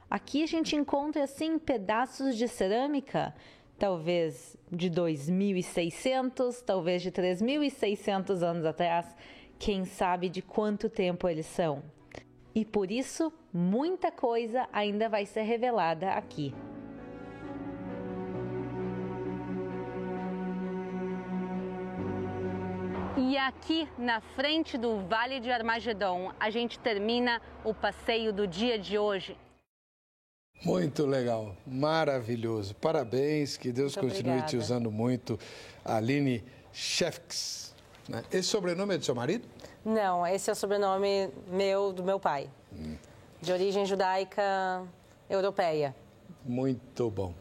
Aqui 0.09 0.44
a 0.44 0.47
gente 0.47 0.76
encontra 0.76 1.24
assim 1.24 1.59
pedaços 1.59 2.36
de 2.36 2.47
cerâmica, 2.47 3.34
talvez 3.76 4.56
de 4.70 4.88
2.600, 4.88 6.62
talvez 6.64 7.02
de 7.02 7.10
3.600 7.10 8.40
anos 8.40 8.64
atrás. 8.64 9.16
Quem 9.59 9.84
sabe 9.84 10.28
de 10.28 10.43
quanto 10.43 10.88
tempo 10.88 11.28
eles 11.28 11.47
são? 11.47 11.95
E 12.56 12.64
por 12.64 12.90
isso, 12.90 13.30
muita 13.52 14.10
coisa 14.10 14.66
ainda 14.72 15.10
vai 15.10 15.26
ser 15.26 15.42
revelada 15.42 16.12
aqui. 16.12 16.54
E 23.18 23.36
aqui 23.36 23.86
na 23.98 24.22
frente 24.22 24.78
do 24.78 25.00
Vale 25.06 25.38
de 25.38 25.50
Armagedon, 25.50 26.32
a 26.40 26.48
gente 26.48 26.78
termina 26.78 27.42
o 27.62 27.74
passeio 27.74 28.32
do 28.32 28.46
dia 28.46 28.78
de 28.78 28.96
hoje. 28.96 29.36
Muito 30.64 31.04
legal, 31.04 31.54
maravilhoso. 31.66 32.74
Parabéns, 32.76 33.58
que 33.58 33.70
Deus 33.70 33.94
Muito 33.94 34.08
continue 34.08 34.30
obrigada. 34.30 34.50
te 34.50 34.56
usando 34.56 34.90
muito. 34.90 35.38
Aline 35.84 36.42
Shefks. 36.72 37.74
Né? 38.08 38.24
Esse 38.32 38.48
sobrenome 38.48 38.94
é 38.94 38.98
do 38.98 39.04
seu 39.04 39.14
marido? 39.14 39.46
Não, 39.86 40.26
esse 40.26 40.50
é 40.50 40.52
o 40.52 40.56
sobrenome 40.56 41.30
meu, 41.46 41.92
do 41.92 42.02
meu 42.02 42.18
pai. 42.18 42.50
De 43.40 43.52
origem 43.52 43.86
judaica 43.86 44.82
europeia. 45.30 45.94
Muito 46.44 47.08
bom. 47.08 47.32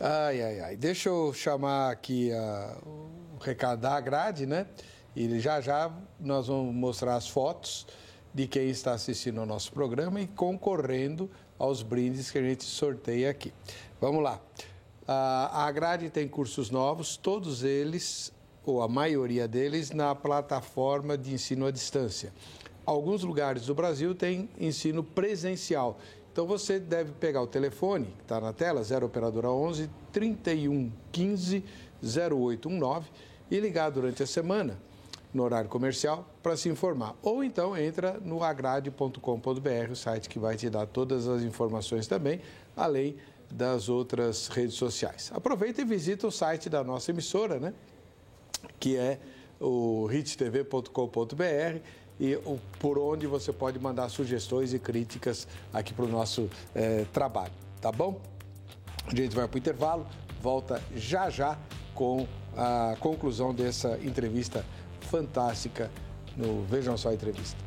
Ai, 0.00 0.42
ai, 0.42 0.60
ai. 0.60 0.76
Deixa 0.76 1.08
eu 1.08 1.32
chamar 1.32 1.92
aqui 1.92 2.32
a- 2.32 2.76
o 2.84 3.38
recado 3.40 3.82
da 3.82 4.00
grade, 4.00 4.46
né? 4.46 4.66
E 5.14 5.38
já 5.38 5.60
já 5.60 5.92
nós 6.18 6.48
vamos 6.48 6.74
mostrar 6.74 7.14
as 7.14 7.28
fotos 7.28 7.86
de 8.34 8.48
quem 8.48 8.68
está 8.68 8.92
assistindo 8.92 9.38
ao 9.40 9.46
nosso 9.46 9.72
programa 9.72 10.20
e 10.20 10.26
concorrendo 10.26 11.30
aos 11.56 11.82
brindes 11.82 12.32
que 12.32 12.38
a 12.38 12.42
gente 12.42 12.64
sorteia 12.64 13.30
aqui. 13.30 13.54
Vamos 14.00 14.24
lá. 14.24 14.40
A 15.06 15.66
a 15.66 15.70
grade 15.70 16.10
tem 16.10 16.26
cursos 16.26 16.68
novos, 16.68 17.16
todos 17.16 17.62
eles, 17.62 18.32
ou 18.66 18.82
a 18.82 18.88
maioria 18.88 19.46
deles, 19.46 19.92
na 19.92 20.14
plataforma 20.14 21.16
de 21.16 21.32
ensino 21.32 21.64
à 21.64 21.70
distância. 21.70 22.32
Alguns 22.84 23.22
lugares 23.22 23.66
do 23.66 23.74
Brasil 23.74 24.14
têm 24.14 24.50
ensino 24.60 25.02
presencial. 25.02 25.98
Então 26.32 26.46
você 26.46 26.78
deve 26.78 27.12
pegar 27.12 27.40
o 27.40 27.46
telefone, 27.46 28.06
que 28.18 28.22
está 28.22 28.38
na 28.38 28.52
tela, 28.52 28.82
0 28.82 29.06
Operadora 29.06 29.48
11 29.48 29.88
31 30.12 30.92
15 31.10 31.64
0819 32.02 33.08
e 33.50 33.58
ligar 33.58 33.90
durante 33.90 34.22
a 34.22 34.26
semana, 34.26 34.78
no 35.32 35.42
horário 35.42 35.70
comercial, 35.70 36.28
para 36.42 36.56
se 36.56 36.68
informar. 36.68 37.16
Ou 37.22 37.42
então 37.42 37.76
entra 37.76 38.20
no 38.22 38.42
agrade.com.br, 38.42 39.90
o 39.90 39.96
site 39.96 40.28
que 40.28 40.38
vai 40.38 40.56
te 40.56 40.68
dar 40.68 40.86
todas 40.86 41.26
as 41.26 41.42
informações 41.42 42.06
também, 42.06 42.40
além 42.76 43.16
das 43.50 43.88
outras 43.88 44.48
redes 44.48 44.74
sociais. 44.74 45.30
Aproveita 45.34 45.80
e 45.80 45.84
visita 45.84 46.26
o 46.26 46.30
site 46.30 46.68
da 46.68 46.82
nossa 46.82 47.10
emissora, 47.10 47.58
né? 47.58 47.72
Que 48.78 48.96
é 48.96 49.18
o 49.60 50.08
hittv.com.br 50.10 51.78
e 52.18 52.34
o- 52.36 52.58
por 52.78 52.98
onde 52.98 53.26
você 53.26 53.52
pode 53.52 53.78
mandar 53.78 54.08
sugestões 54.08 54.72
e 54.72 54.78
críticas 54.78 55.46
aqui 55.72 55.92
para 55.92 56.04
o 56.04 56.08
nosso 56.08 56.48
eh, 56.74 57.04
trabalho, 57.12 57.52
tá 57.80 57.90
bom? 57.92 58.20
A 59.06 59.14
gente 59.14 59.34
vai 59.34 59.46
para 59.46 59.54
o 59.56 59.58
intervalo, 59.58 60.06
volta 60.40 60.82
já 60.94 61.30
já 61.30 61.58
com 61.94 62.26
a 62.56 62.96
conclusão 63.00 63.54
dessa 63.54 63.98
entrevista 64.02 64.64
fantástica 65.02 65.90
no 66.36 66.64
Vejam 66.64 66.96
Só 66.96 67.10
a 67.10 67.14
Entrevista. 67.14 67.65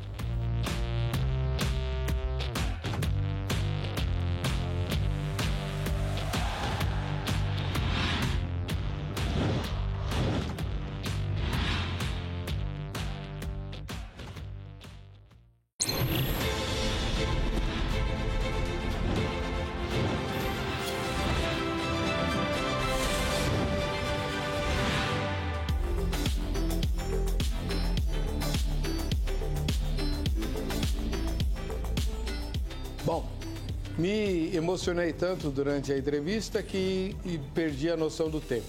Me 34.00 34.56
emocionei 34.56 35.12
tanto 35.12 35.50
durante 35.50 35.92
a 35.92 35.98
entrevista 35.98 36.62
que 36.62 37.14
perdi 37.54 37.90
a 37.90 37.96
noção 37.96 38.30
do 38.30 38.40
tempo. 38.40 38.66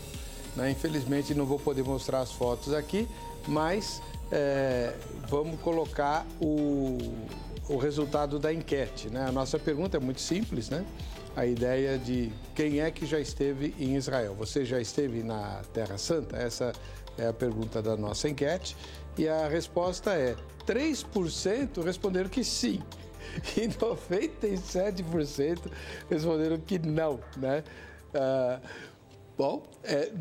né? 0.58 0.70
Infelizmente 0.70 1.34
não 1.34 1.45
vou 1.45 1.58
poder 1.58 1.84
mostrar 1.84 2.20
as 2.20 2.34
fotos 2.34 2.74
aqui, 2.74 3.08
mas 3.48 4.02
é, 4.30 4.94
vamos 5.30 5.60
colocar 5.62 6.26
o, 6.40 6.98
o 7.70 7.78
resultado 7.78 8.38
da 8.38 8.53
enquete. 8.53 9.10
Né? 9.10 9.26
A 9.26 9.32
nossa 9.32 9.58
pergunta 9.58 9.95
é 9.95 9.99
muito 9.99 10.20
simples, 10.20 10.70
né? 10.70 10.86
A 11.34 11.45
ideia 11.45 11.98
de 11.98 12.30
quem 12.53 12.82
é 12.82 12.91
que 12.91 13.06
já 13.06 13.18
esteve 13.18 13.74
em 13.80 13.95
Israel. 13.95 14.36
Você 14.36 14.66
já 14.66 14.82
esteve 14.82 15.24
na 15.24 15.62
Terra 15.74 15.98
Santa? 15.98 16.36
Essa 16.36 16.74
é 17.18 17.26
a 17.26 17.32
pergunta 17.32 17.82
da 17.82 17.95
nossa 17.95 18.28
enquete. 18.28 18.76
E 19.18 19.30
a 19.30 19.48
resposta 19.48 20.12
é: 20.12 20.36
3% 20.68 21.82
responderam 21.82 22.30
que 22.30 22.44
sim 22.44 22.82
e 23.58 23.68
97% 23.68 25.72
responderam 26.10 26.60
que 26.60 26.80
não, 26.80 27.20
né? 27.38 27.64
Ah, 28.14 28.60
bom, 29.38 29.64
é, 29.84 30.12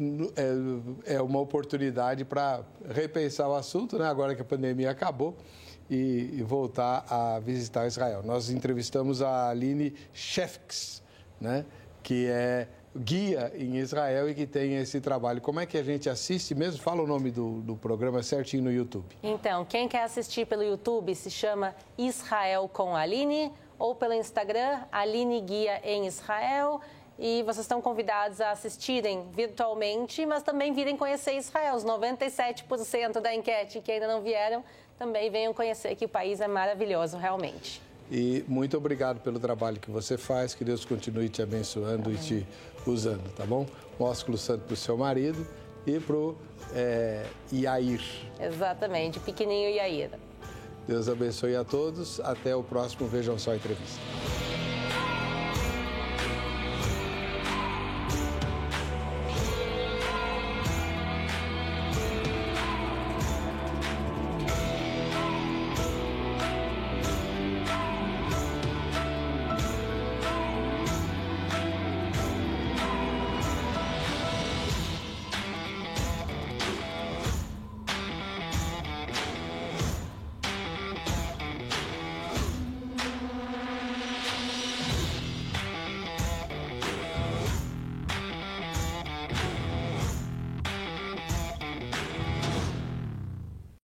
é, 1.06 1.14
é 1.16 1.22
uma 1.22 1.40
oportunidade 1.40 2.24
para 2.24 2.62
repensar 2.88 3.48
o 3.48 3.54
assunto, 3.54 3.98
né? 3.98 4.06
Agora 4.06 4.34
que 4.34 4.42
a 4.42 4.44
pandemia 4.44 4.90
acabou 4.90 5.36
e, 5.88 6.30
e 6.34 6.42
voltar 6.42 7.04
a 7.08 7.38
visitar 7.40 7.86
Israel. 7.86 8.22
Nós 8.24 8.50
entrevistamos 8.50 9.20
a 9.20 9.50
Aline 9.50 9.94
Shefks, 10.12 11.02
né? 11.40 11.64
Que 12.02 12.26
é 12.26 12.68
guia 12.96 13.52
em 13.54 13.76
Israel 13.76 14.28
e 14.28 14.34
que 14.34 14.46
tem 14.46 14.76
esse 14.76 15.00
trabalho. 15.00 15.40
Como 15.40 15.60
é 15.60 15.66
que 15.66 15.78
a 15.78 15.82
gente 15.82 16.08
assiste 16.08 16.54
mesmo? 16.54 16.82
Fala 16.82 17.02
o 17.02 17.06
nome 17.06 17.30
do, 17.30 17.60
do 17.60 17.76
programa 17.76 18.22
certinho 18.22 18.64
no 18.64 18.72
YouTube. 18.72 19.04
Então, 19.22 19.64
quem 19.64 19.88
quer 19.88 20.02
assistir 20.02 20.46
pelo 20.46 20.62
YouTube 20.62 21.14
se 21.14 21.30
chama 21.30 21.74
Israel 21.96 22.68
com 22.72 22.96
Aline 22.96 23.52
ou 23.78 23.94
pelo 23.94 24.12
Instagram 24.12 24.80
Aline 24.90 25.40
Guia 25.40 25.80
em 25.84 26.06
Israel. 26.06 26.80
E 27.18 27.42
vocês 27.42 27.64
estão 27.64 27.82
convidados 27.82 28.40
a 28.40 28.50
assistirem 28.50 29.28
virtualmente, 29.32 30.24
mas 30.24 30.42
também 30.42 30.72
virem 30.72 30.96
conhecer 30.96 31.36
Israel. 31.36 31.74
Os 31.74 31.84
97% 31.84 33.20
da 33.20 33.34
enquete 33.34 33.80
que 33.80 33.92
ainda 33.92 34.08
não 34.08 34.22
vieram 34.22 34.64
também 34.98 35.30
venham 35.30 35.52
conhecer 35.52 35.94
que 35.96 36.06
o 36.06 36.08
país 36.08 36.40
é 36.40 36.48
maravilhoso, 36.48 37.16
realmente. 37.16 37.89
E 38.10 38.44
muito 38.48 38.76
obrigado 38.76 39.20
pelo 39.20 39.38
trabalho 39.38 39.78
que 39.78 39.90
você 39.90 40.18
faz. 40.18 40.54
Que 40.54 40.64
Deus 40.64 40.84
continue 40.84 41.28
te 41.28 41.42
abençoando 41.42 42.12
e 42.12 42.16
te 42.16 42.46
usando, 42.86 43.30
tá 43.36 43.46
bom? 43.46 43.66
Um 43.98 44.04
ósculo 44.04 44.36
santo 44.36 44.64
para 44.64 44.74
o 44.74 44.76
seu 44.76 44.96
marido 44.96 45.46
e 45.86 45.98
para 46.00 46.16
o 46.16 46.36
é, 46.74 47.24
Iair. 47.52 48.02
Exatamente, 48.40 49.20
pequenininho 49.20 49.80
Aira. 49.80 50.18
Deus 50.88 51.08
abençoe 51.08 51.54
a 51.54 51.62
todos. 51.62 52.18
Até 52.20 52.54
o 52.56 52.64
próximo 52.64 53.06
Vejam 53.06 53.38
Só 53.38 53.52
a 53.52 53.56
Entrevista. 53.56 54.00